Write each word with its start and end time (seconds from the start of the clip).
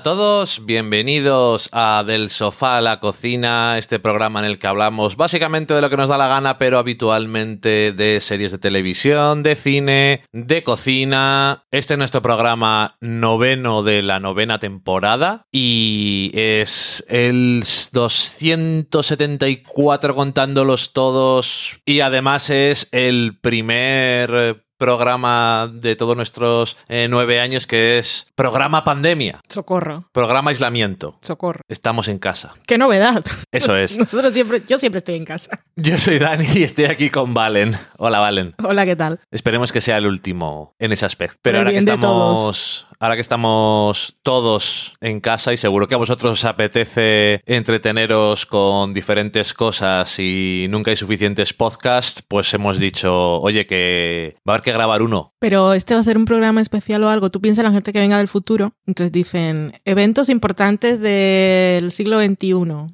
A 0.00 0.02
todos, 0.02 0.64
bienvenidos 0.64 1.68
a 1.72 2.04
Del 2.06 2.30
Sofá 2.30 2.78
a 2.78 2.80
la 2.80 3.00
Cocina, 3.00 3.76
este 3.76 3.98
programa 3.98 4.40
en 4.40 4.46
el 4.46 4.58
que 4.58 4.66
hablamos 4.66 5.14
básicamente 5.14 5.74
de 5.74 5.82
lo 5.82 5.90
que 5.90 5.98
nos 5.98 6.08
da 6.08 6.16
la 6.16 6.26
gana, 6.26 6.56
pero 6.56 6.78
habitualmente 6.78 7.92
de 7.92 8.18
series 8.22 8.50
de 8.50 8.56
televisión, 8.56 9.42
de 9.42 9.56
cine, 9.56 10.22
de 10.32 10.62
cocina. 10.62 11.66
Este 11.70 11.92
es 11.92 11.98
nuestro 11.98 12.22
programa 12.22 12.96
noveno 13.02 13.82
de 13.82 14.00
la 14.00 14.20
novena 14.20 14.58
temporada 14.58 15.44
y 15.52 16.30
es 16.32 17.04
el 17.10 17.62
274 17.92 20.14
contándolos 20.14 20.94
todos 20.94 21.78
y 21.84 22.00
además 22.00 22.48
es 22.48 22.88
el 22.92 23.38
primer 23.38 24.64
programa 24.80 25.70
de 25.70 25.94
todos 25.94 26.16
nuestros 26.16 26.78
eh, 26.88 27.06
nueve 27.10 27.38
años 27.38 27.66
que 27.66 27.98
es 27.98 28.26
programa 28.34 28.82
pandemia. 28.82 29.42
Socorro. 29.46 30.04
Programa 30.10 30.50
aislamiento. 30.50 31.18
Socorro. 31.20 31.60
Estamos 31.68 32.08
en 32.08 32.18
casa. 32.18 32.54
¡Qué 32.66 32.78
novedad! 32.78 33.22
Eso 33.52 33.76
es. 33.76 33.98
Nosotros 33.98 34.32
siempre, 34.32 34.62
yo 34.66 34.78
siempre 34.78 35.00
estoy 35.00 35.16
en 35.16 35.26
casa. 35.26 35.60
Yo 35.76 35.98
soy 35.98 36.18
Dani 36.18 36.46
y 36.54 36.62
estoy 36.62 36.86
aquí 36.86 37.10
con 37.10 37.34
Valen. 37.34 37.76
Hola, 37.98 38.20
Valen. 38.20 38.54
Hola, 38.64 38.86
¿qué 38.86 38.96
tal? 38.96 39.20
Esperemos 39.30 39.70
que 39.70 39.82
sea 39.82 39.98
el 39.98 40.06
último 40.06 40.74
en 40.78 40.92
ese 40.92 41.04
aspecto. 41.04 41.36
Pero 41.42 41.58
ahora 41.58 41.72
que 41.72 41.78
estamos. 41.78 42.86
Ahora 43.02 43.14
que 43.14 43.22
estamos 43.22 44.18
todos 44.22 44.92
en 45.00 45.20
casa 45.20 45.54
y 45.54 45.56
seguro 45.56 45.88
que 45.88 45.94
a 45.94 45.98
vosotros 45.98 46.32
os 46.32 46.44
apetece 46.44 47.40
entreteneros 47.46 48.44
con 48.44 48.92
diferentes 48.92 49.54
cosas 49.54 50.18
y 50.18 50.66
nunca 50.68 50.90
hay 50.90 50.96
suficientes 50.98 51.54
podcasts, 51.54 52.22
pues 52.28 52.52
hemos 52.52 52.78
dicho, 52.78 53.40
oye, 53.40 53.64
que 53.64 54.36
va 54.46 54.52
a 54.52 54.56
haber 54.56 54.62
que 54.64 54.72
grabar 54.72 55.00
uno. 55.00 55.32
Pero 55.38 55.72
este 55.72 55.94
va 55.94 56.00
a 56.00 56.04
ser 56.04 56.18
un 56.18 56.26
programa 56.26 56.60
especial 56.60 57.02
o 57.04 57.08
algo. 57.08 57.30
Tú 57.30 57.40
piensas 57.40 57.64
en 57.64 57.70
la 57.70 57.74
gente 57.74 57.90
que 57.94 58.00
venga 58.00 58.18
del 58.18 58.28
futuro. 58.28 58.74
Entonces 58.86 59.12
dicen, 59.12 59.80
eventos 59.86 60.28
importantes 60.28 61.00
del 61.00 61.92
siglo 61.92 62.18
XXI, 62.22 62.52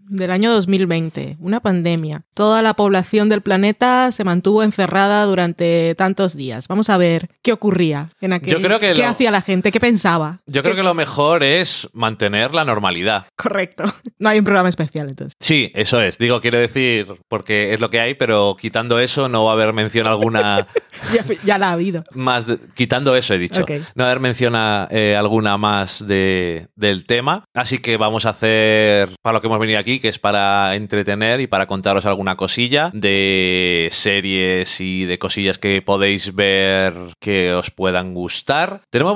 del 0.08 0.30
año 0.30 0.52
2020, 0.52 1.36
una 1.40 1.58
pandemia. 1.58 2.22
Toda 2.32 2.62
la 2.62 2.74
población 2.74 3.28
del 3.28 3.40
planeta 3.40 4.12
se 4.12 4.22
mantuvo 4.22 4.62
encerrada 4.62 5.24
durante 5.24 5.96
tantos 5.96 6.36
días. 6.36 6.68
Vamos 6.68 6.90
a 6.90 6.96
ver 6.96 7.28
qué 7.42 7.52
ocurría 7.52 8.10
en 8.20 8.34
aquel... 8.34 8.52
Yo 8.52 8.62
creo 8.62 8.78
que 8.78 8.92
¿Qué 8.92 9.02
lo- 9.02 9.08
hacía 9.08 9.32
la 9.32 9.42
gente? 9.42 9.72
¿Qué 9.72 9.80
pensaba? 9.80 9.95
Yo 10.46 10.62
creo 10.62 10.74
que 10.76 10.82
lo 10.82 10.94
mejor 10.94 11.42
es 11.42 11.88
mantener 11.92 12.54
la 12.54 12.64
normalidad. 12.64 13.26
Correcto. 13.36 13.84
No 14.18 14.30
hay 14.30 14.38
un 14.38 14.46
programa 14.46 14.70
especial 14.70 15.08
entonces. 15.10 15.34
Sí, 15.40 15.70
eso 15.74 16.00
es. 16.00 16.16
Digo, 16.16 16.40
quiero 16.40 16.58
decir, 16.58 17.06
porque 17.28 17.74
es 17.74 17.80
lo 17.80 17.90
que 17.90 18.00
hay, 18.00 18.14
pero 18.14 18.56
quitando 18.58 18.98
eso 18.98 19.28
no 19.28 19.44
va 19.44 19.50
a 19.50 19.54
haber 19.54 19.74
mención 19.74 20.06
alguna 20.06 20.66
Ya, 21.14 21.22
ya 21.44 21.58
la 21.58 21.68
ha 21.68 21.72
habido. 21.72 22.02
más. 22.14 22.46
de- 22.46 22.58
quitando 22.74 23.14
eso, 23.14 23.34
he 23.34 23.38
dicho. 23.38 23.60
No 23.94 24.04
va 24.04 24.04
a 24.04 24.10
haber 24.12 24.20
mención 24.20 24.54
a, 24.56 24.88
eh, 24.90 25.14
alguna 25.16 25.58
más 25.58 26.06
de, 26.06 26.68
del 26.76 27.04
tema. 27.04 27.44
Así 27.54 27.78
que 27.78 27.98
vamos 27.98 28.24
a 28.24 28.30
hacer 28.30 29.10
para 29.20 29.34
lo 29.34 29.40
que 29.42 29.48
hemos 29.48 29.58
venido 29.60 29.78
aquí, 29.78 30.00
que 30.00 30.08
es 30.08 30.18
para 30.18 30.74
entretener 30.76 31.40
y 31.42 31.46
para 31.46 31.66
contaros 31.66 32.06
alguna 32.06 32.36
cosilla 32.36 32.90
de 32.94 33.88
series 33.92 34.80
y 34.80 35.04
de 35.04 35.18
cosillas 35.18 35.58
que 35.58 35.82
podéis 35.82 36.34
ver 36.34 36.94
que 37.20 37.52
os 37.52 37.70
puedan 37.70 38.14
gustar. 38.14 38.80
Tenemos 38.90 39.14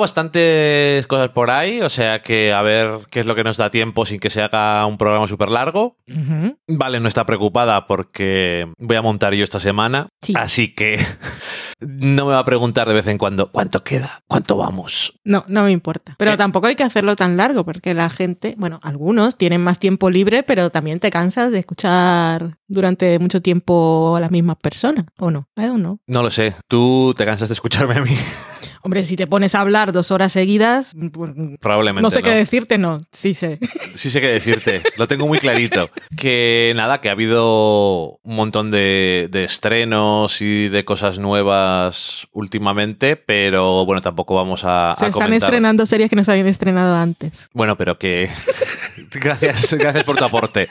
bastantes 0.70 1.06
cosas 1.06 1.28
por 1.31 1.50
ahí, 1.50 1.81
o 1.82 1.88
sea 1.88 2.20
que 2.22 2.53
a 2.53 2.62
ver 2.62 3.00
qué 3.10 3.20
es 3.20 3.26
lo 3.26 3.34
que 3.34 3.44
nos 3.44 3.56
da 3.56 3.70
tiempo 3.70 4.06
sin 4.06 4.19
que 4.20 4.31
se 4.31 4.42
haga 4.42 4.84
un 4.86 4.98
programa 4.98 5.26
súper 5.28 5.50
largo. 5.50 5.97
Ujú. 6.08 6.56
Vale, 6.69 7.00
no 7.00 7.08
está 7.08 7.25
preocupada 7.26 7.86
porque 7.86 8.69
voy 8.78 8.97
a 8.97 9.03
montar 9.03 9.34
yo 9.34 9.44
esta 9.44 9.60
semana. 9.60 10.09
Sí. 10.22 10.34
Así 10.36 10.75
que 10.75 10.97
no 11.80 12.26
me 12.26 12.32
va 12.32 12.41
a 12.41 12.44
preguntar 12.44 12.86
de 12.88 12.94
vez 12.94 13.06
en 13.06 13.19
cuando 13.19 13.50
cuánto 13.50 13.82
queda, 13.82 14.09
cuánto 14.26 14.56
vamos. 14.56 15.14
No, 15.25 15.44
no 15.48 15.64
me 15.64 15.72
importa. 15.72 16.14
Pero 16.19 16.32
Eh. 16.32 16.36
tampoco 16.36 16.66
hay 16.66 16.76
que 16.76 16.84
hacerlo 16.84 17.16
tan 17.16 17.36
largo 17.36 17.64
porque 17.64 17.94
la 17.94 18.10
gente, 18.10 18.54
bueno, 18.59 18.80
algunos 18.82 19.36
tienen 19.36 19.60
más 19.62 19.78
tiempo 19.78 20.10
libre, 20.10 20.42
pero 20.42 20.70
también 20.70 21.00
te 21.00 21.10
cansas 21.10 21.50
de 21.53 21.59
escuchar 21.59 22.56
durante 22.69 23.19
mucho 23.19 23.41
tiempo 23.42 24.14
a 24.16 24.20
las 24.20 24.30
mismas 24.30 24.56
personas, 24.56 25.06
¿o 25.19 25.30
no? 25.30 25.48
I 25.56 25.62
don't 25.62 25.80
know. 25.80 25.98
No 26.06 26.22
lo 26.22 26.30
sé, 26.30 26.54
tú 26.69 27.14
te 27.16 27.25
cansas 27.25 27.48
de 27.48 27.54
escucharme 27.54 27.94
a 27.97 28.03
mí. 28.03 28.10
Hombre, 28.82 29.04
si 29.04 29.16
te 29.16 29.26
pones 29.26 29.54
a 29.54 29.60
hablar 29.60 29.92
dos 29.92 30.10
horas 30.10 30.32
seguidas, 30.32 30.96
pues, 31.12 31.32
Probablemente. 31.60 32.02
no 32.02 32.10
sé 32.10 32.22
qué 32.22 32.30
decirte, 32.30 32.78
no. 32.78 33.00
Sí 33.12 33.34
sé. 33.34 33.58
Sí 33.94 34.10
sé 34.10 34.20
qué 34.20 34.28
decirte, 34.28 34.82
lo 34.96 35.06
tengo 35.08 35.26
muy 35.26 35.38
clarito. 35.38 35.91
Que 36.16 36.72
nada, 36.76 37.00
que 37.00 37.08
ha 37.08 37.12
habido 37.12 38.18
un 38.22 38.36
montón 38.36 38.70
de, 38.70 39.28
de 39.30 39.44
estrenos 39.44 40.41
y 40.41 40.68
de 40.68 40.84
cosas 40.84 41.18
nuevas 41.18 42.26
últimamente, 42.32 43.16
pero 43.16 43.84
bueno, 43.84 44.00
tampoco 44.00 44.34
vamos 44.34 44.62
a, 44.64 44.94
Se 44.97 45.06
a 45.06 45.08
están 45.08 45.12
comentar. 45.24 45.48
estrenando 45.48 45.84
series 45.86 46.08
que 46.08 46.16
no 46.16 46.24
se 46.24 46.30
habían 46.32 46.47
estrenado 46.47 46.94
antes. 46.97 47.48
Bueno, 47.52 47.76
pero 47.76 47.98
que. 47.98 48.30
gracias, 49.12 49.74
gracias 49.74 50.04
por 50.04 50.16
tu 50.16 50.24
aporte. 50.24 50.68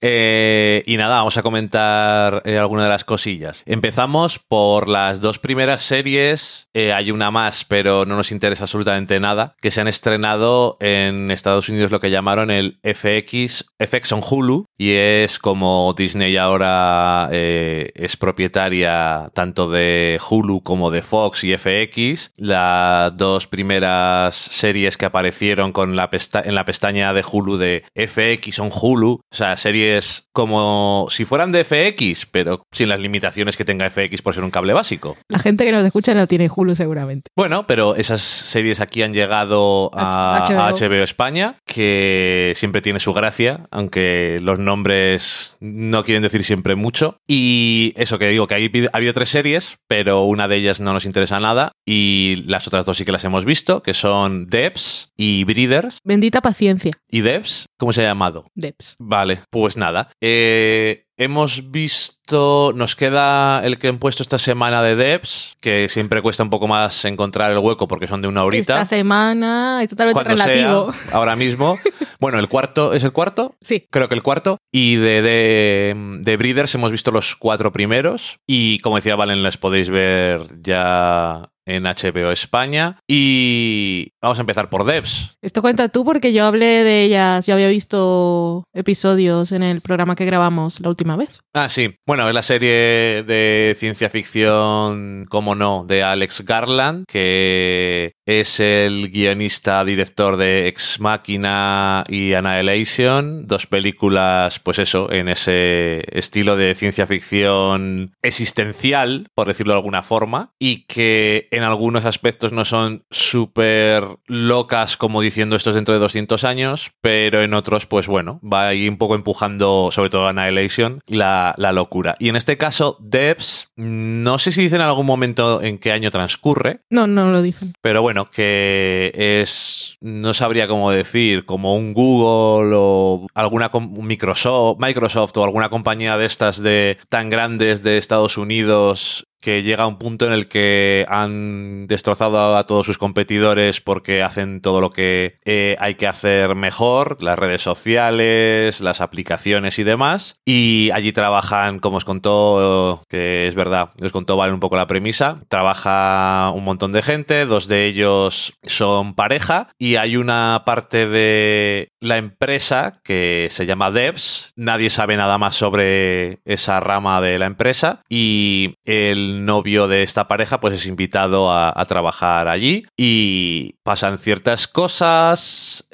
Eh, 0.00 0.82
y 0.86 0.96
nada, 0.96 1.16
vamos 1.16 1.36
a 1.36 1.42
comentar 1.42 2.42
eh, 2.44 2.58
alguna 2.58 2.84
de 2.84 2.88
las 2.90 3.04
cosillas. 3.04 3.62
Empezamos 3.66 4.38
por 4.38 4.88
las 4.88 5.20
dos 5.20 5.38
primeras 5.38 5.82
series. 5.82 6.68
Eh, 6.74 6.92
hay 6.92 7.10
una 7.10 7.30
más, 7.30 7.45
pero 7.64 8.04
no 8.06 8.16
nos 8.16 8.32
interesa 8.32 8.64
absolutamente 8.64 9.20
nada. 9.20 9.54
Que 9.60 9.70
se 9.70 9.80
han 9.80 9.88
estrenado 9.88 10.76
en 10.80 11.30
Estados 11.30 11.68
Unidos 11.68 11.90
lo 11.90 12.00
que 12.00 12.10
llamaron 12.10 12.50
el 12.50 12.78
FX, 12.82 13.66
FX 13.78 14.12
on 14.12 14.20
Hulu. 14.28 14.64
Y 14.78 14.92
es 14.92 15.38
como 15.38 15.94
Disney 15.96 16.36
ahora 16.36 17.28
eh, 17.32 17.90
es 17.94 18.16
propietaria 18.16 19.30
tanto 19.34 19.70
de 19.70 20.20
Hulu 20.28 20.62
como 20.62 20.90
de 20.90 21.02
Fox 21.02 21.44
y 21.44 21.56
FX. 21.56 22.32
Las 22.36 23.16
dos 23.16 23.46
primeras 23.46 24.34
series 24.34 24.96
que 24.96 25.04
aparecieron 25.06 25.72
con 25.72 25.96
la 25.96 26.10
pesta- 26.10 26.42
en 26.44 26.54
la 26.54 26.64
pestaña 26.64 27.12
de 27.12 27.24
Hulu 27.30 27.56
de 27.56 27.84
FX 27.94 28.58
on 28.58 28.70
Hulu. 28.72 29.12
O 29.30 29.34
sea, 29.34 29.56
series 29.56 30.24
como 30.32 31.06
si 31.10 31.24
fueran 31.24 31.52
de 31.52 31.64
FX, 31.64 32.26
pero 32.30 32.62
sin 32.72 32.88
las 32.88 33.00
limitaciones 33.00 33.56
que 33.56 33.64
tenga 33.64 33.88
FX 33.90 34.22
por 34.22 34.34
ser 34.34 34.44
un 34.44 34.50
cable 34.50 34.72
básico. 34.72 35.16
La 35.28 35.38
gente 35.38 35.64
que 35.64 35.72
nos 35.72 35.84
escucha 35.84 36.14
no 36.14 36.26
tiene 36.26 36.50
Hulu 36.54 36.74
seguramente. 36.76 37.30
Bueno, 37.36 37.66
pero 37.66 37.96
esas 37.96 38.22
series 38.22 38.80
aquí 38.80 39.02
han 39.02 39.12
llegado 39.12 39.90
a, 39.92 40.42
HBO. 40.48 41.02
España, 41.02 41.56
que 41.66 42.54
siempre 42.56 42.80
tiene 42.80 42.98
su 42.98 43.12
gracia, 43.12 43.66
aunque 43.70 44.38
los 44.40 44.58
nombres 44.58 45.58
no 45.60 46.02
quieren 46.02 46.22
decir 46.22 46.44
siempre 46.44 46.76
mucho. 46.76 47.18
Y 47.26 47.92
eso 47.96 48.18
que 48.18 48.28
digo, 48.28 48.46
que 48.46 48.54
hay- 48.54 48.70
ha 48.90 48.96
habido 48.96 49.12
tres 49.12 49.28
series, 49.28 49.76
pero 49.86 50.22
una 50.22 50.48
de 50.48 50.56
ellas 50.56 50.80
no 50.80 50.94
nos 50.94 51.04
interesa 51.04 51.38
nada, 51.38 51.72
y 51.84 52.42
las 52.46 52.66
otras 52.66 52.86
dos 52.86 52.96
sí 52.96 53.04
que 53.04 53.12
las 53.12 53.24
hemos 53.24 53.44
visto, 53.44 53.82
que 53.82 53.92
son 53.92 54.46
Devs 54.46 55.10
y 55.18 55.44
Breeders. 55.44 55.98
Bendita 56.04 56.40
paciencia, 56.40 56.92
¿Y 57.10 57.20
Devs? 57.20 57.66
¿Cómo 57.78 57.92
se 57.92 58.00
ha 58.02 58.04
llamado? 58.08 58.46
Deps. 58.54 58.96
Vale, 58.98 59.40
pues 59.50 59.76
nada. 59.76 60.08
Eh, 60.20 61.04
hemos 61.18 61.70
visto, 61.70 62.72
nos 62.74 62.96
queda 62.96 63.64
el 63.64 63.78
que 63.78 63.88
han 63.88 63.98
puesto 63.98 64.22
esta 64.22 64.38
semana 64.38 64.82
de 64.82 64.96
Devs, 64.96 65.56
que 65.60 65.88
siempre 65.90 66.22
cuesta 66.22 66.42
un 66.42 66.50
poco 66.50 66.68
más 66.68 67.04
encontrar 67.04 67.52
el 67.52 67.58
hueco 67.58 67.86
porque 67.86 68.08
son 68.08 68.22
de 68.22 68.28
una 68.28 68.44
horita. 68.44 68.74
Esta 68.74 68.84
semana 68.86 69.80
es 69.82 69.90
totalmente 69.90 70.14
Cuando 70.24 70.42
relativo. 70.42 70.92
sea, 70.92 71.16
ahora 71.16 71.36
mismo. 71.36 71.78
Bueno, 72.18 72.38
el 72.38 72.48
cuarto, 72.48 72.94
¿es 72.94 73.04
el 73.04 73.12
cuarto? 73.12 73.56
Sí. 73.60 73.86
Creo 73.90 74.08
que 74.08 74.14
el 74.14 74.22
cuarto. 74.22 74.56
Y 74.72 74.96
de, 74.96 75.20
de, 75.20 76.18
de 76.22 76.36
Breeders 76.38 76.74
hemos 76.74 76.90
visto 76.90 77.10
los 77.10 77.36
cuatro 77.36 77.72
primeros. 77.72 78.38
Y 78.46 78.78
como 78.78 78.96
decía 78.96 79.16
Valen, 79.16 79.42
les 79.42 79.58
podéis 79.58 79.90
ver 79.90 80.40
ya 80.62 81.50
en 81.66 81.84
HBO 81.84 82.30
España. 82.30 82.98
Y 83.08 84.12
vamos 84.22 84.38
a 84.38 84.42
empezar 84.42 84.70
por 84.70 84.84
Devs. 84.84 85.36
Esto 85.42 85.62
cuenta 85.62 85.88
tú 85.88 86.04
porque 86.04 86.32
yo 86.32 86.46
hablé 86.46 86.84
de 86.84 87.04
ellas, 87.04 87.46
yo 87.46 87.54
había 87.54 87.68
visto 87.68 88.64
episodios 88.72 89.52
en 89.52 89.62
el 89.62 89.80
programa 89.80 90.14
que 90.14 90.24
grabamos 90.24 90.80
la 90.80 90.88
última 90.88 91.16
vez. 91.16 91.42
Ah, 91.54 91.68
sí. 91.68 91.96
Bueno, 92.06 92.28
es 92.28 92.34
la 92.34 92.42
serie 92.42 93.24
de 93.24 93.76
ciencia 93.78 94.10
ficción, 94.10 95.26
como 95.28 95.54
no, 95.54 95.84
de 95.86 96.02
Alex 96.02 96.44
Garland, 96.44 97.04
que 97.06 98.12
es 98.26 98.60
el 98.60 99.10
guionista, 99.10 99.84
director 99.84 100.36
de 100.36 100.68
Ex 100.68 101.00
Machina 101.00 102.04
y 102.08 102.34
Annihilation, 102.34 103.46
dos 103.46 103.66
películas, 103.66 104.58
pues 104.60 104.78
eso, 104.78 105.10
en 105.10 105.28
ese 105.28 106.04
estilo 106.10 106.56
de 106.56 106.74
ciencia 106.74 107.06
ficción 107.06 108.12
existencial, 108.22 109.28
por 109.34 109.48
decirlo 109.48 109.72
de 109.72 109.78
alguna 109.78 110.02
forma, 110.02 110.50
y 110.58 110.86
que 110.86 111.48
en 111.56 111.62
algunos 111.64 112.04
aspectos 112.04 112.52
no 112.52 112.64
son 112.64 113.04
súper 113.10 114.04
locas 114.26 114.96
como 114.96 115.20
diciendo 115.20 115.56
esto 115.56 115.70
es 115.70 115.76
dentro 115.76 115.94
de 115.94 116.00
200 116.00 116.44
años, 116.44 116.92
pero 117.00 117.42
en 117.42 117.54
otros, 117.54 117.86
pues 117.86 118.06
bueno, 118.06 118.40
va 118.42 118.68
ahí 118.68 118.88
un 118.88 118.96
poco 118.98 119.14
empujando, 119.14 119.90
sobre 119.92 120.10
todo 120.10 120.26
Annihilation, 120.28 121.00
la, 121.06 121.54
la 121.58 121.72
locura. 121.72 122.16
Y 122.18 122.28
en 122.28 122.36
este 122.36 122.56
caso, 122.56 122.96
Devs, 123.00 123.68
no 123.76 124.38
sé 124.38 124.52
si 124.52 124.62
dicen 124.62 124.80
en 124.80 124.86
algún 124.86 125.06
momento 125.06 125.62
en 125.62 125.78
qué 125.78 125.92
año 125.92 126.10
transcurre, 126.10 126.80
No, 126.90 127.06
no 127.06 127.30
lo 127.30 127.42
dicen. 127.42 127.72
pero 127.80 128.02
bueno, 128.02 128.26
que 128.30 129.12
es, 129.14 129.96
no 130.00 130.34
sabría 130.34 130.68
cómo 130.68 130.90
decir, 130.90 131.44
como 131.44 131.76
un 131.76 131.92
Google 131.94 132.72
o 132.76 133.26
alguna 133.34 133.70
Microsoft, 133.72 134.78
Microsoft 134.80 135.36
o 135.36 135.44
alguna 135.44 135.68
compañía 135.68 136.16
de 136.16 136.26
estas 136.26 136.62
de 136.62 136.98
tan 137.08 137.30
grandes 137.30 137.82
de 137.82 137.98
Estados 137.98 138.38
Unidos 138.38 139.26
que 139.40 139.62
llega 139.62 139.84
a 139.84 139.86
un 139.86 139.98
punto 139.98 140.26
en 140.26 140.32
el 140.32 140.48
que 140.48 141.06
han 141.08 141.86
destrozado 141.86 142.56
a 142.56 142.66
todos 142.66 142.86
sus 142.86 142.98
competidores 142.98 143.80
porque 143.80 144.22
hacen 144.22 144.60
todo 144.60 144.80
lo 144.80 144.90
que 144.90 145.38
eh, 145.44 145.76
hay 145.78 145.94
que 145.94 146.06
hacer 146.06 146.54
mejor, 146.54 147.22
las 147.22 147.38
redes 147.38 147.62
sociales, 147.62 148.80
las 148.80 149.00
aplicaciones 149.00 149.78
y 149.78 149.84
demás. 149.84 150.40
Y 150.44 150.90
allí 150.92 151.12
trabajan, 151.12 151.78
como 151.78 151.98
os 151.98 152.04
contó, 152.04 153.02
que 153.08 153.46
es 153.46 153.54
verdad, 153.54 153.90
os 154.02 154.12
contó 154.12 154.36
Vale 154.36 154.52
un 154.52 154.60
poco 154.60 154.76
la 154.76 154.86
premisa, 154.86 155.40
trabaja 155.48 156.50
un 156.54 156.64
montón 156.64 156.92
de 156.92 157.02
gente, 157.02 157.46
dos 157.46 157.68
de 157.68 157.86
ellos 157.86 158.52
son 158.64 159.14
pareja 159.14 159.68
y 159.78 159.96
hay 159.96 160.16
una 160.16 160.62
parte 160.66 161.08
de 161.08 161.90
la 162.00 162.18
empresa 162.18 163.00
que 163.02 163.48
se 163.50 163.66
llama 163.66 163.90
Devs, 163.90 164.52
nadie 164.56 164.90
sabe 164.90 165.16
nada 165.16 165.38
más 165.38 165.56
sobre 165.56 166.40
esa 166.44 166.80
rama 166.80 167.20
de 167.20 167.38
la 167.38 167.46
empresa 167.46 168.02
y 168.08 168.74
el 168.84 169.25
novio 169.44 169.88
de 169.88 170.02
esta 170.02 170.28
pareja 170.28 170.60
pues 170.60 170.74
es 170.74 170.86
invitado 170.86 171.50
a, 171.50 171.72
a 171.74 171.84
trabajar 171.84 172.48
allí 172.48 172.84
y 172.96 173.76
pasan 173.82 174.18
ciertas 174.18 174.68
cosas, 174.68 175.86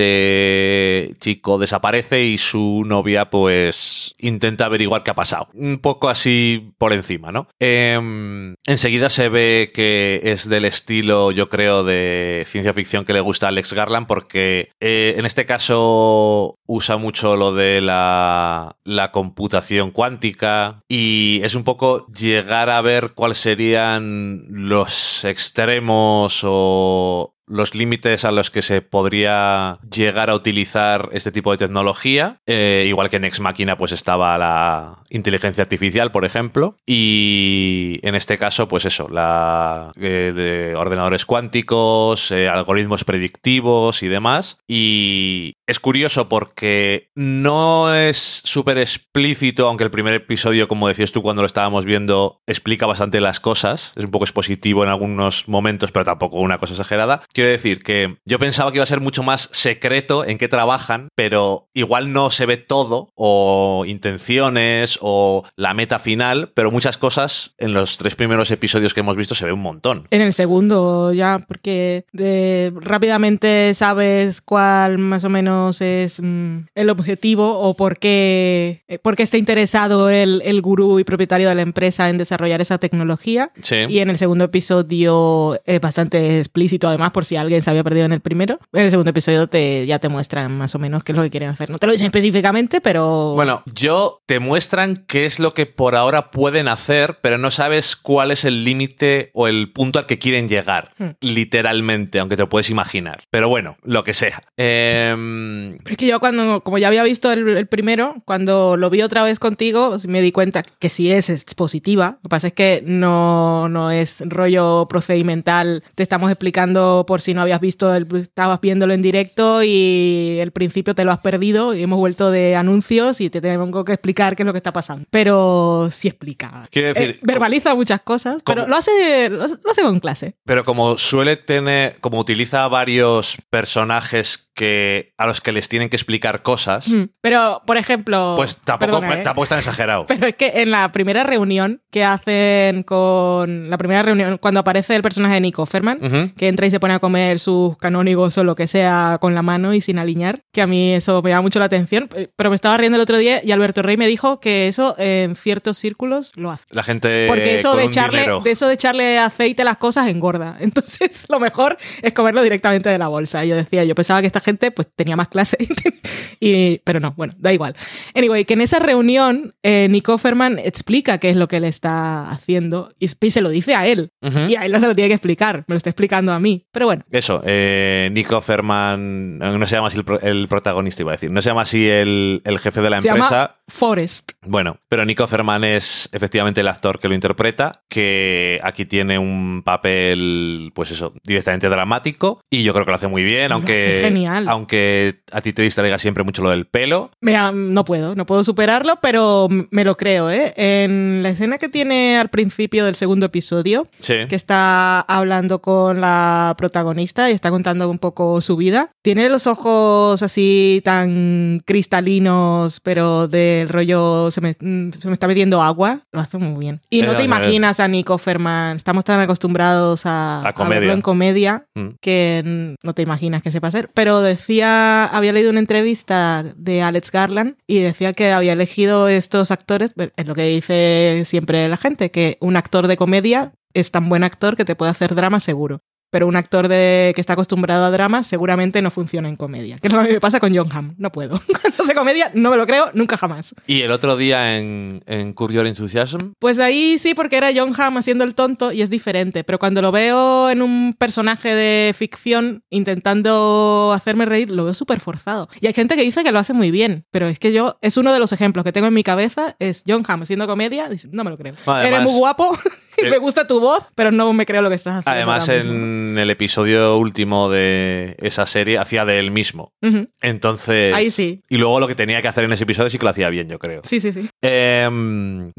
este 0.00 1.14
chico 1.18 1.58
desaparece 1.58 2.24
y 2.24 2.38
su 2.38 2.84
novia 2.86 3.30
pues 3.30 4.14
intenta 4.18 4.64
averiguar 4.64 5.02
qué 5.02 5.10
ha 5.10 5.14
pasado. 5.14 5.48
Un 5.54 5.78
poco 5.78 6.08
así 6.08 6.72
por 6.78 6.92
encima, 6.92 7.32
¿no? 7.32 7.48
Em, 7.58 8.54
enseguida 8.66 9.08
se 9.10 9.28
ve 9.28 9.72
que 9.74 10.20
es 10.24 10.48
del 10.48 10.64
estilo, 10.64 11.32
yo 11.32 11.48
creo, 11.48 11.84
de 11.84 12.44
ciencia 12.48 12.72
ficción 12.72 13.04
que 13.04 13.12
le 13.12 13.20
gusta 13.20 13.46
a 13.46 13.48
Alex 13.50 13.72
Garland 13.72 14.06
porque 14.06 14.70
eh, 14.80 15.14
en 15.18 15.26
este 15.26 15.46
caso 15.46 16.54
usa 16.66 16.96
mucho 16.96 17.36
lo 17.36 17.54
de 17.54 17.80
la, 17.80 18.76
la 18.84 19.10
computación 19.12 19.90
cuántica 19.90 20.82
y 20.88 21.40
es 21.42 21.54
un 21.54 21.64
poco 21.64 22.06
llegar 22.06 22.70
a 22.70 22.80
ver 22.80 23.12
cuáles 23.14 23.38
serían 23.38 24.44
los 24.48 25.24
extremos 25.24 26.40
o 26.44 27.34
los 27.50 27.74
límites 27.74 28.24
a 28.24 28.32
los 28.32 28.50
que 28.50 28.62
se 28.62 28.80
podría 28.80 29.78
llegar 29.90 30.30
a 30.30 30.34
utilizar 30.34 31.08
este 31.12 31.32
tipo 31.32 31.50
de 31.50 31.58
tecnología. 31.58 32.38
Eh, 32.46 32.84
igual 32.88 33.10
que 33.10 33.16
en 33.16 33.24
Ex 33.24 33.40
Máquina, 33.40 33.76
pues 33.76 33.92
estaba 33.92 34.38
la 34.38 34.98
inteligencia 35.10 35.62
artificial, 35.62 36.12
por 36.12 36.24
ejemplo. 36.24 36.76
Y 36.86 37.98
en 38.02 38.14
este 38.14 38.38
caso, 38.38 38.68
pues 38.68 38.84
eso, 38.84 39.08
la 39.08 39.92
eh, 40.00 40.32
de 40.34 40.76
ordenadores 40.76 41.26
cuánticos, 41.26 42.30
eh, 42.30 42.48
algoritmos 42.48 43.04
predictivos 43.04 44.02
y 44.02 44.08
demás. 44.08 44.58
Y 44.68 45.54
es 45.66 45.80
curioso 45.80 46.28
porque 46.28 47.08
no 47.14 47.94
es 47.94 48.42
súper 48.44 48.78
explícito, 48.78 49.68
aunque 49.68 49.84
el 49.84 49.90
primer 49.90 50.14
episodio, 50.14 50.68
como 50.68 50.88
decías 50.88 51.12
tú 51.12 51.22
cuando 51.22 51.42
lo 51.42 51.46
estábamos 51.46 51.84
viendo, 51.84 52.40
explica 52.46 52.86
bastante 52.86 53.20
las 53.20 53.40
cosas. 53.40 53.92
Es 53.96 54.04
un 54.04 54.10
poco 54.10 54.24
expositivo 54.24 54.84
en 54.84 54.90
algunos 54.90 55.48
momentos, 55.48 55.90
pero 55.90 56.04
tampoco 56.04 56.38
una 56.38 56.58
cosa 56.58 56.74
exagerada. 56.74 57.22
Quiero 57.40 57.52
decir 57.52 57.82
que 57.82 58.16
yo 58.26 58.38
pensaba 58.38 58.70
que 58.70 58.76
iba 58.76 58.82
a 58.84 58.86
ser 58.86 59.00
mucho 59.00 59.22
más 59.22 59.48
secreto 59.52 60.26
en 60.26 60.36
qué 60.36 60.46
trabajan, 60.46 61.08
pero 61.14 61.68
igual 61.72 62.12
no 62.12 62.30
se 62.30 62.44
ve 62.44 62.58
todo, 62.58 63.08
o 63.14 63.84
intenciones, 63.86 64.98
o 65.00 65.42
la 65.56 65.72
meta 65.72 65.98
final, 65.98 66.52
pero 66.54 66.70
muchas 66.70 66.98
cosas 66.98 67.54
en 67.56 67.72
los 67.72 67.96
tres 67.96 68.14
primeros 68.14 68.50
episodios 68.50 68.92
que 68.92 69.00
hemos 69.00 69.16
visto 69.16 69.34
se 69.34 69.46
ve 69.46 69.52
un 69.54 69.62
montón. 69.62 70.06
En 70.10 70.20
el 70.20 70.34
segundo 70.34 71.14
ya, 71.14 71.42
porque 71.48 72.04
de- 72.12 72.74
rápidamente 72.76 73.72
sabes 73.72 74.42
cuál 74.42 74.98
más 74.98 75.24
o 75.24 75.30
menos 75.30 75.80
es 75.80 76.20
mm, 76.22 76.66
el 76.74 76.90
objetivo 76.90 77.58
o 77.58 77.74
por 77.74 77.98
qué, 77.98 78.82
eh, 78.86 78.98
por 78.98 79.16
qué 79.16 79.22
está 79.22 79.38
interesado 79.38 80.10
el, 80.10 80.42
el 80.44 80.60
gurú 80.60 81.00
y 81.00 81.04
propietario 81.04 81.48
de 81.48 81.54
la 81.54 81.62
empresa 81.62 82.10
en 82.10 82.18
desarrollar 82.18 82.60
esa 82.60 82.76
tecnología. 82.76 83.50
Sí. 83.62 83.76
Y 83.88 84.00
en 84.00 84.10
el 84.10 84.18
segundo 84.18 84.44
episodio 84.44 85.58
es 85.64 85.80
bastante 85.80 86.38
explícito, 86.38 86.86
además, 86.88 87.12
por 87.12 87.24
si 87.30 87.36
alguien 87.36 87.62
se 87.62 87.70
había 87.70 87.84
perdido 87.84 88.06
en 88.06 88.12
el 88.12 88.18
primero. 88.20 88.58
En 88.72 88.82
el 88.84 88.90
segundo 88.90 89.10
episodio 89.10 89.46
te, 89.46 89.86
ya 89.86 90.00
te 90.00 90.08
muestran 90.08 90.58
más 90.58 90.74
o 90.74 90.80
menos 90.80 91.04
qué 91.04 91.12
es 91.12 91.16
lo 91.16 91.22
que 91.22 91.30
quieren 91.30 91.48
hacer. 91.48 91.70
No 91.70 91.78
te 91.78 91.86
lo 91.86 91.92
dicen 91.92 92.06
específicamente, 92.06 92.80
pero... 92.80 93.34
Bueno, 93.34 93.62
yo 93.72 94.20
te 94.26 94.40
muestran 94.40 95.04
qué 95.06 95.26
es 95.26 95.38
lo 95.38 95.54
que 95.54 95.66
por 95.66 95.94
ahora 95.94 96.32
pueden 96.32 96.66
hacer, 96.66 97.18
pero 97.22 97.38
no 97.38 97.52
sabes 97.52 97.94
cuál 97.94 98.32
es 98.32 98.44
el 98.44 98.64
límite 98.64 99.30
o 99.32 99.46
el 99.46 99.70
punto 99.72 100.00
al 100.00 100.06
que 100.06 100.18
quieren 100.18 100.48
llegar, 100.48 100.90
Hmm. 100.98 101.10
literalmente, 101.20 102.18
aunque 102.18 102.36
te 102.36 102.42
lo 102.42 102.48
puedes 102.48 102.68
imaginar. 102.68 103.20
Pero 103.30 103.48
bueno, 103.48 103.76
lo 103.84 104.02
que 104.02 104.12
sea. 104.12 104.42
Em, 104.56 105.74
Es 105.86 105.96
que 105.96 106.06
yo 106.06 106.18
cuando, 106.18 106.62
como 106.62 106.78
ya 106.78 106.88
había 106.88 107.04
visto 107.04 107.30
el, 107.32 107.46
el 107.56 107.66
primero, 107.68 108.16
cuando 108.24 108.76
lo 108.76 108.90
vi 108.90 109.02
otra 109.02 109.22
vez 109.22 109.38
contigo, 109.38 109.96
me 110.08 110.20
di 110.20 110.32
cuenta 110.32 110.62
que 110.62 110.88
sí 110.90 111.12
es 111.12 111.30
expositiva. 111.30 112.16
Lo 112.16 112.22
que 112.22 112.28
pasa 112.28 112.46
es 112.48 112.52
que 112.54 112.82
no, 112.84 113.68
no 113.68 113.90
es 113.92 114.22
rollo 114.26 114.86
procedimental. 114.88 115.82
Te 115.94 116.02
estamos 116.02 116.30
explicando 116.30 117.04
por 117.06 117.19
si 117.20 117.34
no 117.34 117.42
habías 117.42 117.60
visto, 117.60 117.94
el- 117.94 118.06
estabas 118.16 118.60
viéndolo 118.60 118.92
en 118.92 119.02
directo 119.02 119.62
y 119.62 120.38
el 120.40 120.50
principio 120.50 120.94
te 120.94 121.04
lo 121.04 121.12
has 121.12 121.18
perdido 121.18 121.74
y 121.74 121.82
hemos 121.82 121.98
vuelto 121.98 122.30
de 122.30 122.56
anuncios 122.56 123.20
y 123.20 123.30
te 123.30 123.40
tengo 123.40 123.84
que 123.84 123.92
explicar 123.92 124.34
qué 124.36 124.42
es 124.42 124.46
lo 124.46 124.52
que 124.52 124.58
está 124.58 124.72
pasando. 124.72 125.06
Pero 125.10 125.88
sí 125.92 126.08
explica. 126.08 126.68
Quiero 126.70 126.88
decir, 126.94 127.10
Eh, 127.10 127.18
verbaliza 127.22 127.74
muchas 127.74 128.00
cosas, 128.00 128.42
pero 128.44 128.62
¿cómo? 128.62 128.68
lo 128.70 128.76
hace, 128.76 129.28
lo 129.28 129.44
hace 129.44 129.54
lo 129.64 129.70
hace 129.70 129.82
con 129.82 130.00
clase. 130.00 130.34
Pero 130.44 130.64
como 130.64 130.98
suele 130.98 131.36
tener, 131.36 131.96
como 132.00 132.18
utiliza 132.18 132.66
varios 132.68 133.36
personajes 133.50 134.49
que 134.60 135.14
a 135.16 135.26
los 135.26 135.40
que 135.40 135.52
les 135.52 135.70
tienen 135.70 135.88
que 135.88 135.96
explicar 135.96 136.42
cosas, 136.42 136.86
Mm. 136.88 137.04
Pero, 137.22 137.62
por 137.66 137.78
ejemplo... 137.78 138.34
pues 138.36 138.56
tampoco, 138.56 139.00
perdona, 139.00 139.20
¿eh? 139.20 139.22
tampoco 139.22 139.44
es 139.44 139.48
tan 139.48 139.58
exagerado. 139.58 140.04
Pero 140.08 140.26
es 140.26 140.34
que 140.34 140.52
en 140.56 140.70
la 140.70 140.92
primera 140.92 141.24
reunión 141.24 141.80
que 141.90 142.04
hacen 142.04 142.82
con. 142.82 143.70
La 143.70 143.78
primera 143.78 144.02
reunión, 144.02 144.36
cuando 144.38 144.60
aparece 144.60 144.94
el 144.96 145.02
personaje 145.02 145.34
de 145.34 145.40
Nico 145.40 145.64
Ferman, 145.64 146.32
que 146.36 146.48
entra 146.48 146.66
y 146.66 146.70
se 146.70 146.78
pone 146.80 146.92
a 146.94 146.98
comer 146.98 147.38
sus 147.38 147.76
canónigos 147.78 148.36
o 148.38 148.44
lo 148.44 148.54
que 148.54 148.66
sea 148.66 149.16
con 149.20 149.34
la 149.34 149.40
mano 149.42 149.72
y 149.72 149.80
sin 149.80 149.98
alinear, 149.98 150.42
que 150.52 150.60
a 150.62 150.66
mí 150.66 150.92
eso 150.92 151.22
me 151.22 151.30
llama 151.30 151.42
mucho 151.42 151.58
la 151.58 151.64
atención. 151.66 152.08
eh, 152.14 152.28
Pero 152.36 152.50
me 152.50 152.56
estaba 152.56 152.76
riendo 152.76 152.96
el 152.96 153.02
otro 153.02 153.16
día 153.16 153.40
y 153.42 153.52
Alberto 153.52 153.82
Rey 153.82 153.96
me 153.96 154.06
dijo 154.06 154.40
que 154.40 154.68
eso 154.68 154.94
en 154.98 155.36
ciertos 155.36 155.78
círculos 155.78 156.32
lo 156.36 156.50
hace. 156.50 156.64
La 156.70 156.82
gente 156.82 157.26
Porque 157.28 157.56
eso 157.56 157.76
de 157.76 157.84
echarle, 157.84 158.26
de 158.44 158.50
eso 158.50 158.68
de 158.68 158.74
echarle 158.74 159.18
aceite 159.18 159.62
a 159.62 159.64
las 159.64 159.76
cosas 159.78 160.08
engorda. 160.08 160.56
Entonces, 160.60 161.24
lo 161.28 161.40
mejor 161.40 161.78
es 162.02 162.12
comerlo 162.12 162.42
directamente 162.42 162.88
de 162.90 162.98
la 162.98 163.08
bolsa. 163.08 163.44
Y 163.44 163.48
yo 163.48 163.56
decía, 163.56 163.84
yo 163.84 163.94
pensaba 163.94 164.20
que 164.20 164.26
esta 164.26 164.40
gente 164.40 164.49
pues 164.70 164.88
tenía 164.94 165.16
más 165.16 165.28
clase. 165.28 165.56
y, 166.40 166.78
pero 166.78 167.00
no, 167.00 167.12
bueno, 167.16 167.34
da 167.38 167.52
igual. 167.52 167.74
Anyway, 168.14 168.44
que 168.44 168.54
en 168.54 168.60
esa 168.60 168.78
reunión 168.78 169.54
eh, 169.62 169.88
Nico 169.90 170.16
Ferman 170.18 170.58
explica 170.58 171.18
qué 171.18 171.30
es 171.30 171.36
lo 171.36 171.48
que 171.48 171.56
él 171.58 171.64
está 171.64 172.30
haciendo 172.30 172.92
y, 172.98 173.08
y 173.20 173.30
se 173.30 173.40
lo 173.40 173.48
dice 173.50 173.74
a 173.74 173.86
él. 173.86 174.10
Y 174.48 174.56
a 174.56 174.64
él 174.66 174.72
no 174.72 174.80
se 174.80 174.86
lo 174.86 174.94
tiene 174.94 175.08
que 175.08 175.14
explicar, 175.14 175.64
me 175.66 175.74
lo 175.74 175.76
está 175.76 175.90
explicando 175.90 176.32
a 176.32 176.40
mí. 176.40 176.66
Pero 176.72 176.86
bueno, 176.86 177.04
Eso, 177.10 177.42
eh, 177.44 178.08
Nico 178.12 178.40
Ferman, 178.40 179.38
no 179.38 179.66
se 179.66 179.74
llama 179.76 179.88
así 179.88 179.98
el, 179.98 180.04
pro- 180.04 180.20
el 180.20 180.48
protagonista, 180.48 181.02
iba 181.02 181.12
a 181.12 181.14
decir, 181.14 181.30
no 181.30 181.42
se 181.42 181.50
llama 181.50 181.62
así 181.62 181.88
el, 181.88 182.42
el 182.44 182.58
jefe 182.58 182.80
de 182.80 182.90
la 182.90 183.00
se 183.00 183.08
empresa. 183.08 183.30
llama 183.30 183.56
Forrest. 183.70 184.32
Bueno, 184.46 184.78
pero 184.88 185.04
Nico 185.04 185.26
Ferman 185.26 185.64
es 185.64 186.08
efectivamente 186.12 186.60
el 186.60 186.68
actor 186.68 186.98
que 186.98 187.08
lo 187.08 187.14
interpreta, 187.14 187.82
que 187.88 188.60
aquí 188.62 188.84
tiene 188.84 189.18
un 189.18 189.62
papel, 189.64 190.72
pues 190.74 190.90
eso, 190.90 191.12
directamente 191.24 191.68
dramático, 191.68 192.40
y 192.50 192.62
yo 192.62 192.72
creo 192.72 192.84
que 192.84 192.90
lo 192.90 192.94
hace 192.96 193.08
muy 193.08 193.22
bien, 193.22 193.52
aunque, 193.52 194.00
genial. 194.02 194.48
aunque 194.48 195.22
a 195.32 195.40
ti 195.40 195.52
te 195.52 195.62
distraiga 195.62 195.98
siempre 195.98 196.24
mucho 196.24 196.42
lo 196.42 196.50
del 196.50 196.66
pelo. 196.66 197.10
Mira, 197.20 197.52
no 197.52 197.84
puedo, 197.84 198.14
no 198.14 198.26
puedo 198.26 198.44
superarlo, 198.44 198.98
pero 199.02 199.48
me 199.70 199.84
lo 199.84 199.96
creo, 199.96 200.30
¿eh? 200.30 200.52
En 200.56 201.22
la 201.22 201.30
escena 201.30 201.58
que 201.58 201.68
tiene 201.68 202.18
al 202.18 202.28
principio 202.30 202.84
del 202.84 202.94
segundo 202.94 203.26
episodio, 203.26 203.86
Sí. 203.98 204.14
que 204.28 204.36
está 204.36 205.00
hablando 205.00 205.60
con 205.60 206.00
la 206.00 206.54
protagonista 206.58 207.30
y 207.30 207.34
está 207.34 207.50
contando 207.50 207.88
un 207.90 207.98
poco 207.98 208.40
su 208.40 208.56
vida. 208.56 208.90
Tiene 209.02 209.28
los 209.28 209.46
ojos 209.46 210.22
así 210.22 210.80
tan 210.84 211.60
cristalinos, 211.66 212.80
pero 212.80 213.28
del 213.60 213.68
rollo 213.68 214.30
se 214.30 214.40
me, 214.40 214.50
mm, 214.58 214.92
se 214.92 215.08
me 215.08 215.14
está 215.14 215.28
metiendo 215.28 215.62
agua. 215.62 216.00
Lo 216.12 216.20
hace 216.20 216.38
muy 216.38 216.58
bien. 216.58 216.80
Y 216.90 217.02
no 217.02 217.14
te 217.14 217.22
eh, 217.22 217.26
imaginas 217.26 217.80
a 217.80 217.88
Nico 217.88 218.18
Ferman. 218.18 218.76
Estamos 218.76 219.04
tan 219.04 219.20
acostumbrados 219.20 220.02
a, 220.04 220.40
A 220.40 220.68
verlo 220.68 220.92
en 220.92 221.02
comedia 221.02 221.66
Mm. 221.74 221.88
que 222.00 222.76
no 222.82 222.94
te 222.94 223.02
imaginas 223.02 223.42
que 223.42 223.50
sepa 223.50 223.68
hacer. 223.68 223.90
Pero 223.94 224.20
decía, 224.20 225.04
había 225.04 225.32
leído 225.32 225.50
una 225.50 225.60
entrevista 225.60 226.42
de 226.56 226.82
Alex 226.82 227.10
Garland 227.12 227.56
y 227.66 227.80
decía 227.80 228.12
que 228.12 228.32
había 228.32 228.52
elegido 228.52 229.08
estos 229.08 229.50
actores, 229.50 229.92
es 230.16 230.26
lo 230.26 230.34
que 230.34 230.44
dice 230.44 231.22
siempre 231.24 231.68
la 231.68 231.76
gente, 231.76 232.10
que 232.10 232.36
un 232.40 232.56
actor 232.56 232.86
de 232.86 232.96
comedia 232.96 233.52
es 233.74 233.90
tan 233.90 234.08
buen 234.08 234.24
actor 234.24 234.56
que 234.56 234.64
te 234.64 234.74
puede 234.74 234.90
hacer 234.90 235.14
drama 235.14 235.40
seguro. 235.40 235.80
Pero 236.10 236.26
un 236.26 236.36
actor 236.36 236.68
de, 236.68 237.12
que 237.14 237.20
está 237.20 237.32
acostumbrado 237.34 237.84
a 237.84 237.90
dramas 237.90 238.26
seguramente 238.26 238.82
no 238.82 238.90
funciona 238.90 239.28
en 239.28 239.36
comedia. 239.36 239.76
Que 239.78 239.88
es 239.88 239.94
lo 239.94 240.02
que 240.02 240.12
me 240.14 240.20
pasa 240.20 240.40
con 240.40 240.54
John 240.54 240.68
Hamm. 240.72 240.94
No 240.98 241.10
puedo. 241.12 241.40
Cuando 241.62 241.82
hace 241.82 241.94
comedia, 241.94 242.30
no 242.34 242.50
me 242.50 242.56
lo 242.56 242.66
creo 242.66 242.90
nunca 242.94 243.16
jamás. 243.16 243.54
¿Y 243.66 243.82
el 243.82 243.90
otro 243.92 244.16
día 244.16 244.58
en, 244.58 245.02
en 245.06 245.32
Curb 245.32 245.52
Your 245.52 245.66
Enthusiasm? 245.66 246.32
Pues 246.38 246.58
ahí 246.58 246.98
sí, 246.98 247.14
porque 247.14 247.36
era 247.36 247.50
John 247.54 247.72
Hamm 247.78 247.96
haciendo 247.98 248.24
el 248.24 248.34
tonto 248.34 248.72
y 248.72 248.82
es 248.82 248.90
diferente. 248.90 249.44
Pero 249.44 249.58
cuando 249.58 249.80
lo 249.82 249.92
veo 249.92 250.50
en 250.50 250.62
un 250.62 250.94
personaje 250.98 251.54
de 251.54 251.94
ficción 251.94 252.64
intentando 252.70 253.92
hacerme 253.94 254.24
reír, 254.24 254.50
lo 254.50 254.64
veo 254.64 254.74
súper 254.74 255.00
forzado. 255.00 255.48
Y 255.60 255.66
hay 255.66 255.72
gente 255.72 255.96
que 255.96 256.02
dice 256.02 256.22
que 256.24 256.32
lo 256.32 256.38
hace 256.38 256.52
muy 256.52 256.70
bien, 256.70 257.06
pero 257.10 257.28
es 257.28 257.38
que 257.38 257.52
yo, 257.52 257.78
es 257.82 257.96
uno 257.96 258.12
de 258.12 258.18
los 258.18 258.32
ejemplos 258.32 258.64
que 258.64 258.72
tengo 258.72 258.86
en 258.86 258.94
mi 258.94 259.02
cabeza, 259.02 259.56
es 259.58 259.82
John 259.86 260.02
Hamm 260.06 260.22
haciendo 260.22 260.46
comedia, 260.46 260.88
dice, 260.88 261.08
no 261.12 261.24
me 261.24 261.30
lo 261.30 261.36
creo. 261.36 261.54
Además- 261.66 261.84
Eres 261.86 262.02
muy 262.02 262.18
guapo, 262.18 262.56
me 263.10 263.18
gusta 263.18 263.46
tu 263.46 263.60
voz, 263.60 263.90
pero 263.94 264.10
no 264.10 264.32
me 264.32 264.46
creo 264.46 264.62
lo 264.62 264.68
que 264.68 264.74
estás 264.74 264.98
haciendo. 264.98 265.10
Además, 265.10 265.48
en 265.48 266.16
el 266.18 266.30
episodio 266.30 266.96
último 266.96 267.50
de 267.50 268.16
esa 268.18 268.46
serie 268.46 268.78
hacía 268.78 269.04
de 269.04 269.18
él 269.18 269.30
mismo. 269.30 269.72
Entonces. 270.20 270.94
Ahí 270.94 271.10
sí. 271.10 271.42
Y 271.48 271.56
luego 271.56 271.80
lo 271.80 271.88
que 271.88 271.94
tenía 271.94 272.22
que 272.22 272.28
hacer 272.28 272.44
en 272.44 272.52
ese 272.52 272.64
episodio 272.64 272.90
sí 272.90 272.98
que 272.98 273.04
lo 273.04 273.10
hacía 273.10 273.28
bien, 273.30 273.48
yo 273.48 273.58
creo. 273.58 273.82
Sí, 273.84 274.00
sí, 274.00 274.12
sí. 274.12 274.28
Em. 274.42 275.52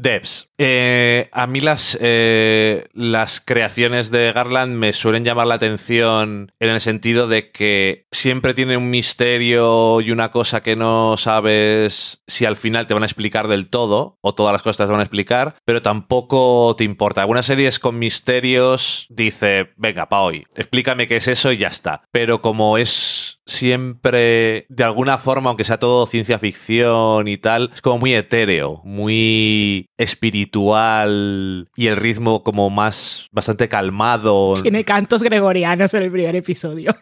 Eh, 0.58 1.28
a 1.32 1.46
mí 1.46 1.60
las, 1.60 1.98
eh, 2.00 2.86
las 2.92 3.40
creaciones 3.40 4.10
de 4.10 4.32
Garland 4.32 4.76
me 4.76 4.92
suelen 4.92 5.24
llamar 5.24 5.46
la 5.46 5.54
atención 5.54 6.52
en 6.60 6.70
el 6.70 6.80
sentido 6.80 7.26
de 7.26 7.50
que 7.50 8.06
siempre 8.12 8.54
tiene 8.54 8.76
un 8.76 8.90
misterio 8.90 10.00
y 10.00 10.10
una 10.10 10.30
cosa 10.30 10.62
que 10.62 10.76
no 10.76 11.16
sabes 11.16 12.22
si 12.26 12.44
al 12.44 12.56
final 12.56 12.86
te 12.86 12.94
van 12.94 13.02
a 13.02 13.06
explicar 13.06 13.48
del 13.48 13.68
todo 13.68 14.18
o 14.20 14.34
todas 14.34 14.52
las 14.52 14.62
cosas 14.62 14.86
te 14.86 14.92
van 14.92 15.00
a 15.00 15.04
explicar, 15.04 15.56
pero 15.64 15.82
tampoco 15.82 16.74
te 16.76 16.84
importa. 16.84 17.24
Algunas 17.32 17.46
series 17.46 17.78
con 17.78 17.98
misterios 17.98 19.06
dice, 19.08 19.70
venga, 19.78 20.10
pa' 20.10 20.20
hoy, 20.20 20.44
explícame 20.54 21.08
qué 21.08 21.16
es 21.16 21.28
eso 21.28 21.50
y 21.50 21.56
ya 21.56 21.68
está. 21.68 22.02
Pero 22.10 22.42
como 22.42 22.76
es 22.76 23.40
siempre, 23.46 24.66
de 24.68 24.84
alguna 24.84 25.16
forma, 25.16 25.48
aunque 25.48 25.64
sea 25.64 25.78
todo 25.78 26.04
ciencia 26.04 26.38
ficción 26.38 27.28
y 27.28 27.38
tal, 27.38 27.70
es 27.72 27.80
como 27.80 28.00
muy 28.00 28.12
etéreo, 28.12 28.82
muy 28.84 29.86
espiritual 29.96 31.70
y 31.74 31.86
el 31.86 31.96
ritmo 31.96 32.42
como 32.42 32.68
más, 32.68 33.28
bastante 33.32 33.66
calmado. 33.66 34.52
Tiene 34.60 34.84
cantos 34.84 35.22
gregorianos 35.22 35.94
en 35.94 36.02
el 36.02 36.12
primer 36.12 36.36
episodio. 36.36 36.94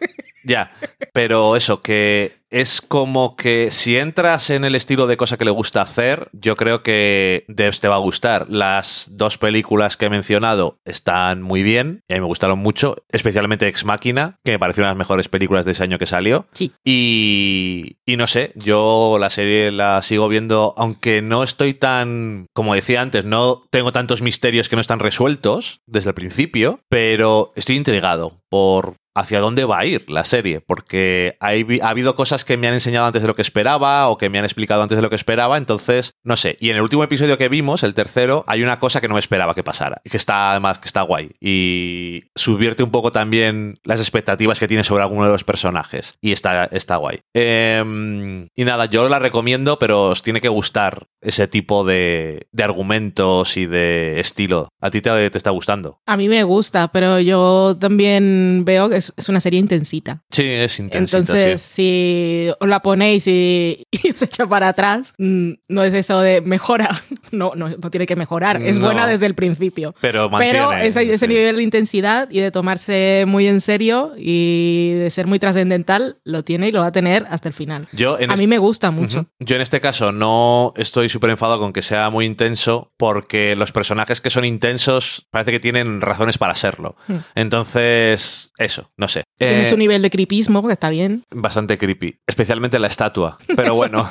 Ya, 0.45 0.71
pero 1.11 1.57
eso, 1.57 1.81
que 1.81 2.40
es 2.51 2.81
como 2.81 3.35
que 3.35 3.71
si 3.71 3.97
entras 3.97 4.49
en 4.49 4.65
el 4.65 4.75
estilo 4.75 5.07
de 5.07 5.17
cosa 5.17 5.37
que 5.37 5.45
le 5.45 5.51
gusta 5.51 5.81
hacer, 5.81 6.29
yo 6.33 6.55
creo 6.55 6.83
que 6.83 7.45
Devs 7.47 7.79
te 7.79 7.87
va 7.87 7.95
a 7.95 7.99
gustar. 7.99 8.47
Las 8.49 9.07
dos 9.11 9.37
películas 9.37 9.97
que 9.97 10.05
he 10.05 10.09
mencionado 10.09 10.77
están 10.85 11.41
muy 11.41 11.63
bien 11.63 12.03
y 12.07 12.13
a 12.13 12.17
mí 12.17 12.21
me 12.21 12.27
gustaron 12.27 12.59
mucho, 12.59 12.97
especialmente 13.09 13.67
Ex 13.67 13.85
Máquina, 13.85 14.39
que 14.43 14.51
me 14.51 14.59
pareció 14.59 14.81
una 14.81 14.89
de 14.89 14.95
las 14.95 14.99
mejores 14.99 15.29
películas 15.29 15.65
de 15.65 15.71
ese 15.71 15.83
año 15.83 15.97
que 15.97 16.05
salió. 16.05 16.45
Sí. 16.51 16.73
Y, 16.83 17.97
y 18.05 18.17
no 18.17 18.27
sé, 18.27 18.51
yo 18.55 19.17
la 19.19 19.29
serie 19.29 19.71
la 19.71 20.01
sigo 20.01 20.27
viendo, 20.27 20.73
aunque 20.77 21.21
no 21.21 21.43
estoy 21.43 21.73
tan, 21.73 22.47
como 22.53 22.75
decía 22.75 23.01
antes, 23.01 23.23
no 23.23 23.63
tengo 23.71 23.93
tantos 23.93 24.21
misterios 24.21 24.67
que 24.67 24.75
no 24.75 24.81
están 24.81 24.99
resueltos 24.99 25.79
desde 25.87 26.09
el 26.09 26.15
principio, 26.15 26.81
pero 26.89 27.53
estoy 27.55 27.77
intrigado 27.77 28.41
por 28.49 28.97
hacia 29.13 29.39
dónde 29.39 29.65
va 29.65 29.79
a 29.79 29.85
ir 29.85 30.09
la 30.09 30.23
serie, 30.23 30.61
porque 30.61 31.35
hay, 31.39 31.79
ha 31.81 31.89
habido 31.89 32.15
cosas 32.15 32.40
que 32.45 32.57
me 32.57 32.67
han 32.67 32.73
enseñado 32.73 33.05
antes 33.05 33.21
de 33.21 33.27
lo 33.27 33.35
que 33.35 33.41
esperaba 33.41 34.07
o 34.09 34.17
que 34.17 34.29
me 34.29 34.39
han 34.39 34.45
explicado 34.45 34.81
antes 34.81 34.95
de 34.95 35.01
lo 35.01 35.09
que 35.09 35.15
esperaba, 35.15 35.57
entonces, 35.57 36.13
no 36.23 36.35
sé. 36.35 36.57
Y 36.59 36.69
en 36.69 36.75
el 36.77 36.81
último 36.81 37.03
episodio 37.03 37.37
que 37.37 37.49
vimos, 37.49 37.83
el 37.83 37.93
tercero, 37.93 38.43
hay 38.47 38.63
una 38.63 38.79
cosa 38.79 39.01
que 39.01 39.07
no 39.07 39.15
me 39.15 39.19
esperaba 39.19 39.55
que 39.55 39.63
pasara, 39.63 40.01
que 40.09 40.17
está 40.17 40.51
además 40.51 40.79
que 40.79 40.87
está 40.87 41.01
guay 41.01 41.31
y 41.39 42.23
subvierte 42.35 42.83
un 42.83 42.91
poco 42.91 43.11
también 43.11 43.79
las 43.83 43.99
expectativas 43.99 44.59
que 44.59 44.67
tiene 44.67 44.83
sobre 44.83 45.03
alguno 45.03 45.25
de 45.25 45.31
los 45.31 45.43
personajes 45.43 46.15
y 46.21 46.31
está, 46.31 46.65
está 46.65 46.95
guay. 46.97 47.19
Em, 47.33 48.47
y 48.55 48.63
nada, 48.63 48.85
yo 48.85 49.07
la 49.09 49.19
recomiendo, 49.19 49.79
pero 49.79 50.09
os 50.09 50.23
tiene 50.23 50.41
que 50.41 50.49
gustar 50.49 51.07
ese 51.21 51.47
tipo 51.47 51.83
de, 51.83 52.47
de 52.51 52.63
argumentos 52.63 53.57
y 53.57 53.65
de 53.65 54.19
estilo. 54.19 54.69
¿A 54.79 54.91
ti 54.91 55.01
te, 55.01 55.29
te 55.29 55.37
está 55.37 55.51
gustando? 55.51 55.99
A 56.05 56.17
mí 56.17 56.27
me 56.27 56.43
gusta, 56.43 56.89
pero 56.89 57.19
yo 57.19 57.77
también 57.79 58.63
veo 58.65 58.89
que 58.89 58.97
es, 58.97 59.13
es 59.17 59.29
una 59.29 59.39
serie 59.39 59.59
intensita. 59.59 60.23
Sí, 60.31 60.43
es 60.43 60.79
intensita, 60.79 61.19
Entonces, 61.19 61.61
sí. 61.61 61.73
si 61.73 62.30
os 62.59 62.67
la 62.67 62.81
ponéis 62.81 63.27
y, 63.27 63.83
y 63.91 64.11
os 64.11 64.21
echa 64.21 64.45
para 64.47 64.69
atrás, 64.69 65.13
mm, 65.17 65.51
no 65.69 65.83
es 65.83 65.93
eso 65.93 66.21
de 66.21 66.41
mejora. 66.41 67.03
No, 67.31 67.53
no, 67.55 67.69
no 67.69 67.89
tiene 67.89 68.05
que 68.05 68.17
mejorar. 68.17 68.61
Es 68.61 68.77
No. 68.77 68.87
buena 68.87 69.07
desde 69.07 69.25
el 69.25 69.35
principio. 69.35 69.95
Pero 70.01 70.29
mantiene. 70.29 70.51
Pero 70.59 70.73
ese, 70.73 71.13
ese 71.13 71.29
nivel 71.29 71.55
de 71.55 71.63
intensidad 71.63 72.29
y 72.29 72.41
de 72.41 72.51
tomarse 72.51 73.23
muy 73.25 73.47
en 73.47 73.61
serio 73.61 74.11
y 74.17 74.95
de 74.95 75.09
ser 75.11 75.27
muy 75.27 75.39
trascendental 75.39 76.17
lo 76.25 76.43
tiene 76.43 76.67
y 76.67 76.71
lo 76.73 76.81
va 76.81 76.87
a 76.87 76.91
tener 76.91 77.25
hasta 77.29 77.47
el 77.47 77.53
final. 77.53 77.87
Yo 77.93 78.17
A 78.27 78.35
mí 78.35 78.47
me 78.47 78.57
gusta 78.57 78.91
mucho. 78.91 79.27
Yo 79.39 79.55
en 79.55 79.61
este 79.61 79.79
caso 79.79 80.11
no 80.11 80.73
estoy 80.75 81.07
súper 81.07 81.29
enfadado 81.29 81.59
con 81.61 81.71
que 81.71 81.81
sea 81.81 82.09
muy 82.09 82.25
intenso 82.25 82.91
porque 82.97 83.55
los 83.55 83.71
personajes 83.71 84.19
que 84.19 84.29
son 84.29 84.43
intensos 84.43 85.25
parece 85.31 85.51
que 85.51 85.61
tienen 85.61 86.01
razones 86.01 86.37
para 86.37 86.55
serlo. 86.55 86.97
Hmm. 87.07 87.19
Entonces, 87.35 88.51
eso, 88.57 88.91
no 88.97 89.07
sé. 89.07 89.23
Tiene 89.37 89.61
Eh, 89.61 89.65
su 89.65 89.77
nivel 89.77 90.01
de 90.01 90.09
creepismo, 90.09 90.65
que 90.65 90.73
está 90.73 90.89
bien. 90.89 91.23
Bastante 91.31 91.77
creepy, 91.77 92.17
especialmente 92.27 92.79
la 92.79 92.87
estatua. 92.87 93.37
Pero 93.55 93.73
bueno, 93.75 94.07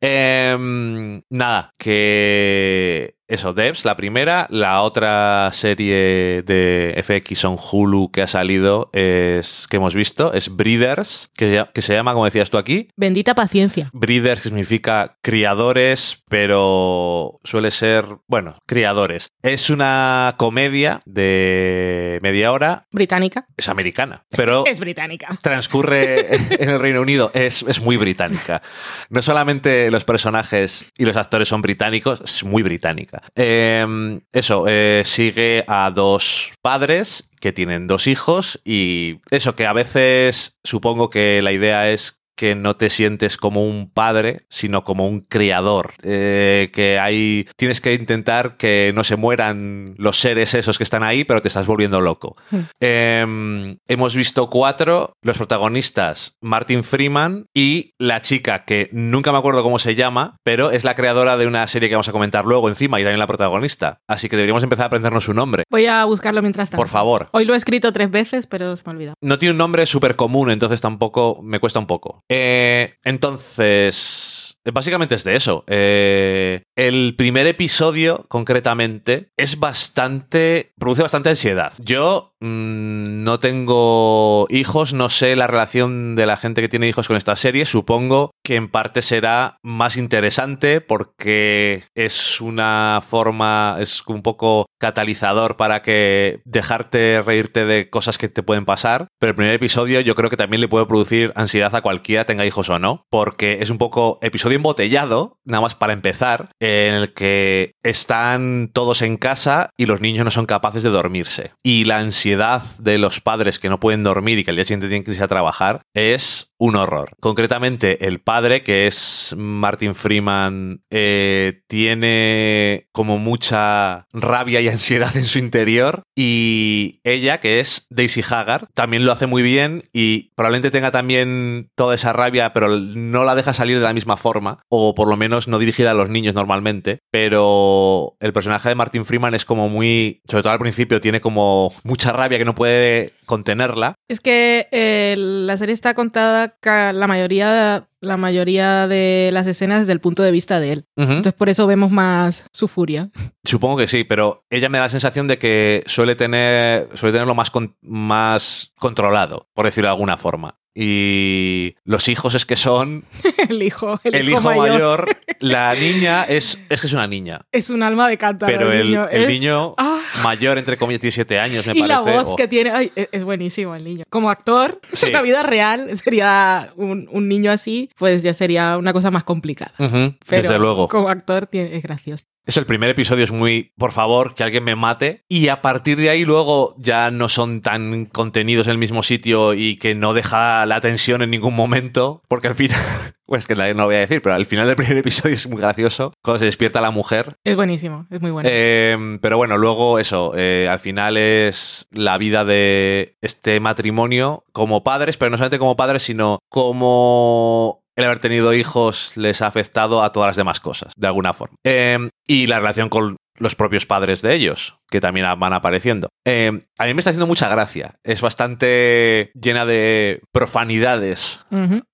Em, 0.00 1.20
nada, 1.30 1.74
que 1.76 3.14
eso, 3.30 3.52
Devs, 3.54 3.84
la 3.84 3.96
primera, 3.96 4.46
la 4.50 4.82
otra 4.82 5.50
serie 5.52 6.42
de 6.44 7.00
FX 7.02 7.44
on 7.44 7.56
Hulu 7.58 8.10
que 8.10 8.22
ha 8.22 8.26
salido 8.26 8.90
es 8.92 9.66
que 9.70 9.76
hemos 9.76 9.94
visto 9.94 10.32
es 10.32 10.54
Breeders, 10.54 11.30
que, 11.36 11.64
que 11.72 11.80
se 11.80 11.94
llama, 11.94 12.12
como 12.12 12.24
decías 12.24 12.50
tú 12.50 12.58
aquí, 12.58 12.88
Bendita 12.96 13.34
paciencia. 13.36 13.88
Breeders 13.92 14.40
significa 14.42 15.16
criadores, 15.22 16.24
pero 16.28 17.38
suele 17.44 17.70
ser, 17.70 18.04
bueno, 18.26 18.56
criadores. 18.66 19.30
Es 19.42 19.70
una 19.70 20.34
comedia 20.36 21.00
de 21.06 22.18
media 22.22 22.50
hora, 22.50 22.86
Británica. 22.90 23.46
es 23.56 23.68
americana, 23.68 24.24
pero 24.36 24.64
Es 24.66 24.80
británica. 24.80 25.38
transcurre 25.42 26.34
en 26.62 26.68
el 26.68 26.80
Reino 26.80 27.00
Unido, 27.00 27.30
es, 27.34 27.62
es 27.62 27.80
muy 27.80 27.96
británica. 27.96 28.60
No 29.08 29.22
solamente 29.22 29.90
los 29.92 30.04
personajes 30.04 30.86
y 30.98 31.04
los 31.04 31.16
actores 31.16 31.48
son 31.48 31.62
británicos, 31.62 32.20
es 32.24 32.42
muy 32.42 32.62
británica. 32.64 33.19
Eh, 33.34 34.20
eso, 34.32 34.64
eh, 34.68 35.02
sigue 35.04 35.64
a 35.66 35.90
dos 35.90 36.52
padres 36.62 37.28
que 37.40 37.52
tienen 37.52 37.86
dos 37.86 38.06
hijos 38.06 38.60
y 38.64 39.20
eso 39.30 39.56
que 39.56 39.66
a 39.66 39.72
veces 39.72 40.56
supongo 40.62 41.10
que 41.10 41.40
la 41.42 41.52
idea 41.52 41.90
es 41.90 42.19
que 42.36 42.54
no 42.54 42.76
te 42.76 42.90
sientes 42.90 43.36
como 43.36 43.64
un 43.64 43.90
padre, 43.90 44.46
sino 44.48 44.84
como 44.84 45.06
un 45.06 45.20
criador. 45.20 45.94
Eh, 46.02 46.70
que 46.72 46.98
hay. 46.98 47.46
Tienes 47.56 47.80
que 47.80 47.94
intentar 47.94 48.56
que 48.56 48.92
no 48.94 49.04
se 49.04 49.16
mueran 49.16 49.94
los 49.98 50.18
seres 50.20 50.54
esos 50.54 50.78
que 50.78 50.84
están 50.84 51.02
ahí, 51.02 51.24
pero 51.24 51.42
te 51.42 51.48
estás 51.48 51.66
volviendo 51.66 52.00
loco. 52.00 52.36
Hmm. 52.50 52.60
Eh, 52.80 53.76
hemos 53.88 54.14
visto 54.14 54.48
cuatro. 54.48 55.12
Los 55.22 55.36
protagonistas, 55.36 56.36
Martin 56.40 56.84
Freeman 56.84 57.46
y 57.54 57.92
la 57.98 58.22
chica 58.22 58.64
que 58.64 58.88
nunca 58.92 59.32
me 59.32 59.38
acuerdo 59.38 59.62
cómo 59.62 59.78
se 59.78 59.94
llama, 59.94 60.36
pero 60.42 60.70
es 60.70 60.84
la 60.84 60.94
creadora 60.94 61.36
de 61.36 61.46
una 61.46 61.66
serie 61.66 61.88
que 61.88 61.94
vamos 61.94 62.08
a 62.08 62.12
comentar 62.12 62.46
luego 62.46 62.68
encima 62.68 63.00
y 63.00 63.02
también 63.02 63.18
la 63.18 63.26
protagonista. 63.26 63.98
Así 64.08 64.28
que 64.28 64.36
deberíamos 64.36 64.62
empezar 64.62 64.84
a 64.84 64.86
aprendernos 64.86 65.24
su 65.24 65.34
nombre. 65.34 65.64
Voy 65.70 65.86
a 65.86 66.04
buscarlo 66.04 66.42
mientras 66.42 66.70
tanto. 66.70 66.80
Por 66.80 66.88
favor. 66.88 67.28
Hoy 67.32 67.44
lo 67.44 67.54
he 67.54 67.56
escrito 67.56 67.92
tres 67.92 68.10
veces, 68.10 68.46
pero 68.46 68.74
se 68.76 68.82
me 68.84 68.92
ha 68.92 68.94
olvidado. 68.94 69.14
No 69.20 69.38
tiene 69.38 69.52
un 69.52 69.58
nombre 69.58 69.86
súper 69.86 70.16
común, 70.16 70.50
entonces 70.50 70.80
tampoco 70.80 71.40
me 71.42 71.60
cuesta 71.60 71.78
un 71.78 71.86
poco. 71.86 72.22
Eh, 72.32 72.94
entonces, 73.02 74.56
básicamente 74.72 75.16
es 75.16 75.24
de 75.24 75.34
eso. 75.34 75.64
Eh, 75.66 76.62
el 76.76 77.16
primer 77.16 77.48
episodio, 77.48 78.24
concretamente, 78.28 79.30
es 79.36 79.58
bastante. 79.58 80.72
produce 80.78 81.02
bastante 81.02 81.30
ansiedad. 81.30 81.72
Yo 81.78 82.36
mm, 82.38 83.24
no 83.24 83.40
tengo 83.40 84.46
hijos, 84.48 84.92
no 84.92 85.10
sé 85.10 85.34
la 85.34 85.48
relación 85.48 86.14
de 86.14 86.26
la 86.26 86.36
gente 86.36 86.60
que 86.60 86.68
tiene 86.68 86.88
hijos 86.88 87.08
con 87.08 87.16
esta 87.16 87.34
serie. 87.34 87.66
Supongo 87.66 88.30
que 88.50 88.56
en 88.56 88.68
parte 88.68 89.00
será 89.00 89.60
más 89.62 89.96
interesante 89.96 90.80
porque 90.80 91.84
es 91.94 92.40
una 92.40 93.00
forma, 93.00 93.76
es 93.78 94.02
un 94.08 94.22
poco 94.22 94.66
catalizador 94.80 95.56
para 95.56 95.82
que 95.82 96.40
dejarte 96.44 97.22
reírte 97.24 97.64
de 97.64 97.88
cosas 97.90 98.18
que 98.18 98.28
te 98.28 98.42
pueden 98.42 98.64
pasar. 98.64 99.06
Pero 99.20 99.30
el 99.30 99.36
primer 99.36 99.54
episodio 99.54 100.00
yo 100.00 100.16
creo 100.16 100.30
que 100.30 100.36
también 100.36 100.60
le 100.60 100.66
puede 100.66 100.86
producir 100.86 101.30
ansiedad 101.36 101.76
a 101.76 101.80
cualquiera, 101.80 102.26
tenga 102.26 102.44
hijos 102.44 102.68
o 102.70 102.80
no, 102.80 103.04
porque 103.08 103.58
es 103.60 103.70
un 103.70 103.78
poco 103.78 104.18
episodio 104.20 104.56
embotellado, 104.56 105.38
nada 105.44 105.60
más 105.60 105.76
para 105.76 105.92
empezar, 105.92 106.48
en 106.58 106.94
el 106.94 107.14
que 107.14 107.74
están 107.84 108.72
todos 108.72 109.02
en 109.02 109.16
casa 109.16 109.70
y 109.76 109.86
los 109.86 110.00
niños 110.00 110.24
no 110.24 110.32
son 110.32 110.46
capaces 110.46 110.82
de 110.82 110.90
dormirse. 110.90 111.52
Y 111.62 111.84
la 111.84 111.98
ansiedad 111.98 112.64
de 112.80 112.98
los 112.98 113.20
padres 113.20 113.60
que 113.60 113.68
no 113.68 113.78
pueden 113.78 114.02
dormir 114.02 114.40
y 114.40 114.44
que 114.44 114.50
al 114.50 114.56
día 114.56 114.64
siguiente 114.64 114.88
tienen 114.88 115.04
que 115.04 115.12
irse 115.12 115.22
a 115.22 115.28
trabajar 115.28 115.82
es 115.94 116.49
un 116.60 116.76
horror. 116.76 117.16
Concretamente, 117.20 118.06
el 118.06 118.20
padre, 118.20 118.62
que 118.62 118.86
es 118.86 119.34
Martin 119.36 119.94
Freeman, 119.94 120.82
eh, 120.90 121.62
tiene 121.66 122.86
como 122.92 123.18
mucha 123.18 124.06
rabia 124.12 124.60
y 124.60 124.68
ansiedad 124.68 125.16
en 125.16 125.24
su 125.24 125.38
interior. 125.38 126.02
Y 126.14 127.00
ella, 127.02 127.40
que 127.40 127.60
es 127.60 127.86
Daisy 127.88 128.22
Haggard, 128.22 128.66
también 128.74 129.06
lo 129.06 129.12
hace 129.12 129.26
muy 129.26 129.42
bien 129.42 129.84
y 129.92 130.32
probablemente 130.36 130.70
tenga 130.70 130.90
también 130.90 131.70
toda 131.74 131.94
esa 131.94 132.12
rabia, 132.12 132.52
pero 132.52 132.68
no 132.68 133.24
la 133.24 133.34
deja 133.34 133.54
salir 133.54 133.78
de 133.78 133.84
la 133.84 133.94
misma 133.94 134.18
forma, 134.18 134.62
o 134.68 134.94
por 134.94 135.08
lo 135.08 135.16
menos 135.16 135.48
no 135.48 135.58
dirigida 135.58 135.92
a 135.92 135.94
los 135.94 136.10
niños 136.10 136.34
normalmente. 136.34 136.98
Pero 137.10 138.16
el 138.20 138.34
personaje 138.34 138.68
de 138.68 138.74
Martin 138.74 139.06
Freeman 139.06 139.34
es 139.34 139.46
como 139.46 139.70
muy, 139.70 140.20
sobre 140.28 140.42
todo 140.42 140.52
al 140.52 140.58
principio, 140.58 141.00
tiene 141.00 141.22
como 141.22 141.72
mucha 141.84 142.12
rabia 142.12 142.36
que 142.36 142.44
no 142.44 142.54
puede 142.54 143.14
contenerla. 143.30 143.94
Es 144.08 144.20
que 144.20 144.66
eh, 144.72 145.14
la 145.16 145.56
serie 145.56 145.72
está 145.72 145.94
contada 145.94 146.56
la 146.64 147.06
mayoría 147.06 147.86
la 148.00 148.16
mayoría 148.16 148.88
de 148.88 149.30
las 149.32 149.46
escenas 149.46 149.80
desde 149.80 149.92
el 149.92 150.00
punto 150.00 150.24
de 150.24 150.32
vista 150.32 150.58
de 150.58 150.72
él. 150.72 150.86
Entonces 150.96 151.32
por 151.32 151.48
eso 151.48 151.68
vemos 151.68 151.92
más 151.92 152.44
su 152.52 152.66
furia. 152.66 153.10
Supongo 153.44 153.76
que 153.76 153.86
sí, 153.86 154.02
pero 154.02 154.44
ella 154.50 154.68
me 154.68 154.78
da 154.78 154.84
la 154.84 154.90
sensación 154.90 155.28
de 155.28 155.38
que 155.38 155.84
suele 155.86 156.16
tener 156.16 156.88
suele 156.94 157.12
tenerlo 157.12 157.36
más, 157.36 157.52
más 157.82 158.72
controlado, 158.80 159.48
por 159.54 159.66
decirlo 159.66 159.88
de 159.88 159.92
alguna 159.92 160.16
forma. 160.16 160.58
Y 160.74 161.74
los 161.84 162.08
hijos 162.08 162.34
es 162.34 162.46
que 162.46 162.56
son. 162.56 163.04
el 163.48 163.62
hijo, 163.62 164.00
el, 164.02 164.28
hijo, 164.28 164.54
mayor. 164.54 165.08
La 165.40 165.74
niña 165.80 166.24
es, 166.24 166.58
es 166.68 166.80
que 166.80 166.86
es 166.86 166.92
una 166.92 167.06
niña. 167.06 167.46
Es 167.52 167.70
un 167.70 167.82
alma 167.82 168.08
de 168.08 168.16
cántaro. 168.18 168.52
Pero 168.52 168.72
el, 168.72 168.86
niño, 168.86 169.08
el 169.08 169.28
niño 169.28 169.74
ah. 169.78 169.89
Mayor, 170.22 170.58
entre 170.58 170.76
comillas, 170.76 171.00
tiene 171.00 171.12
siete 171.12 171.38
años, 171.38 171.66
me 171.66 171.72
y 171.72 171.80
parece. 171.80 171.84
Y 171.84 171.88
la 171.88 172.22
voz 172.22 172.36
que 172.36 172.48
tiene. 172.48 172.70
Ay, 172.70 172.92
es 172.94 173.24
buenísimo 173.24 173.74
el 173.74 173.84
niño. 173.84 174.04
Como 174.08 174.30
actor, 174.30 174.80
en 175.02 175.12
la 175.12 175.22
vida 175.22 175.42
real 175.42 175.90
sería 175.98 176.72
un, 176.76 177.08
un, 177.10 177.28
niño 177.28 177.50
así, 177.50 177.90
pues 177.96 178.22
ya 178.22 178.34
sería 178.34 178.76
una 178.76 178.92
cosa 178.92 179.10
más 179.10 179.24
complicada. 179.24 179.72
Pero 179.78 180.16
Desde 180.28 180.58
luego. 180.58 180.88
Como 180.88 181.08
actor 181.08 181.48
es 181.52 181.82
gracioso. 181.82 182.24
Es 182.46 182.56
el 182.56 182.66
primer 182.66 182.90
episodio, 182.90 183.24
es 183.24 183.32
muy, 183.32 183.72
por 183.76 183.92
favor, 183.92 184.34
que 184.34 184.42
alguien 184.42 184.64
me 184.64 184.74
mate. 184.74 185.24
Y 185.28 185.48
a 185.48 185.60
partir 185.60 185.98
de 185.98 186.10
ahí 186.10 186.24
luego 186.24 186.74
ya 186.78 187.10
no 187.10 187.28
son 187.28 187.60
tan 187.60 188.06
contenidos 188.06 188.66
en 188.66 188.72
el 188.72 188.78
mismo 188.78 189.02
sitio 189.02 189.54
y 189.54 189.76
que 189.76 189.94
no 189.94 190.14
deja 190.14 190.64
la 190.66 190.80
tensión 190.80 191.22
en 191.22 191.30
ningún 191.30 191.54
momento, 191.54 192.22
porque 192.28 192.48
al 192.48 192.54
final, 192.54 192.78
pues 193.26 193.46
que 193.46 193.54
no 193.54 193.72
lo 193.74 193.84
voy 193.84 193.96
a 193.96 194.00
decir, 194.00 194.22
pero 194.22 194.34
al 194.34 194.46
final 194.46 194.66
del 194.66 194.76
primer 194.76 194.96
episodio 194.96 195.34
es 195.34 195.46
muy 195.46 195.60
gracioso 195.60 196.14
cuando 196.22 196.40
se 196.40 196.46
despierta 196.46 196.80
la 196.80 196.90
mujer. 196.90 197.36
Es 197.44 197.56
buenísimo, 197.56 198.06
es 198.10 198.20
muy 198.20 198.30
bueno. 198.30 198.48
Em, 198.50 199.18
pero 199.20 199.36
bueno, 199.36 199.58
luego 199.58 199.98
eso, 199.98 200.32
eh, 200.34 200.66
al 200.70 200.78
final 200.78 201.18
es 201.18 201.86
la 201.90 202.16
vida 202.18 202.44
de 202.44 203.16
este 203.20 203.60
matrimonio 203.60 204.44
como 204.52 204.82
padres, 204.82 205.16
pero 205.18 205.30
no 205.30 205.36
solamente 205.36 205.58
como 205.58 205.76
padres, 205.76 206.02
sino 206.02 206.38
como 206.48 207.84
el 208.00 208.06
haber 208.06 208.18
tenido 208.18 208.54
hijos 208.54 209.12
les 209.16 209.42
ha 209.42 209.46
afectado 209.46 210.02
a 210.02 210.12
todas 210.12 210.28
las 210.28 210.36
demás 210.36 210.60
cosas, 210.60 210.92
de 210.96 211.06
alguna 211.06 211.32
forma. 211.32 211.56
Em, 211.64 212.10
y 212.26 212.46
la 212.46 212.58
relación 212.58 212.88
con 212.88 213.16
los 213.40 213.54
propios 213.54 213.86
padres 213.86 214.20
de 214.22 214.34
ellos, 214.34 214.76
que 214.90 215.00
también 215.00 215.26
van 215.38 215.52
apareciendo. 215.54 216.08
Em, 216.26 216.66
a 216.78 216.84
mí 216.84 216.94
me 216.94 217.00
está 217.00 217.10
haciendo 217.10 217.26
mucha 217.26 217.48
gracia. 217.48 217.94
Es 218.04 218.20
bastante 218.20 219.32
llena 219.34 219.64
de 219.64 220.20
profanidades 220.30 221.40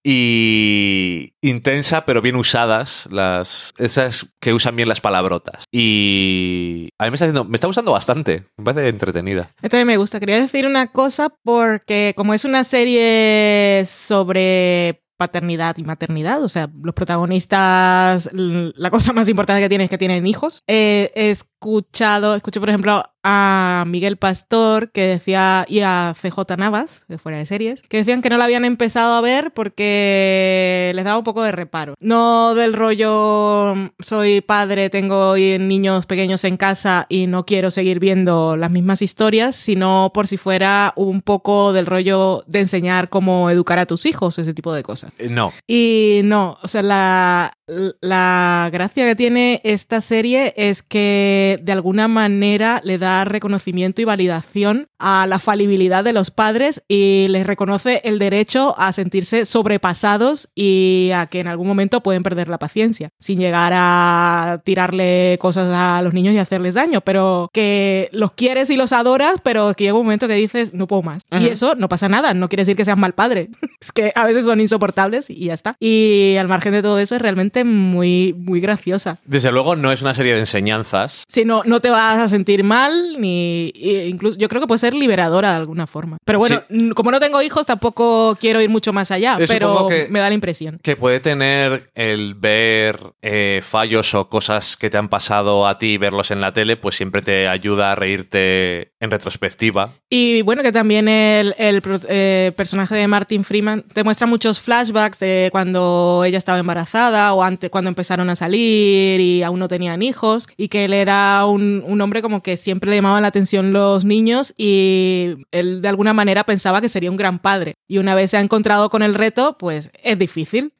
y 0.04 1.30
intensa, 1.40 2.04
pero 2.04 2.20
bien 2.20 2.34
usadas. 2.34 3.08
Las, 3.10 3.72
esas 3.78 4.26
que 4.40 4.52
usan 4.52 4.74
bien 4.74 4.88
las 4.88 5.00
palabrotas. 5.00 5.64
Y 5.72 6.88
a 6.98 7.04
mí 7.04 7.10
me 7.10 7.14
está, 7.14 7.26
haciendo, 7.26 7.44
me 7.44 7.56
está 7.56 7.68
gustando 7.68 7.92
bastante. 7.92 8.46
Me 8.56 8.64
parece 8.64 8.88
entretenida. 8.88 9.52
Entonces 9.62 9.86
me 9.86 9.96
gusta. 9.98 10.18
Quería 10.18 10.40
decir 10.40 10.66
una 10.66 10.88
cosa 10.88 11.32
porque 11.44 12.12
como 12.16 12.34
es 12.34 12.44
una 12.44 12.64
serie 12.64 13.84
sobre 13.86 15.05
paternidad 15.16 15.76
y 15.78 15.84
maternidad. 15.84 16.42
O 16.42 16.48
sea, 16.48 16.70
los 16.82 16.94
protagonistas, 16.94 18.30
la 18.32 18.90
cosa 18.90 19.12
más 19.12 19.28
importante 19.28 19.62
que 19.62 19.68
tienen 19.68 19.86
es 19.86 19.90
que 19.90 19.98
tienen 19.98 20.26
hijos. 20.26 20.62
Eh, 20.66 21.10
he 21.14 21.30
escuchado, 21.30 22.34
escuché 22.34 22.60
por 22.60 22.68
ejemplo 22.68 23.02
a 23.28 23.82
Miguel 23.88 24.18
Pastor 24.18 24.92
que 24.92 25.02
decía, 25.02 25.66
y 25.68 25.80
a 25.80 26.14
CJ 26.14 26.56
Navas, 26.56 27.02
de 27.08 27.18
fuera 27.18 27.38
de 27.38 27.46
series, 27.46 27.82
que 27.82 27.96
decían 27.96 28.22
que 28.22 28.30
no 28.30 28.38
la 28.38 28.44
habían 28.44 28.64
empezado 28.64 29.14
a 29.14 29.20
ver 29.20 29.50
porque 29.52 30.92
les 30.94 31.04
daba 31.04 31.18
un 31.18 31.24
poco 31.24 31.42
de 31.42 31.50
reparo. 31.50 31.96
No 31.98 32.54
del 32.54 32.72
rollo, 32.72 33.74
soy 33.98 34.42
padre, 34.42 34.90
tengo 34.90 35.34
niños 35.34 36.06
pequeños 36.06 36.44
en 36.44 36.56
casa 36.56 37.06
y 37.08 37.26
no 37.26 37.44
quiero 37.46 37.72
seguir 37.72 37.98
viendo 37.98 38.56
las 38.56 38.70
mismas 38.70 39.02
historias, 39.02 39.56
sino 39.56 40.12
por 40.14 40.28
si 40.28 40.36
fuera 40.36 40.92
un 40.94 41.20
poco 41.20 41.72
del 41.72 41.86
rollo 41.86 42.44
de 42.46 42.60
enseñar 42.60 43.08
cómo 43.08 43.50
educar 43.50 43.80
a 43.80 43.86
tus 43.86 44.06
hijos, 44.06 44.38
ese 44.38 44.54
tipo 44.54 44.72
de 44.72 44.84
cosas. 44.84 45.10
Eh, 45.18 45.28
no. 45.28 45.52
Y 45.66 46.20
no, 46.22 46.58
o 46.62 46.68
sea, 46.68 46.82
la, 46.82 47.55
la 47.66 48.68
gracia 48.72 49.06
que 49.06 49.16
tiene 49.16 49.60
esta 49.64 50.00
serie 50.00 50.54
es 50.56 50.82
que 50.82 51.58
de 51.62 51.72
alguna 51.72 52.06
manera 52.06 52.80
le 52.84 52.98
da 52.98 53.24
reconocimiento 53.24 54.00
y 54.00 54.04
validación 54.04 54.88
a 54.98 55.26
la 55.26 55.38
falibilidad 55.38 56.04
de 56.04 56.12
los 56.12 56.30
padres 56.30 56.82
y 56.86 57.26
les 57.28 57.46
reconoce 57.46 58.00
el 58.04 58.18
derecho 58.18 58.74
a 58.78 58.92
sentirse 58.92 59.44
sobrepasados 59.44 60.48
y 60.54 61.10
a 61.14 61.26
que 61.26 61.40
en 61.40 61.48
algún 61.48 61.66
momento 61.66 62.02
pueden 62.02 62.22
perder 62.22 62.48
la 62.48 62.58
paciencia, 62.58 63.10
sin 63.18 63.38
llegar 63.38 63.72
a 63.74 64.62
tirarle 64.64 65.36
cosas 65.40 65.72
a 65.74 66.00
los 66.02 66.14
niños 66.14 66.34
y 66.34 66.38
hacerles 66.38 66.74
daño, 66.74 67.00
pero 67.00 67.50
que 67.52 68.08
los 68.12 68.32
quieres 68.32 68.70
y 68.70 68.76
los 68.76 68.92
adoras, 68.92 69.36
pero 69.42 69.74
que 69.74 69.84
llega 69.84 69.98
un 69.98 70.04
momento 70.04 70.28
que 70.28 70.34
dices, 70.34 70.72
no 70.72 70.86
puedo 70.86 71.02
más. 71.02 71.24
Y 71.32 71.46
eso 71.46 71.74
no 71.74 71.88
pasa 71.88 72.08
nada, 72.08 72.32
no 72.32 72.48
quiere 72.48 72.62
decir 72.62 72.76
que 72.76 72.84
seas 72.84 72.96
mal 72.96 73.14
padre, 73.14 73.50
es 73.80 73.92
que 73.92 74.12
a 74.14 74.24
veces 74.24 74.44
son 74.44 74.60
insoportables 74.60 75.28
y 75.30 75.46
ya 75.46 75.54
está. 75.54 75.76
Y 75.80 76.36
al 76.38 76.48
margen 76.48 76.72
de 76.72 76.82
todo 76.82 76.98
eso 76.98 77.16
es 77.16 77.22
realmente 77.22 77.55
muy, 77.64 78.34
muy 78.36 78.60
graciosa. 78.60 79.18
Desde 79.24 79.52
luego 79.52 79.76
no 79.76 79.92
es 79.92 80.02
una 80.02 80.14
serie 80.14 80.34
de 80.34 80.40
enseñanzas. 80.40 81.24
Si 81.28 81.44
no, 81.44 81.62
no 81.64 81.80
te 81.80 81.90
vas 81.90 82.18
a 82.18 82.28
sentir 82.28 82.64
mal, 82.64 83.20
ni 83.20 83.72
incluso 83.74 84.38
yo 84.38 84.48
creo 84.48 84.60
que 84.60 84.66
puede 84.66 84.78
ser 84.78 84.94
liberadora 84.94 85.50
de 85.50 85.56
alguna 85.56 85.86
forma. 85.86 86.18
Pero 86.24 86.38
bueno, 86.38 86.62
como 86.94 87.10
no 87.10 87.20
tengo 87.20 87.42
hijos, 87.42 87.66
tampoco 87.66 88.36
quiero 88.40 88.60
ir 88.60 88.68
mucho 88.68 88.92
más 88.92 89.10
allá, 89.10 89.36
pero 89.46 89.88
me 90.10 90.20
da 90.20 90.28
la 90.28 90.34
impresión. 90.34 90.78
Que 90.82 90.96
puede 90.96 91.20
tener 91.20 91.90
el 91.94 92.34
ver 92.34 93.14
eh, 93.22 93.60
fallos 93.62 94.14
o 94.14 94.28
cosas 94.28 94.76
que 94.76 94.90
te 94.90 94.98
han 94.98 95.08
pasado 95.08 95.66
a 95.66 95.78
ti 95.78 95.86
y 95.86 95.98
verlos 95.98 96.30
en 96.30 96.40
la 96.40 96.52
tele, 96.52 96.76
pues 96.76 96.96
siempre 96.96 97.22
te 97.22 97.48
ayuda 97.48 97.92
a 97.92 97.94
reírte 97.94 98.92
en 99.00 99.10
retrospectiva. 99.10 99.94
Y 100.10 100.42
bueno, 100.42 100.62
que 100.62 100.72
también 100.72 101.08
el, 101.08 101.54
eh, 101.58 102.52
personaje 102.56 102.94
de 102.94 103.08
Martin 103.08 103.44
Freeman 103.44 103.82
te 103.92 104.04
muestra 104.04 104.26
muchos 104.26 104.60
flashbacks 104.60 105.18
de 105.20 105.48
cuando 105.52 106.22
ella 106.26 106.38
estaba 106.38 106.58
embarazada 106.58 107.32
o 107.34 107.42
antes 107.46 107.70
cuando 107.70 107.88
empezaron 107.88 108.30
a 108.30 108.36
salir 108.36 109.20
y 109.20 109.42
aún 109.42 109.58
no 109.58 109.68
tenían 109.68 110.02
hijos 110.02 110.48
y 110.56 110.68
que 110.68 110.84
él 110.84 110.92
era 110.92 111.44
un, 111.46 111.82
un 111.86 112.00
hombre 112.00 112.22
como 112.22 112.42
que 112.42 112.56
siempre 112.56 112.90
le 112.90 112.96
llamaban 112.96 113.22
la 113.22 113.28
atención 113.28 113.72
los 113.72 114.04
niños 114.04 114.54
y 114.56 115.36
él 115.52 115.82
de 115.82 115.88
alguna 115.88 116.12
manera 116.12 116.44
pensaba 116.44 116.80
que 116.80 116.88
sería 116.88 117.10
un 117.10 117.16
gran 117.16 117.38
padre. 117.38 117.74
Y 117.88 117.98
una 117.98 118.14
vez 118.14 118.30
se 118.30 118.36
ha 118.36 118.40
encontrado 118.40 118.90
con 118.90 119.02
el 119.02 119.14
reto, 119.14 119.56
pues 119.58 119.90
es 120.02 120.18
difícil. 120.18 120.72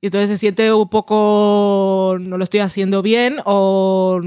Y 0.00 0.06
entonces 0.06 0.30
se 0.30 0.38
siente 0.38 0.72
un 0.72 0.88
poco, 0.88 2.16
no 2.18 2.38
lo 2.38 2.44
estoy 2.44 2.60
haciendo 2.60 3.02
bien 3.02 3.36
o 3.44 4.18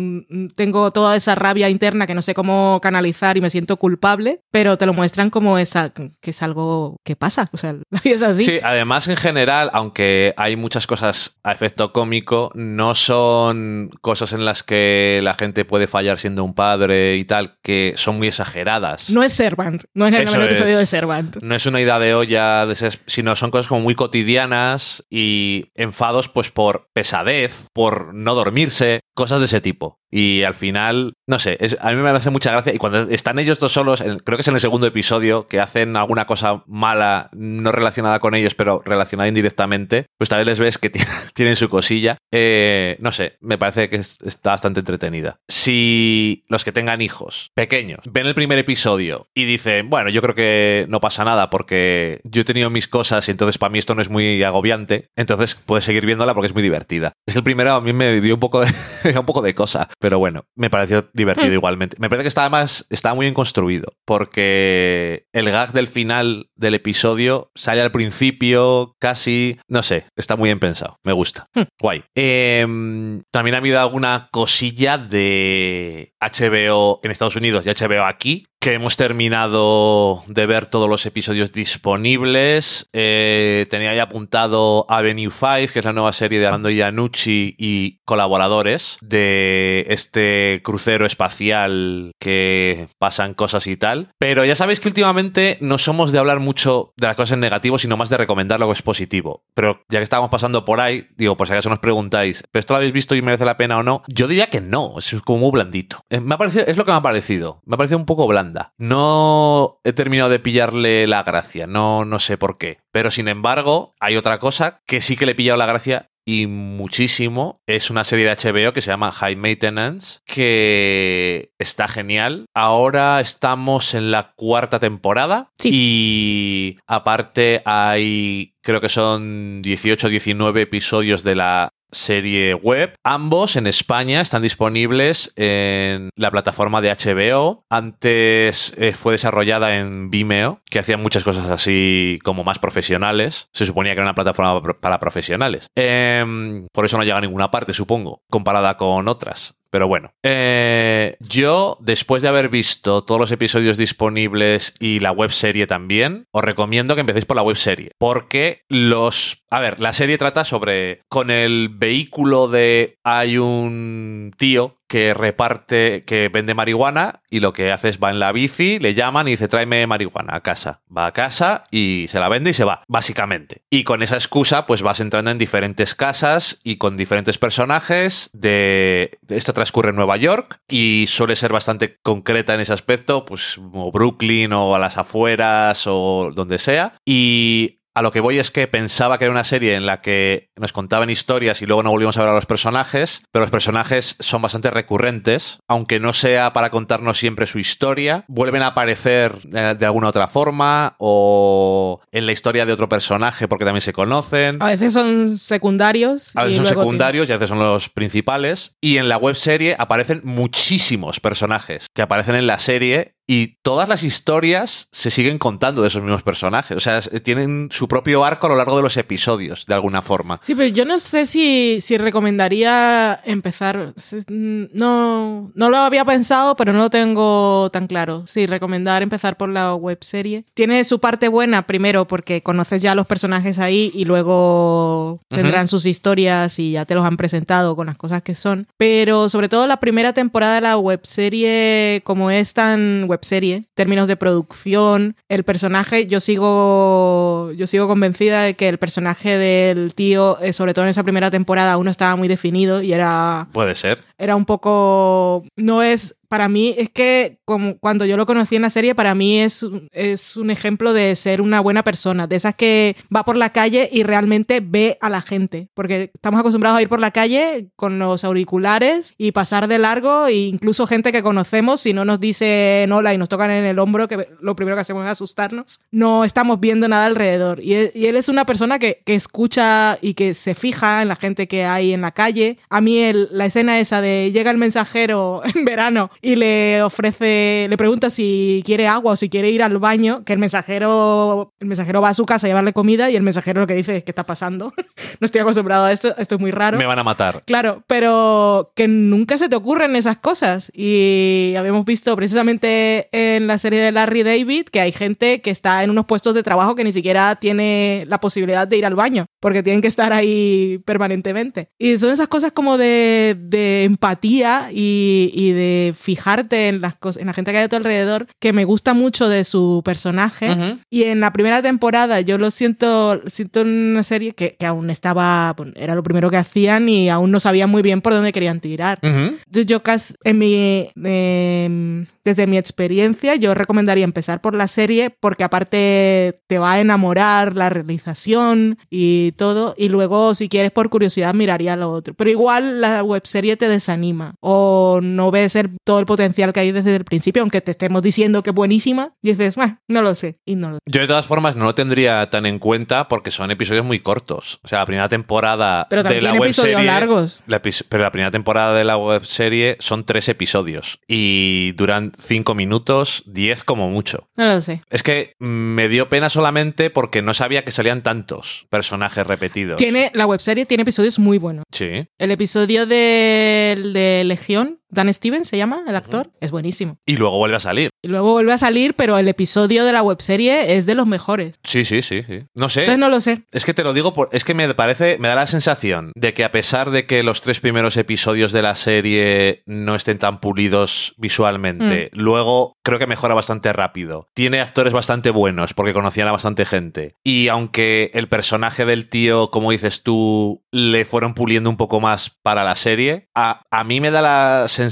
tengo 0.56 0.92
toda 0.92 1.16
esa 1.16 1.34
rabia 1.34 1.70
interna 1.70 2.06
que 2.06 2.14
no 2.14 2.22
sé 2.22 2.36
cómo 2.36 2.80
canalizar 2.84 3.36
y 3.36 3.42
me 3.42 3.50
siento 3.50 3.78
culpable, 3.78 4.42
pero 4.52 4.78
te 4.78 4.86
lo 4.86 4.94
muestran 4.94 5.32
como 5.32 5.58
esa, 5.58 5.90
que 5.90 6.12
es 6.22 6.44
algo 6.44 6.98
que 7.04 7.16
pasa. 7.16 7.50
O 7.52 7.58
sea, 7.58 7.76
es 8.04 8.22
así. 8.22 8.46
Sí, 8.46 8.60
además 8.64 9.08
en 9.08 9.18
general, 9.18 9.72
aunque 9.74 10.36
hay 10.38 10.56
muchas 10.56 10.86
cosas 10.86 11.38
a 11.44 11.52
efecto 11.52 11.83
cómico, 11.92 12.52
no 12.56 12.96
son 12.96 13.90
cosas 14.02 14.32
en 14.34 14.46
las 14.46 14.64
que 14.64 15.20
la 15.24 15.34
gente 15.34 15.66
puede 15.66 15.88
fallar 15.88 16.20
siendo 16.20 16.44
un 16.44 16.54
padre 16.54 17.18
y 17.18 17.26
tal, 17.26 17.58
que 17.62 17.96
son 17.98 18.18
muy 18.18 18.28
exageradas. 18.28 19.10
No 19.10 19.24
es 19.24 19.34
Servant, 19.34 19.84
no 19.94 20.08
es 20.08 20.14
el 20.34 20.44
episodio 20.44 20.78
de 20.78 20.86
Servant. 20.86 21.38
No 21.42 21.56
es 21.56 21.66
una 21.66 21.82
idea 21.82 22.00
de 22.00 22.14
olla, 22.14 22.68
sino 23.08 23.36
son 23.36 23.52
cosas 23.52 23.68
como 23.68 23.82
muy 23.82 23.96
cotidianas 23.96 25.04
y 25.10 25.34
y 25.34 25.72
enfados 25.76 26.28
pues 26.28 26.50
por 26.50 26.90
pesadez, 26.94 27.68
por 27.74 28.14
no 28.14 28.36
dormirse, 28.36 29.00
cosas 29.14 29.40
de 29.40 29.46
ese 29.46 29.62
tipo. 29.62 30.00
Y 30.12 30.44
al 30.44 30.54
final, 30.54 31.14
no 31.28 31.40
sé, 31.40 31.58
a 31.82 31.92
mí 31.92 31.96
me 32.02 32.10
hace 32.10 32.30
mucha 32.30 32.52
gracia. 32.52 32.74
Y 32.74 32.78
cuando 32.78 33.10
están 33.10 33.40
ellos 33.40 33.60
dos 33.60 33.72
solos, 33.72 34.02
creo 34.02 34.38
que 34.38 34.42
es 34.42 34.48
en 34.48 34.54
el 34.54 34.60
segundo 34.60 34.86
episodio, 34.86 35.48
que 35.48 35.60
hacen 35.60 35.96
alguna 35.98 36.28
cosa 36.28 36.64
mala, 36.68 37.30
no 37.34 37.72
relacionada 37.72 38.20
con 38.20 38.36
ellos, 38.36 38.54
pero 38.54 38.84
relacionada 38.86 39.28
indirectamente, 39.28 40.06
pues 40.20 40.30
tal 40.30 40.40
vez 40.40 40.48
les 40.48 40.60
ves 40.60 40.78
que 40.78 40.92
tienen 41.34 41.56
su 41.56 41.68
cosilla. 41.68 42.18
Eh, 42.32 42.98
no 43.00 43.12
sé, 43.12 43.38
me 43.42 43.58
parece 43.58 43.90
que 43.90 43.96
está 43.96 44.52
bastante 44.52 44.82
entretenida. 44.82 45.38
Si 45.48 46.46
los 46.48 46.64
que 46.64 46.72
tengan 46.72 47.02
hijos 47.02 47.50
pequeños 47.56 48.02
ven 48.06 48.28
el 48.28 48.36
primer 48.36 48.60
episodio 48.60 49.28
y 49.34 49.46
dicen, 49.46 49.90
bueno, 49.90 50.10
yo 50.10 50.22
creo 50.22 50.36
que 50.36 50.86
no 50.90 51.00
pasa 51.00 51.26
nada 51.26 51.50
porque 51.50 52.22
yo 52.24 52.42
he 52.42 52.46
tenido 52.46 52.70
mis 52.70 52.88
cosas 52.88 53.28
y 53.28 53.32
entonces 53.32 53.58
para 53.58 53.72
mí 53.72 53.80
esto 53.80 53.96
no 53.96 54.02
es 54.02 54.10
muy 54.10 54.44
agobiante, 54.44 55.10
entonces 55.16 55.56
puedes 55.56 55.86
seguir 55.86 56.06
viéndola 56.06 56.34
porque 56.34 56.48
es 56.48 56.54
muy 56.54 56.64
divertida. 56.64 57.14
Es 57.26 57.34
que 57.34 57.40
el 57.40 57.44
primero 57.44 57.74
a 57.74 57.82
mí 57.82 57.94
me 57.94 58.22
dio 58.22 58.36
un 58.36 58.40
poco 58.40 58.62
de 58.62 58.68
un 59.20 59.26
poco 59.26 59.42
de 59.42 59.54
cosa. 59.56 59.90
Pero 60.00 60.20
bueno, 60.20 60.46
me 60.56 60.70
pareció 60.70 61.10
divertido 61.14 61.50
Mm. 61.52 61.54
igualmente. 61.54 61.98
Me 62.00 62.10
parece 62.10 62.24
que 62.24 62.28
está 62.30 62.42
además 62.42 62.86
está 62.90 63.14
muy 63.14 63.26
bien 63.26 63.34
construido. 63.34 63.94
Porque 64.06 65.26
el 65.34 65.50
gag 65.52 65.74
del 65.74 65.88
final 65.88 66.50
del 66.56 66.76
episodio 66.76 67.52
sale 67.56 67.82
al 67.82 67.92
principio, 67.92 68.96
casi. 69.00 69.60
No 69.68 69.84
sé, 69.84 70.06
está 70.16 70.36
muy 70.36 70.48
bien 70.48 70.60
pensado. 70.60 70.98
Me 71.04 71.14
gusta. 71.14 71.48
Mm. 71.56 71.62
Guay. 71.82 72.04
Em, 72.16 73.22
también 73.32 73.56
ha 73.56 73.58
habido 73.60 73.80
alguna 73.80 74.30
cosilla 74.32 74.98
de 74.98 76.14
HBO 76.20 77.00
en 77.04 77.12
Estados 77.12 77.36
Unidos 77.36 77.66
y 77.66 77.70
HBO 77.70 78.06
aquí. 78.06 78.46
Que 78.64 78.76
hemos 78.76 78.96
terminado 78.96 80.24
de 80.28 80.46
ver 80.46 80.68
todos 80.68 80.88
los 80.88 81.06
episodios 81.06 81.52
disponibles. 81.52 82.88
Eh, 82.94 83.68
tenía 83.70 83.90
ahí 83.90 84.00
apuntado 84.00 84.86
Avenue 84.88 85.30
5, 85.30 85.74
que 85.74 85.80
es 85.80 85.84
la 85.84 85.92
nueva 85.92 86.14
serie 86.14 86.40
de 86.40 86.46
Armando 86.46 86.70
Iannucci 86.70 87.58
y 87.58 88.00
colaboradores 88.06 89.00
de 89.02 89.86
este 89.90 90.62
crucero 90.64 91.06
espacial 91.06 92.14
que 92.22 92.88
pasan 93.00 93.34
cosas 93.34 93.68
y 93.68 93.76
tal. 93.76 94.12
Pero 94.18 94.46
ya 94.46 94.56
sabéis 94.56 94.80
que 94.80 94.88
últimamente 94.88 95.58
no 95.60 95.78
somos 95.78 96.14
de 96.14 96.20
hablar 96.20 96.40
mucho 96.40 96.94
de 96.96 97.08
las 97.08 97.18
cosas 97.18 97.34
en 97.34 97.42
negativo, 97.42 97.78
sino 97.78 97.98
más 97.98 98.08
de 98.08 98.16
recomendar 98.16 98.62
lo 98.62 98.68
que 98.68 98.74
es 98.76 98.82
positivo. 98.82 99.44
Pero 99.56 99.84
ya 99.90 100.00
que 100.00 100.04
estábamos 100.04 100.32
pasando 100.32 100.64
por 100.64 100.80
ahí, 100.80 101.10
digo, 101.18 101.36
por 101.36 101.48
si 101.48 101.54
acaso 101.54 101.70
nos 101.70 101.80
preguntáis, 101.80 102.46
¿pero 102.50 102.62
esto 102.62 102.76
lo 102.76 102.78
habéis 102.78 102.94
visto 102.94 103.14
y 103.14 103.22
merece 103.22 103.44
la 103.44 103.58
pena 103.58 103.78
o 103.78 103.84
no? 103.84 104.04
Yo 104.08 104.30
diría 104.30 104.50
que 104.50 104.62
no, 104.62 104.96
es 105.00 105.14
como 105.26 105.40
muy 105.40 105.52
blandito. 105.52 106.00
Eh, 106.10 106.22
me 106.22 106.36
ha 106.36 106.38
parecido, 106.38 106.64
es 106.66 106.78
lo 106.78 106.86
que 106.86 106.92
me 106.92 106.98
ha 106.98 107.02
parecido. 107.02 107.62
Me 107.66 107.76
ha 107.76 107.78
parecido 107.78 107.98
un 107.98 108.06
poco 108.06 108.26
blanda. 108.54 108.74
No 108.78 109.80
he 109.84 109.94
terminado 109.94 110.30
de 110.30 110.40
pillarle 110.40 111.08
la 111.08 111.24
gracia, 111.24 111.68
no, 111.68 112.06
no 112.06 112.20
sé 112.20 112.38
por 112.38 112.58
qué. 112.58 112.80
Pero 112.92 113.12
sin 113.12 113.28
embargo, 113.28 113.94
hay 114.00 114.16
otra 114.16 114.40
cosa 114.40 114.82
que 114.86 115.02
sí 115.02 115.16
que 115.18 115.26
le 115.26 115.34
he 115.34 115.36
pillado 115.36 115.58
la 115.58 115.66
gracia 115.66 116.10
y 116.26 116.48
muchísimo. 116.48 117.60
Es 117.68 117.90
una 117.90 118.06
serie 118.06 118.26
de 118.26 118.32
HBO 118.36 118.72
que 118.72 118.82
se 118.82 118.92
llama 118.92 119.12
High 119.12 119.36
Maintenance, 119.36 120.20
que 120.26 121.52
está 121.60 121.88
genial. 121.90 122.46
Ahora 122.56 123.20
estamos 123.20 123.94
en 123.94 124.10
la 124.12 124.32
cuarta 124.36 124.80
temporada 124.80 125.50
Sí. 125.58 125.70
y 125.74 126.78
aparte 126.88 127.62
hay, 127.66 128.56
creo 128.62 128.80
que 128.80 128.88
son 128.90 129.62
18 129.62 130.08
19 130.08 130.62
episodios 130.62 131.24
de 131.24 131.36
la 131.36 131.70
serie 131.94 132.54
web. 132.54 132.94
Ambos 133.04 133.56
en 133.56 133.68
España 133.68 134.22
están 134.22 134.42
disponibles 134.42 135.32
en 135.36 136.10
la 136.16 136.32
plataforma 136.32 136.82
de 136.82 136.92
HBO. 136.92 137.66
Antes 137.70 138.74
eh, 138.78 138.94
fue 138.94 139.14
desarrollada 139.14 139.78
en 139.78 140.10
Vimeo, 140.10 140.62
que 140.66 140.80
hacía 140.80 140.98
muchas 140.98 141.24
cosas 141.24 141.46
así 141.50 142.20
como 142.24 142.44
más 142.44 142.60
profesionales. 142.60 143.50
Se 143.54 143.66
suponía 143.66 143.94
que 143.94 144.00
era 144.00 144.06
una 144.06 144.16
plataforma 144.16 144.62
para 144.80 145.00
profesionales. 145.00 145.70
Em, 145.76 146.68
por 146.72 146.86
eso 146.86 146.98
no 146.98 147.04
llega 147.04 147.18
a 147.18 147.22
ninguna 147.22 147.52
parte, 147.52 147.74
supongo, 147.74 148.22
comparada 148.30 148.78
con 148.78 149.08
otras. 149.08 149.63
Pero 149.74 149.88
bueno, 149.88 150.14
eh, 150.22 151.18
yo 151.20 151.80
después 151.82 152.22
de 152.22 152.30
haber 152.30 152.50
visto 152.50 153.04
todos 153.04 153.20
los 153.20 153.32
episodios 153.32 153.76
disponibles 153.76 154.76
y 154.80 155.00
la 155.00 155.12
web 155.12 155.32
serie 155.32 155.66
también, 155.66 156.28
os 156.30 156.44
recomiendo 156.44 156.94
que 156.94 157.02
empecéis 157.02 157.26
por 157.26 157.38
la 157.38 157.42
web 157.42 157.58
serie. 157.58 157.90
Porque 157.98 158.66
los... 158.70 159.44
A 159.50 159.60
ver, 159.60 159.80
la 159.80 159.92
serie 159.94 160.20
trata 160.20 160.46
sobre... 160.46 161.02
Con 161.10 161.32
el 161.32 161.70
vehículo 161.70 162.50
de... 162.50 163.00
Hay 163.04 163.40
un 163.40 164.32
tío 164.38 164.78
que 164.94 165.16
reparte, 165.16 166.04
que 166.06 166.30
vende 166.30 166.54
marihuana 166.54 167.24
y 167.28 167.40
lo 167.40 167.52
que 167.52 167.72
hace 167.72 167.90
es 167.90 167.98
va 167.98 168.12
en 168.12 168.20
la 168.20 168.32
bici, 168.32 168.78
le 168.78 168.94
llaman 168.94 169.28
y 169.28 169.32
dice 169.32 169.48
tráeme 169.48 169.88
marihuana 169.88 170.36
a 170.36 170.42
casa. 170.42 170.82
Va 170.96 171.08
a 171.08 171.14
casa 171.14 171.64
y 171.72 172.06
se 172.10 172.20
la 172.20 172.30
vende 172.30 172.52
y 172.52 172.54
se 172.54 172.64
va, 172.64 172.84
básicamente. 172.88 173.64
Y 173.72 173.86
con 173.86 174.04
esa 174.04 174.14
excusa 174.14 174.68
pues 174.68 174.84
vas 174.84 175.00
entrando 175.00 175.32
en 175.32 175.40
diferentes 175.40 175.96
casas 175.96 176.60
y 176.64 176.76
con 176.76 176.96
diferentes 176.96 177.40
personajes 177.40 178.30
de... 178.34 179.18
Esta 179.30 179.52
transcurre 179.52 179.90
en 179.90 179.96
Nueva 179.96 180.18
York 180.18 180.60
y 180.70 181.06
suele 181.08 181.36
ser 181.36 181.52
bastante 181.52 181.98
concreta 182.04 182.54
en 182.54 182.60
ese 182.60 182.74
aspecto, 182.74 183.26
pues 183.26 183.56
como 183.56 183.92
Brooklyn 183.92 184.54
o 184.54 184.76
a 184.76 184.80
las 184.80 185.00
afueras 185.00 185.88
o 185.88 186.30
donde 186.36 186.60
sea. 186.60 186.94
Y 187.04 187.80
a 187.96 188.02
lo 188.02 188.12
que 188.12 188.20
voy 188.20 188.40
es 188.40 188.52
que 188.52 188.68
pensaba 188.68 189.18
que 189.18 189.26
era 189.26 189.32
una 189.32 189.44
serie 189.44 189.76
en 189.76 189.86
la 189.86 190.02
que 190.02 190.50
nos 190.56 190.74
contaban 190.74 191.10
historias 191.10 191.62
y 191.62 191.66
luego 191.66 191.84
no 191.84 191.92
volvíamos 191.92 192.18
a 192.18 192.22
ver 192.22 192.30
a 192.30 192.34
los 192.34 192.46
personajes, 192.46 193.22
pero 193.32 193.44
los 193.44 193.52
personajes 193.52 194.16
son 194.20 194.42
bastante 194.42 194.72
recurrentes, 194.72 195.60
aunque 195.68 196.00
no 196.00 196.14
sea 196.14 196.54
para 196.54 196.70
contarnos 196.70 197.18
siempre 197.18 197.48
su 197.48 197.60
historia, 197.60 198.26
vuelven 198.28 198.64
a 198.64 198.68
aparecer 198.68 199.38
eh, 199.54 199.76
de 199.78 199.86
alguna 199.86 200.10
otra 200.10 200.28
forma 200.28 200.96
o 200.98 202.02
en 202.12 202.26
la 202.26 202.32
historia 202.32 202.66
de 202.66 202.74
otro 202.74 202.90
personaje 202.90 203.48
porque 203.48 203.66
también 203.66 203.82
se 203.82 203.94
conocen. 203.94 204.62
A 204.62 204.68
veces 204.68 204.94
son 204.94 205.38
secundarios. 205.38 206.32
A 206.36 206.44
veces 206.44 206.58
son 206.58 206.66
secundarios 206.66 207.30
y 207.30 207.32
a 207.32 207.36
veces 207.36 207.50
son 207.50 207.60
los 207.60 207.90
principales. 207.90 208.76
Y 208.82 208.98
en 208.98 209.10
la 209.10 209.18
web 209.18 209.36
serie 209.36 209.76
aparecen 209.78 210.22
muchísimos 210.24 211.20
personajes 211.20 211.88
que 211.94 212.02
aparecen 212.02 212.36
en 212.36 212.48
la 212.48 212.60
serie 212.60 213.13
y 213.34 213.58
todas 213.64 213.90
las 213.90 214.04
historias 214.04 214.88
se 214.92 215.10
siguen 215.10 215.40
contando 215.40 215.82
de 215.82 215.88
esos 215.88 216.04
mismos 216.04 216.22
personajes. 216.22 216.78
O 216.78 216.80
sea, 216.80 217.02
tienen 217.02 217.70
su 217.72 217.88
propio 217.88 218.24
arco 218.24 218.46
a 218.46 218.50
lo 218.52 218.56
largo 218.56 218.76
de 218.78 218.84
los 218.84 218.96
episodios, 218.96 219.66
de 219.66 219.74
alguna 219.74 220.04
forma. 220.04 220.40
Sí, 220.44 220.54
pero 220.54 220.68
yo 220.68 220.86
no 220.86 221.00
sé 221.00 221.26
si, 221.26 221.82
si 221.82 221.98
recomendaría 221.98 223.20
empezar. 223.26 223.96
No, 224.28 225.52
no 225.56 225.70
lo 225.70 225.78
había 225.78 226.06
pensado, 226.06 226.56
pero 226.56 226.74
no 226.74 226.80
lo 226.80 226.90
tengo 226.92 227.72
tan 227.72 227.88
claro. 227.88 228.24
Sí, 228.28 228.46
recomendar 228.46 229.02
empezar 229.02 229.36
por 229.36 229.50
la 229.50 229.74
web 229.74 229.98
serie. 230.02 230.46
Tiene 230.54 230.84
su 230.84 231.00
parte 231.00 231.28
buena, 231.28 231.66
primero, 231.66 232.06
porque 232.06 232.44
conoces 232.44 232.84
ya 232.84 232.92
a 232.92 232.96
los 232.96 233.08
personajes 233.08 233.58
ahí 233.58 233.92
y 233.96 234.06
luego 234.06 235.22
tendrán 235.28 235.68
sus 235.68 235.88
historias 235.88 236.60
y 236.60 236.74
ya 236.74 236.86
te 236.86 236.94
los 236.94 237.06
han 237.06 237.18
presentado 237.18 237.76
con 237.76 237.88
las 237.88 237.98
cosas 237.98 238.22
que 238.22 238.36
son. 238.36 238.68
Pero 238.78 239.30
sobre 239.30 239.50
todo 239.50 239.66
la 239.66 239.80
primera 239.80 240.14
temporada 240.14 240.56
de 240.56 240.62
la 240.62 240.78
web 240.78 241.00
serie, 241.04 242.02
como 242.04 242.30
es 242.30 242.54
tan 242.54 243.06
web 243.08 243.23
serie, 243.24 243.66
términos 243.74 244.08
de 244.08 244.16
producción, 244.16 245.16
el 245.30 245.44
personaje, 245.44 246.08
yo 246.08 246.20
sigo, 246.20 247.52
yo 247.54 247.68
sigo 247.68 247.88
convencida 247.88 248.42
de 248.44 248.54
que 248.56 248.70
el 248.70 248.78
personaje 248.78 249.38
del 249.38 249.94
tío, 249.94 250.38
eh, 250.42 250.54
sobre 250.54 250.74
todo 250.74 250.86
en 250.86 250.90
esa 250.90 251.04
primera 251.04 251.32
temporada, 251.32 251.74
aún 251.74 251.86
no 251.86 251.92
estaba 251.92 252.16
muy 252.16 252.28
definido 252.28 252.82
y 252.82 252.94
era, 252.94 253.48
Puede 253.54 253.76
ser. 253.76 254.04
era 254.18 254.36
un 254.36 254.46
poco, 254.46 255.44
no 255.56 255.82
es, 255.84 256.16
para 256.34 256.50
mí, 256.50 256.74
es 256.80 256.90
que 256.90 257.38
como 257.46 257.78
cuando 257.78 258.06
yo 258.06 258.18
lo 258.18 258.26
conocí 258.26 258.56
en 258.56 258.64
la 258.64 258.72
serie, 258.72 258.96
para 258.96 259.14
mí 259.14 259.40
es, 259.40 259.64
es 259.92 260.36
un 260.36 260.50
ejemplo 260.50 260.92
de 260.92 261.16
ser 261.16 261.42
una 261.42 261.60
buena 261.60 261.84
persona, 261.84 262.26
de 262.26 262.38
esas 262.38 262.56
que 262.56 262.96
va 263.16 263.24
por 263.24 263.36
la 263.36 263.52
calle 263.52 263.88
y 263.92 264.02
realmente 264.02 264.60
ve 264.60 264.98
a 265.00 265.12
la 265.12 265.22
gente, 265.22 265.70
porque 265.76 266.10
estamos 266.12 266.40
acostumbrados 266.40 266.80
a 266.80 266.82
ir 266.82 266.90
por 266.90 267.00
la 267.00 267.12
calle 267.12 267.68
con 267.76 268.00
los 268.00 268.24
auriculares 268.24 269.14
y 269.16 269.32
pasar 269.32 269.68
de 269.68 269.78
largo, 269.78 270.26
e 270.26 270.34
incluso 270.34 270.88
gente 270.88 271.12
que 271.12 271.22
conocemos, 271.22 271.82
si 271.82 271.94
no 271.94 272.04
nos 272.04 272.20
dicen 272.20 272.92
hola 272.92 273.14
y 273.14 273.20
nos 273.20 273.30
tocan 273.30 273.52
en 273.52 273.66
el 273.66 273.78
hombro, 273.78 274.08
que 274.08 274.28
lo 274.42 274.56
primero 274.56 274.76
que 274.76 274.82
hacemos 274.82 275.06
es 275.06 275.12
asustarnos, 275.12 275.82
no 275.92 276.26
estamos 276.26 276.60
viendo 276.60 276.88
nada 276.88 277.06
alrededor. 277.06 277.64
Y 277.64 277.76
él, 277.76 277.92
y 277.94 278.08
él 278.08 278.16
es 278.16 278.28
una 278.28 278.48
persona 278.48 278.80
que, 278.80 279.04
que 279.06 279.14
escucha 279.14 280.00
y 280.02 280.16
que 280.16 280.34
se 280.34 280.56
fija 280.56 281.04
en 281.04 281.10
la 281.10 281.16
gente 281.16 281.48
que 281.48 281.66
hay 281.66 281.94
en 281.94 282.02
la 282.02 282.12
calle. 282.12 282.58
A 282.72 282.82
mí 282.82 283.04
la 283.14 283.46
escena 283.46 283.80
esa 283.80 284.02
de 284.02 284.32
llega 284.34 284.50
el 284.50 284.58
mensajero 284.58 285.44
en 285.54 285.64
verano 285.64 286.10
y 286.24 286.38
le 286.38 286.82
ofrece, 286.82 287.68
le 287.70 287.78
pregunta 287.78 288.10
si 288.10 288.64
quiere 288.66 288.88
agua 288.88 289.12
o 289.12 289.16
si 289.18 289.30
quiere 289.30 289.50
ir 289.50 289.62
al 289.62 289.78
baño, 289.78 290.24
que 290.24 290.32
el 290.32 290.40
mensajero, 290.40 291.54
el 291.60 291.68
mensajero 291.68 292.02
va 292.02 292.10
a 292.10 292.14
su 292.14 292.26
casa 292.26 292.48
a 292.48 292.50
llevarle 292.50 292.72
comida 292.72 293.12
y 293.12 293.18
el 293.18 293.24
mensajero 293.24 293.60
lo 293.60 293.68
que 293.68 293.76
dice 293.76 293.98
es, 293.98 294.04
¿qué 294.06 294.12
está 294.12 294.26
pasando? 294.26 294.74
no 295.20 295.26
estoy 295.26 295.42
acostumbrado 295.42 295.86
a 295.86 295.92
esto, 295.92 296.16
esto 296.18 296.36
es 296.36 296.42
muy 296.42 296.52
raro. 296.52 296.78
Me 296.78 296.86
van 296.86 296.98
a 296.98 297.04
matar. 297.04 297.44
Claro, 297.46 297.84
pero 297.88 298.72
que 298.74 298.88
nunca 298.88 299.38
se 299.38 299.50
te 299.50 299.56
ocurren 299.58 299.98
esas 299.98 300.18
cosas. 300.18 300.72
Y 300.74 301.56
habíamos 301.58 301.84
visto 301.84 302.16
precisamente 302.16 303.10
en 303.12 303.48
la 303.48 303.58
serie 303.58 303.82
de 303.82 303.92
Larry 303.92 304.24
David 304.24 304.68
que 304.72 304.80
hay 304.80 304.94
gente 304.94 305.42
que 305.42 305.52
está 305.52 305.84
en 305.84 305.90
unos 305.90 306.06
puestos 306.06 306.34
de 306.34 306.44
trabajo 306.44 306.74
que 306.76 306.86
ni 306.86 306.94
siquiera 306.94 307.36
tiene 307.36 308.06
la 308.08 308.22
posibilidad 308.22 308.66
de 308.66 308.78
ir 308.78 308.86
al 308.86 308.96
baño, 308.96 309.26
porque 309.42 309.62
tienen 309.62 309.82
que 309.82 309.90
estar 309.90 310.14
ahí 310.14 310.80
permanentemente. 310.86 311.68
Y 311.78 311.98
son 311.98 312.12
esas 312.12 312.30
cosas 312.30 312.54
como 312.54 312.78
de, 312.78 313.36
de 313.38 313.84
empatía 313.84 314.70
y, 314.72 315.32
y 315.34 315.52
de 315.52 315.94
fijarte 316.04 316.68
en 316.68 316.82
las 316.82 316.96
cosas, 316.96 317.22
en 317.22 317.28
la 317.28 317.34
gente 317.34 317.52
que 317.52 317.58
hay 317.60 317.64
a 317.64 317.70
tu 317.70 317.78
alrededor, 317.78 318.28
que 318.40 318.52
me 318.52 318.66
gusta 318.66 318.94
mucho 318.94 319.30
de 319.30 319.46
su 319.46 319.82
personaje. 319.86 320.52
Ujú. 320.52 320.80
Y 320.90 321.04
en 321.04 321.22
la 321.22 321.32
primera 321.32 321.62
temporada 321.62 322.20
yo 322.20 322.38
lo 322.38 322.52
siento, 322.52 323.22
siento 323.28 323.62
en 323.62 323.68
una 323.92 324.04
serie 324.04 324.34
que, 324.34 324.56
que 324.60 324.66
aún 324.66 324.90
estaba, 324.90 325.54
bueno, 325.56 325.72
era 325.78 325.96
lo 325.96 326.04
primero 326.04 326.30
que 326.30 326.38
hacían 326.38 326.90
y 326.90 327.08
aún 327.10 327.32
no 327.32 327.40
sabían 327.40 327.70
muy 327.70 327.82
bien 327.82 328.02
por 328.02 328.14
dónde 328.14 328.34
querían 328.34 328.60
tirar. 328.60 329.00
Entonces 329.02 329.66
yo 329.66 329.82
casi, 329.82 330.14
en 330.26 330.38
mi, 330.40 330.90
em, 330.96 332.06
desde 332.26 332.48
mi 332.48 332.58
experiencia, 332.58 333.36
yo 333.36 333.54
recomendaría 333.54 334.04
empezar 334.04 334.42
por 334.42 334.56
la 334.56 334.68
serie 334.68 335.10
porque 335.20 335.44
aparte 335.44 336.40
te 336.48 336.58
va 336.58 336.74
a 336.74 336.80
enamorar 336.80 337.56
la 337.56 337.70
realización 337.70 338.78
y 338.90 339.34
todo 339.34 339.74
y 339.78 339.90
luego 339.90 340.34
si 340.36 340.48
quieres 340.50 340.72
por 340.72 340.90
curiosidad 340.90 341.34
miraría 341.34 341.76
lo 341.76 341.92
otro. 341.92 342.14
Pero 342.14 342.30
igual 342.30 342.82
la 342.82 343.04
webserie 343.04 343.58
te 343.58 343.68
desanima 343.68 344.36
o 344.40 345.00
no 345.02 345.32
ves 345.32 345.56
el- 345.56 345.72
todo 345.84 345.93
todo 345.94 346.00
el 346.00 346.06
potencial 346.08 346.52
que 346.54 346.60
hay 346.60 346.72
desde 346.72 346.96
el 346.96 347.04
principio, 347.06 347.44
aunque 347.44 347.62
te 347.62 347.70
estemos 347.72 348.02
diciendo 348.02 348.42
que 348.42 348.50
es 348.50 348.56
buenísima, 348.56 349.14
dices, 349.22 349.56
"Ah, 349.60 349.80
no 349.88 350.02
lo 350.02 350.16
sé, 350.16 350.40
y 350.44 350.56
no 350.56 350.70
lo 350.72 350.76
sé. 350.76 350.82
Yo 350.88 351.02
de 351.02 351.08
todas 351.08 351.28
formas 351.28 351.56
no 351.56 351.66
lo 351.66 351.76
tendría 351.76 352.28
tan 352.32 352.48
en 352.48 352.58
cuenta 352.58 353.08
porque 353.08 353.30
son 353.30 353.52
episodios 353.52 353.86
muy 353.86 354.00
cortos. 354.00 354.60
O 354.64 354.68
sea, 354.68 354.80
la 354.80 354.86
primera 354.88 355.08
temporada 355.08 355.86
Pero 355.90 356.02
de 356.02 356.20
la 356.22 356.32
web 356.34 356.46
episodios 356.46 356.78
serie, 356.78 356.88
largos. 356.92 357.44
la 357.46 357.62
epi- 357.62 357.86
pero 357.88 358.02
la 358.04 358.12
primera 358.12 358.32
temporada 358.32 358.74
de 358.74 358.84
la 358.84 358.98
web 358.98 359.24
serie 359.24 359.78
son 359.80 360.04
tres 360.04 360.28
episodios 360.30 361.00
y 361.08 361.74
duran 361.74 362.12
cinco 362.18 362.56
minutos, 362.56 363.22
diez 363.28 363.64
como 363.64 363.90
mucho. 363.90 364.28
No 364.36 364.46
lo 364.46 364.62
sé. 364.62 364.82
Es 364.90 365.04
que 365.04 365.34
me 365.40 365.90
dio 365.90 366.10
pena 366.10 366.30
solamente 366.32 366.90
porque 366.90 367.22
no 367.22 367.36
sabía 367.36 367.64
que 367.64 367.72
salían 367.72 368.02
tantos 368.02 368.66
personajes 368.72 369.28
repetidos. 369.28 369.78
Tiene, 369.78 370.10
la 370.16 370.26
webserie 370.26 370.66
tiene 370.66 370.82
episodios 370.84 371.20
muy 371.20 371.38
buenos. 371.38 371.66
Sí. 371.72 372.08
El 372.18 372.32
episodio 372.32 372.86
de, 372.86 373.78
de 373.94 374.24
Legión, 374.26 374.80
Dan 374.94 375.14
Stevens 375.14 375.48
se 375.48 375.58
llama, 375.58 375.84
el 375.88 375.96
actor, 375.96 376.32
es 376.40 376.52
buenísimo. 376.52 376.98
Y 377.06 377.18
luego 377.18 377.38
vuelve 377.38 377.56
a 377.58 377.60
salir. 377.60 377.90
Y 378.02 378.08
luego 378.08 378.34
vuelve 378.34 378.54
a 378.54 378.58
salir, 378.58 378.96
pero 378.96 379.18
el 379.18 379.28
episodio 379.28 379.86
de 379.86 379.94
la 379.94 380.02
webserie 380.02 380.76
es 380.76 380.86
de 380.86 380.94
los 380.96 381.08
mejores. 381.08 381.56
Sí, 381.64 381.86
sí, 381.86 382.02
sí, 382.02 382.24
sí. 382.28 382.44
No 382.54 382.70
sé. 382.70 382.82
Entonces 382.82 383.00
no 383.00 383.10
lo 383.10 383.20
sé. 383.22 383.44
Es 383.52 383.66
que 383.66 383.74
te 383.74 383.84
lo 383.84 383.94
digo, 383.94 384.14
por, 384.14 384.30
es 384.32 384.44
que 384.44 384.54
me 384.54 384.74
parece, 384.74 385.18
me 385.20 385.28
da 385.30 385.36
la 385.36 385.48
sensación 385.48 386.12
de 386.16 386.34
que 386.34 386.44
a 386.44 386.52
pesar 386.52 386.92
de 386.92 387.06
que 387.06 387.24
los 387.24 387.42
tres 387.42 387.60
primeros 387.60 387.98
episodios 387.98 388.52
de 388.52 388.62
la 388.62 388.76
serie 388.76 389.64
no 389.66 389.96
estén 389.96 390.18
tan 390.18 390.40
pulidos 390.40 391.14
visualmente, 391.18 392.12
Mm. 392.14 392.20
luego 392.20 392.76
creo 392.84 393.00
que 393.00 393.08
mejora 393.08 393.34
bastante 393.34 393.72
rápido. 393.74 394.28
Tiene 394.34 394.60
actores 394.62 394.94
bastante 394.94 395.30
buenos 395.30 395.74
porque 395.74 395.94
conocían 395.94 396.28
a 396.28 396.32
bastante 396.32 396.66
gente. 396.66 397.16
Y 397.24 397.48
aunque 397.48 398.12
el 398.14 398.28
personaje 398.30 398.86
del 398.86 399.10
tío, 399.10 399.50
como 399.52 399.72
dices 399.72 400.04
tú, 400.04 400.64
le 400.72 401.06
fueron 401.06 401.34
puliendo 401.34 401.70
un 401.70 401.78
poco 401.78 402.00
más 402.00 402.30
para 402.42 402.64
la 402.64 402.76
serie, 402.76 403.28
a, 403.36 403.62
a 403.72 403.84
mí 403.84 404.00
me 404.02 404.12
da 404.12 404.22
la 404.22 404.68
sensación 404.68 404.83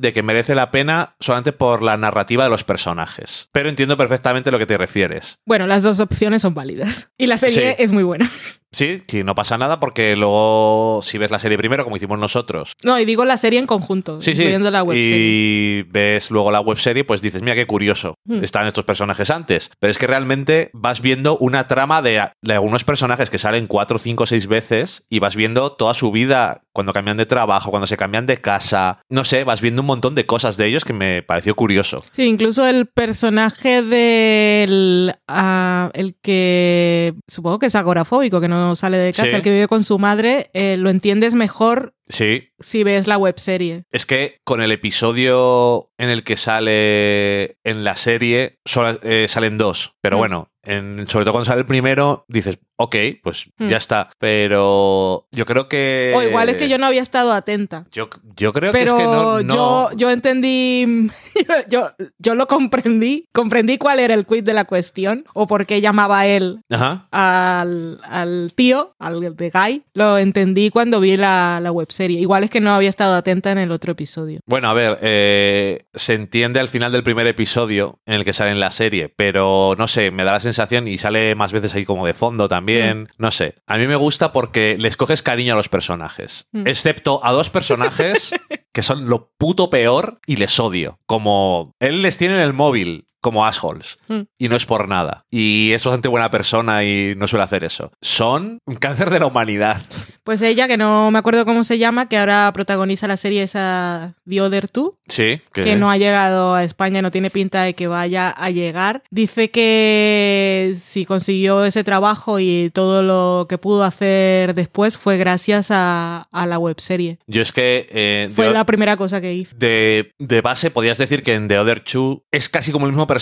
de 0.00 0.12
que 0.12 0.22
merece 0.22 0.54
la 0.54 0.70
pena 0.70 1.14
solamente 1.20 1.52
por 1.52 1.82
la 1.82 1.96
narrativa 1.96 2.44
de 2.44 2.50
los 2.50 2.64
personajes. 2.64 3.48
Pero 3.52 3.68
entiendo 3.68 3.96
perfectamente 3.96 4.48
a 4.50 4.52
lo 4.52 4.58
que 4.58 4.66
te 4.66 4.76
refieres. 4.78 5.38
Bueno, 5.44 5.66
las 5.66 5.82
dos 5.82 6.00
opciones 6.00 6.42
son 6.42 6.54
válidas. 6.54 7.08
Y 7.18 7.26
la 7.26 7.36
serie 7.38 7.74
Sí. 7.76 7.82
es 7.82 7.92
muy 7.92 8.02
buena. 8.02 8.30
Sí, 8.72 9.00
que 9.06 9.24
no 9.24 9.34
pasa 9.34 9.56
nada 9.58 9.80
porque 9.80 10.16
luego 10.16 11.00
si 11.02 11.18
ves 11.18 11.30
la 11.30 11.38
serie 11.38 11.56
primero, 11.56 11.84
como 11.84 11.96
hicimos 11.96 12.18
nosotros, 12.18 12.72
No, 12.84 12.98
y 12.98 13.04
digo 13.04 13.24
la 13.24 13.36
serie 13.36 13.58
en 13.58 13.66
conjunto, 13.66 14.20
sí, 14.20 14.34
sí, 14.34 14.42
incluyendo 14.42 14.70
la 14.70 14.82
webserie. 14.82 15.16
y 15.18 15.82
ves 15.84 16.30
luego 16.30 16.50
la 16.50 16.60
webserie, 16.60 17.04
pues 17.04 17.22
dices, 17.22 17.42
mira 17.42 17.54
qué 17.54 17.66
curioso, 17.66 18.14
Hmm. 18.26 18.42
están 18.44 18.66
estos 18.66 18.84
personajes 18.84 19.30
antes. 19.30 19.70
Pero 19.78 19.90
es 19.90 19.98
que 19.98 20.06
realmente 20.06 20.70
vas 20.72 21.00
viendo 21.00 21.38
una 21.38 21.68
trama 21.68 22.02
de, 22.02 22.22
de 22.42 22.52
algunos 22.54 22.84
personajes 22.84 23.30
que 23.30 23.38
salen 23.38 23.66
cuatro, 23.66 23.98
cinco, 23.98 24.26
seis 24.26 24.46
veces 24.46 25.02
y 25.08 25.20
vas 25.20 25.36
viendo 25.36 25.72
toda 25.72 25.94
su 25.94 26.10
vida 26.10 26.62
cuando 26.72 26.92
cambian 26.92 27.16
de 27.16 27.24
trabajo, 27.24 27.70
cuando 27.70 27.86
se 27.86 27.96
cambian 27.96 28.26
de 28.26 28.36
casa, 28.38 29.00
no 29.08 29.24
sé, 29.24 29.44
vas 29.44 29.60
viendo 29.62 29.80
un 29.80 29.86
montón 29.86 30.14
de 30.14 30.26
cosas 30.26 30.56
de 30.58 30.66
ellos 30.66 30.84
que 30.84 30.92
me 30.92 31.22
pareció 31.22 31.54
curioso. 31.54 32.04
Sí, 32.12 32.24
incluso 32.24 32.66
el 32.66 32.86
personaje 32.86 33.80
del 33.82 35.14
ah, 35.28 35.90
el 35.94 36.14
que 36.20 37.14
supongo 37.28 37.58
que 37.58 37.66
es 37.66 37.74
agorafóbico, 37.74 38.40
que 38.40 38.48
no 38.48 38.55
sale 38.76 38.96
de 38.96 39.12
casa, 39.12 39.28
Sí. 39.28 39.34
el 39.36 39.42
que 39.42 39.50
vive 39.50 39.68
con 39.68 39.84
su 39.84 39.98
madre, 39.98 40.50
eh, 40.54 40.76
lo 40.76 40.90
entiendes 40.90 41.34
mejor 41.34 41.94
Sí, 42.08 42.50
si 42.60 42.84
ves 42.84 43.06
la 43.06 43.18
webserie. 43.18 43.84
Es 43.92 44.06
que 44.06 44.38
con 44.44 44.60
el 44.62 44.72
episodio 44.72 45.90
en 45.98 46.10
el 46.10 46.24
que 46.24 46.36
sale 46.36 47.58
en 47.64 47.84
la 47.84 47.96
serie 47.96 48.58
solo, 48.64 48.98
eh, 49.02 49.26
salen 49.28 49.58
dos. 49.58 49.92
Pero 50.02 50.16
Mm. 50.16 50.18
bueno, 50.20 50.48
en- 50.62 51.06
sobre 51.08 51.24
todo 51.24 51.32
cuando 51.32 51.46
sale 51.46 51.60
el 51.60 51.66
primero, 51.66 52.24
dices, 52.28 52.58
ok, 52.76 52.96
pues 53.22 53.46
Mm. 53.58 53.68
ya 53.68 53.76
está. 53.76 54.10
Pero 54.18 55.26
yo 55.32 55.46
creo 55.46 55.68
que. 55.68 56.12
O 56.14 56.22
igual 56.22 56.48
es 56.48 56.56
que 56.56 56.68
yo 56.68 56.76
no 56.78 56.86
había 56.86 57.02
estado 57.02 57.32
atenta. 57.32 57.86
Yo, 57.92 58.08
yo 58.36 58.52
creo 58.52 58.72
Pero 58.72 58.96
que 58.96 59.02
es 59.02 59.06
que 59.06 59.12
no. 59.12 59.42
no- 59.42 59.54
yo, 59.54 59.90
yo 59.96 60.10
entendí, 60.10 61.08
yo, 61.68 61.90
yo 62.18 62.34
lo 62.34 62.46
comprendí, 62.46 63.26
comprendí 63.32 63.78
cuál 63.78 64.00
era 64.00 64.14
el 64.14 64.26
quid 64.26 64.44
de 64.44 64.52
la 64.52 64.64
cuestión 64.64 65.24
o 65.34 65.46
por 65.46 65.66
qué 65.66 65.80
llamaba 65.80 66.26
él 66.26 66.60
Ajá. 66.70 67.08
al, 67.10 68.00
al 68.04 68.52
tío, 68.54 68.94
al 68.98 69.36
de 69.36 69.50
Guy. 69.50 69.82
Lo 69.94 70.18
entendí 70.18 70.70
cuando 70.70 71.00
vi 71.00 71.16
la, 71.16 71.60
la 71.62 71.72
webserie. 71.72 72.20
Igual 72.20 72.44
es 72.46 72.50
que 72.50 72.60
no 72.60 72.74
había 72.74 72.88
estado 72.88 73.14
atenta 73.14 73.52
en 73.52 73.58
el 73.58 73.70
otro 73.70 73.92
episodio. 73.92 74.40
Bueno, 74.46 74.68
a 74.68 74.72
ver, 74.74 74.98
eh, 75.02 75.86
se 75.94 76.14
entiende 76.14 76.58
al 76.60 76.68
final 76.68 76.90
del 76.92 77.02
primer 77.02 77.26
episodio 77.26 78.00
en 78.06 78.14
el 78.14 78.24
que 78.24 78.32
sale 78.32 78.50
en 78.50 78.60
la 78.60 78.70
serie, 78.70 79.08
pero 79.14 79.74
no 79.78 79.86
sé, 79.88 80.10
me 80.10 80.24
da 80.24 80.32
la 80.32 80.40
sensación 80.40 80.88
y 80.88 80.98
sale 80.98 81.34
más 81.34 81.52
veces 81.52 81.74
ahí 81.74 81.84
como 81.84 82.06
de 82.06 82.14
fondo 82.14 82.48
también. 82.48 83.08
No 83.18 83.30
sé. 83.30 83.56
A 83.66 83.76
mí 83.78 83.86
me 83.86 83.96
gusta 83.96 84.32
porque 84.32 84.76
les 84.78 84.96
coges 84.96 85.22
cariño 85.22 85.52
a 85.52 85.56
los 85.56 85.68
personajes, 85.68 86.46
Mm. 86.52 86.66
excepto 86.66 87.20
a 87.24 87.32
dos 87.32 87.50
personajes 87.50 88.32
que 88.72 88.82
son 88.82 89.08
lo 89.08 89.32
puto 89.38 89.70
peor 89.70 90.20
y 90.26 90.36
les 90.36 90.58
odio. 90.58 90.98
Como 91.06 91.74
él 91.80 92.02
les 92.02 92.18
tiene 92.18 92.34
en 92.36 92.40
el 92.40 92.52
móvil. 92.52 93.08
Como 93.26 93.44
assholes. 93.44 93.98
Mm. 94.06 94.20
Y 94.38 94.48
no 94.48 94.54
es 94.54 94.66
por 94.66 94.86
nada. 94.88 95.24
Y 95.32 95.72
es 95.72 95.82
bastante 95.84 96.06
buena 96.06 96.30
persona 96.30 96.84
y 96.84 97.14
no 97.16 97.26
suele 97.26 97.42
hacer 97.42 97.64
eso. 97.64 97.90
Son 98.00 98.60
un 98.66 98.76
cáncer 98.76 99.10
de 99.10 99.18
la 99.18 99.26
humanidad. 99.26 99.82
Pues 100.22 100.42
ella, 100.42 100.68
que 100.68 100.76
no 100.76 101.10
me 101.10 101.18
acuerdo 101.18 101.44
cómo 101.44 101.64
se 101.64 101.78
llama, 101.78 102.08
que 102.08 102.18
ahora 102.18 102.50
protagoniza 102.54 103.08
la 103.08 103.16
serie 103.16 103.42
esa 103.42 104.14
The 104.28 104.40
Other 104.40 104.68
Two, 104.68 104.98
Sí. 105.08 105.40
que 105.52 105.74
no 105.74 105.90
ha 105.90 105.96
llegado 105.96 106.54
a 106.54 106.62
España, 106.62 107.02
no 107.02 107.10
tiene 107.10 107.30
pinta 107.30 107.62
de 107.62 107.74
que 107.74 107.88
vaya 107.88 108.30
a 108.30 108.50
llegar. 108.50 109.02
Dice 109.10 109.50
que 109.50 110.76
si 110.80 111.04
consiguió 111.04 111.64
ese 111.64 111.84
trabajo 111.84 112.38
y 112.40 112.70
todo 112.72 113.02
lo 113.02 113.46
que 113.48 113.58
pudo 113.58 113.84
hacer 113.84 114.54
después 114.54 114.98
fue 114.98 115.16
gracias 115.16 115.68
a, 115.70 116.26
a 116.30 116.46
la 116.46 116.58
webserie. 116.58 117.18
Yo 117.26 117.42
es 117.42 117.52
que... 117.52 117.88
eh, 117.90 118.28
Fue 118.34 118.46
de- 118.46 118.52
la 118.52 118.64
primera 118.66 118.96
cosa 118.96 119.20
que 119.20 119.32
hizo. 119.34 119.56
de, 119.56 120.12
de 120.18 120.40
base 120.40 120.70
podrías 120.70 120.98
decir 120.98 121.22
que 121.22 121.34
en 121.34 121.48
The 121.48 121.58
Other 121.58 121.80
Two 121.80 122.24
es 122.32 122.48
casi 122.48 122.72
como 122.72 122.86
el 122.86 122.92
mismo 122.92 123.06
personaje, 123.06 123.15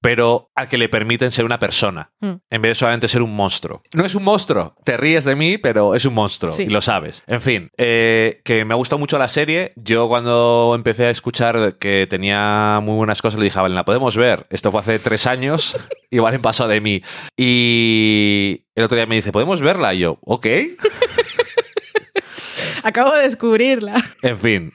pero 0.00 0.50
al 0.54 0.68
que 0.68 0.78
le 0.78 0.88
permiten 0.88 1.30
ser 1.32 1.44
una 1.44 1.58
persona, 1.58 2.10
Mm. 2.20 2.32
en 2.50 2.62
vez 2.62 2.70
de 2.70 2.74
solamente 2.74 3.08
ser 3.08 3.22
un 3.22 3.34
monstruo. 3.34 3.82
No 3.92 4.04
es 4.04 4.14
un 4.14 4.24
monstruo, 4.24 4.74
te 4.84 4.96
ríes 4.96 5.24
de 5.24 5.36
mí, 5.36 5.58
pero 5.58 5.94
es 5.94 6.04
un 6.04 6.14
monstruo, 6.14 6.52
Sí. 6.52 6.64
y 6.64 6.68
lo 6.68 6.80
sabes. 6.80 7.22
En 7.26 7.40
fin, 7.40 7.70
eh, 7.78 8.40
que 8.44 8.64
me 8.64 8.74
ha 8.74 8.76
gustado 8.76 8.98
mucho 8.98 9.18
la 9.18 9.28
serie. 9.28 9.72
Yo 9.76 10.08
cuando 10.08 10.72
empecé 10.74 11.06
a 11.06 11.10
escuchar 11.10 11.76
que 11.78 12.06
tenía 12.08 12.80
muy 12.82 12.94
buenas 12.96 13.22
cosas, 13.22 13.38
le 13.38 13.44
dije, 13.44 13.58
"Ah, 13.58 13.62
vale, 13.62 13.74
la 13.74 13.84
podemos 13.84 14.16
ver. 14.16 14.46
Esto 14.50 14.70
fue 14.70 14.80
hace 14.80 14.98
tres 14.98 15.26
años, 15.26 15.76
y 16.10 16.18
Valen 16.18 16.42
pasó 16.42 16.68
de 16.68 16.80
mí. 16.80 17.00
Y 17.36 18.64
el 18.74 18.84
otro 18.84 18.96
día 18.96 19.06
me 19.06 19.16
dice, 19.16 19.32
¿podemos 19.32 19.60
verla? 19.60 19.94
Y 19.94 20.00
yo, 20.00 20.18
ok. 20.22 20.46
Acabo 22.82 23.12
de 23.12 23.22
descubrirla. 23.22 23.94
En 24.22 24.38
fin, 24.38 24.72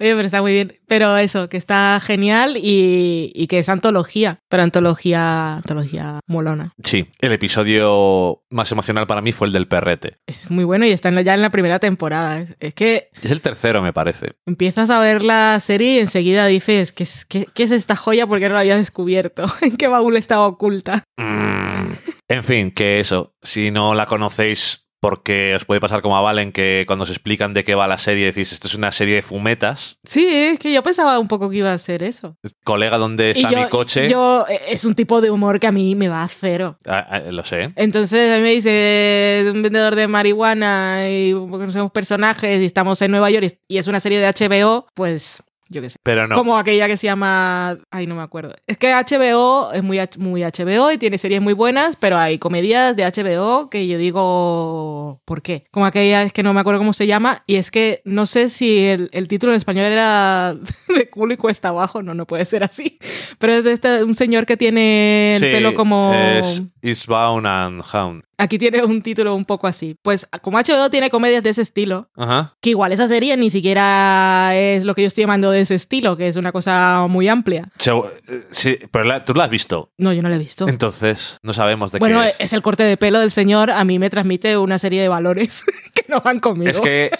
Oye, 0.00 0.14
pero 0.14 0.20
está 0.26 0.40
muy 0.42 0.52
bien. 0.52 0.74
Pero 0.86 1.16
eso, 1.16 1.48
que 1.48 1.56
está 1.56 2.00
genial 2.04 2.56
y, 2.56 3.32
y 3.34 3.46
que 3.46 3.58
es 3.58 3.68
antología, 3.68 4.38
pero 4.48 4.62
antología, 4.62 5.56
antología 5.56 6.20
molona. 6.26 6.72
sí, 6.82 7.08
el 7.20 7.32
episodio 7.32 8.42
más 8.50 8.70
emocional 8.72 9.06
para 9.06 9.20
mí 9.22 9.32
fue 9.32 9.46
el 9.48 9.52
del 9.52 9.68
perrete. 9.68 10.18
Es 10.26 10.50
muy 10.50 10.64
bueno 10.64 10.86
y 10.86 10.90
está 10.90 11.10
ya 11.22 11.34
en 11.34 11.42
la 11.42 11.50
primera 11.50 11.78
temporada. 11.78 12.40
Es, 12.40 12.56
es 12.60 12.74
que 12.74 13.10
Es 13.22 13.30
el 13.30 13.40
tercero, 13.40 13.82
me 13.82 13.92
parece. 13.92 14.32
empiezas 14.46 14.90
a 14.90 15.00
ver 15.00 15.22
la 15.22 15.58
serie 15.60 15.96
y 15.96 15.98
enseguida 16.00 16.46
dices, 16.46 16.92
¿qué 16.92 17.02
es, 17.04 17.24
qué, 17.26 17.46
qué 17.52 17.62
es 17.64 17.70
esta 17.70 17.96
joya? 17.96 18.26
Porque 18.26 18.48
no 18.48 18.54
la 18.54 18.60
había 18.60 18.76
descubierto. 18.76 19.46
¿En 19.60 19.76
qué 19.76 19.88
baúl 19.88 20.16
estaba 20.16 20.46
oculta? 20.46 21.04
Mm. 21.16 21.92
En 22.28 22.44
fin, 22.44 22.70
que 22.70 23.00
eso, 23.00 23.34
si 23.42 23.70
no 23.70 23.94
la 23.94 24.06
conocéis, 24.06 24.86
porque 25.00 25.54
os 25.54 25.64
puede 25.64 25.80
pasar 25.80 26.02
como 26.02 26.16
a 26.16 26.20
Valen, 26.20 26.52
que 26.52 26.84
cuando 26.86 27.04
os 27.04 27.10
explican 27.10 27.54
de 27.54 27.64
qué 27.64 27.74
va 27.74 27.86
la 27.86 27.98
serie, 27.98 28.26
decís, 28.26 28.52
esto 28.52 28.66
es 28.68 28.74
una 28.74 28.90
serie 28.92 29.14
de 29.16 29.22
fumetas. 29.22 29.98
Sí, 30.04 30.26
es 30.28 30.58
que 30.58 30.72
yo 30.72 30.82
pensaba 30.82 31.18
un 31.18 31.28
poco 31.28 31.48
que 31.50 31.58
iba 31.58 31.72
a 31.72 31.78
ser 31.78 32.02
eso. 32.02 32.36
Colega, 32.64 32.98
¿dónde 32.98 33.30
está 33.30 33.48
y 33.48 33.52
yo, 33.52 33.60
mi 33.62 33.68
coche? 33.68 34.08
yo- 34.08 34.44
es 34.68 34.84
un 34.84 34.94
tipo 34.94 35.20
de 35.20 35.30
humor 35.30 35.60
que 35.60 35.66
a 35.66 35.72
mí 35.72 35.94
me 35.94 36.08
va 36.08 36.22
a 36.22 36.28
cero. 36.28 36.78
Ah, 36.86 37.06
ah, 37.10 37.18
lo 37.30 37.44
sé. 37.44 37.72
Entonces 37.76 38.32
a 38.32 38.36
mí 38.36 38.42
me 38.42 38.50
dice 38.50 39.40
"Es 39.40 39.46
un 39.52 39.62
vendedor 39.62 39.94
de 39.94 40.08
marihuana 40.08 41.08
y 41.08 41.32
conocemos 41.32 41.92
personajes 41.92 42.60
y 42.60 42.64
estamos 42.64 43.00
en 43.02 43.10
Nueva 43.10 43.30
York 43.30 43.58
y 43.68 43.78
es 43.78 43.86
una 43.86 44.00
serie 44.00 44.18
de 44.18 44.26
HBO, 44.26 44.86
pues 44.94 45.42
yo 45.68 45.80
qué 45.82 45.90
sé. 45.90 45.96
Pero 46.02 46.26
no. 46.28 46.34
Como 46.34 46.56
aquella 46.58 46.86
que 46.86 46.96
se 46.96 47.06
llama... 47.06 47.78
Ay, 47.90 48.06
no 48.06 48.14
me 48.14 48.22
acuerdo. 48.22 48.54
Es 48.66 48.76
que 48.78 48.92
HBO 48.92 49.72
es 49.72 49.82
muy, 49.82 49.98
muy 50.18 50.42
HBO 50.42 50.90
y 50.92 50.98
tiene 50.98 51.18
series 51.18 51.40
muy 51.40 51.52
buenas, 51.52 51.96
pero 51.96 52.16
hay 52.18 52.38
comedias 52.38 52.96
de 52.96 53.04
HBO 53.04 53.68
que 53.70 53.86
yo 53.86 53.98
digo... 53.98 55.20
¿Por 55.24 55.42
qué? 55.42 55.64
Como 55.70 55.86
aquella 55.86 56.22
es 56.22 56.32
que 56.32 56.42
no 56.42 56.52
me 56.54 56.60
acuerdo 56.60 56.80
cómo 56.80 56.92
se 56.92 57.06
llama 57.06 57.42
y 57.46 57.56
es 57.56 57.70
que 57.70 58.00
no 58.04 58.26
sé 58.26 58.48
si 58.48 58.84
el, 58.86 59.10
el 59.12 59.28
título 59.28 59.52
en 59.52 59.58
español 59.58 59.84
era 59.86 60.54
de 60.94 61.08
culo 61.10 61.34
y 61.34 61.36
cuesta 61.36 61.68
abajo. 61.68 62.02
No, 62.02 62.14
no 62.14 62.26
puede 62.26 62.44
ser 62.44 62.64
así. 62.64 62.98
Pero 63.38 63.54
es 63.54 63.64
de 63.64 63.72
este- 63.72 64.04
un 64.04 64.14
señor 64.14 64.46
que 64.46 64.56
tiene 64.56 65.34
el 65.36 65.40
Sí, 65.40 65.46
pelo 65.50 65.74
como... 65.74 66.12
Es 66.14 66.62
Eastbound 66.82 67.46
and 67.46 67.82
Hound. 67.92 68.22
Aquí 68.40 68.56
tiene 68.58 68.84
un 68.84 69.02
título 69.02 69.34
un 69.34 69.44
poco 69.44 69.66
así. 69.66 69.96
Pues 70.02 70.26
como 70.42 70.58
HBO 70.58 70.90
tiene 70.90 71.10
comedias 71.10 71.42
de 71.42 71.50
ese 71.50 71.62
estilo, 71.62 72.08
Ajá. 72.16 72.54
que 72.60 72.70
igual 72.70 72.92
esa 72.92 73.08
serie 73.08 73.36
ni 73.36 73.50
siquiera 73.50 74.52
es 74.54 74.84
lo 74.84 74.94
que 74.94 75.02
yo 75.02 75.08
estoy 75.08 75.22
llamando 75.24 75.50
de 75.50 75.60
ese 75.62 75.74
estilo, 75.74 76.16
que 76.16 76.28
es 76.28 76.36
una 76.36 76.52
cosa 76.52 77.06
muy 77.08 77.26
amplia. 77.28 77.68
Eh, 77.84 78.44
Sí, 78.50 78.78
pero 78.92 79.04
la- 79.04 79.24
tú 79.24 79.34
la 79.34 79.44
has 79.44 79.50
visto. 79.50 79.90
No, 79.98 80.12
yo 80.12 80.22
no 80.22 80.28
la 80.28 80.36
he 80.36 80.38
visto. 80.38 80.68
Entonces, 80.68 81.38
no 81.42 81.52
sabemos 81.52 81.90
de 81.92 81.98
Bueno, 81.98 82.20
qué 82.22 82.28
es. 82.28 82.36
es. 82.38 82.52
el 82.52 82.62
corte 82.62 82.84
de 82.84 82.96
pelo 82.96 83.18
del 83.20 83.30
señor, 83.32 83.70
a 83.70 83.84
mí 83.84 83.98
me 83.98 84.08
transmite 84.10 84.56
una 84.56 84.78
serie 84.78 85.02
de 85.02 85.08
valores 85.08 85.64
que 85.94 86.04
no 86.08 86.20
van 86.20 86.38
conmigo. 86.38 86.70
Es 86.70 86.80
que 86.80 87.10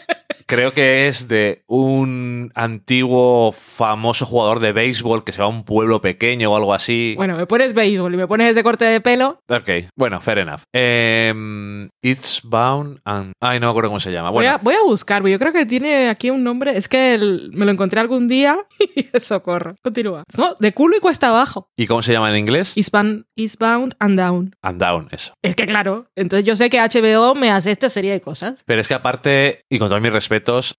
creo 0.49 0.73
que 0.73 1.07
es 1.09 1.29
de 1.29 1.63
un 1.69 2.51
antiguo 2.55 3.53
famoso 3.53 4.25
jugador 4.25 4.61
de 4.61 4.73
béisbol 4.73 5.23
que 5.23 5.33
se 5.33 5.41
va 5.41 5.45
a 5.45 5.49
un 5.49 5.63
pueblo 5.63 6.01
pequeño 6.01 6.51
o 6.51 6.57
algo 6.57 6.73
así. 6.75 7.15
Bueno, 7.17 7.37
me 7.37 7.47
pones 7.47 7.75
béisbol 7.75 8.15
y 8.15 8.17
me 8.17 8.27
pones 8.27 8.51
ese 8.51 8.63
corte 8.63 8.87
de 8.87 9.01
pelo. 9.03 9.41
Ok, 9.49 9.69
bueno, 9.95 10.21
fair 10.23 10.39
enough. 10.39 10.63
Em, 10.73 11.89
it's 12.03 12.41
Bound 12.43 13.01
and... 13.05 13.33
Ay, 13.41 13.61
no 13.61 13.67
me 13.67 13.71
acuerdo 13.71 13.91
cómo 13.91 14.01
se 14.01 14.11
llama. 14.11 14.31
Voy, 14.31 14.47
a, 14.47 14.57
voy 14.57 14.75
a 14.75 14.83
buscar, 14.85 15.25
yo 15.27 15.39
creo 15.39 15.53
que 15.53 15.67
tiene 15.67 16.09
aquí 16.09 16.31
un 16.31 16.43
nombre. 16.43 16.77
Es 16.77 16.89
que 16.89 17.15
el- 17.15 17.51
me 17.53 17.67
lo 17.67 17.71
encontré 17.73 18.01
algún 18.01 18.27
día 18.27 18.59
y 18.97 19.07
socorro. 19.21 19.75
Continúa. 19.83 20.25
No, 20.37 20.55
de 20.59 20.73
culo 20.73 20.97
y 20.97 21.01
cuesta 21.01 21.29
abajo. 21.29 21.69
¿y 21.77 21.87
cómo 21.87 22.03
se 22.03 22.13
llama 22.13 22.31
en 22.31 22.37
inglés? 22.39 22.75
Eastbound, 22.77 23.25
Eastbound 23.37 23.95
and 23.99 24.19
Down. 24.19 24.57
And 24.63 24.81
Down, 24.81 25.09
eso. 25.13 25.35
Es 25.43 25.55
que 25.55 25.67
claro, 25.67 26.07
entonces 26.17 26.47
yo 26.47 26.57
sé 26.57 26.71
que 26.71 26.79
HBO 26.81 27.35
me 27.35 27.51
hace 27.51 27.71
esta 27.71 27.89
serie 27.91 28.13
de 28.13 28.21
cosas. 28.21 28.63
Pero 28.65 28.81
es 28.81 28.89
que 28.89 28.95
aparte, 28.95 29.63
y 29.71 29.79
con 29.79 29.89
todos 29.89 30.01
mis 30.01 30.13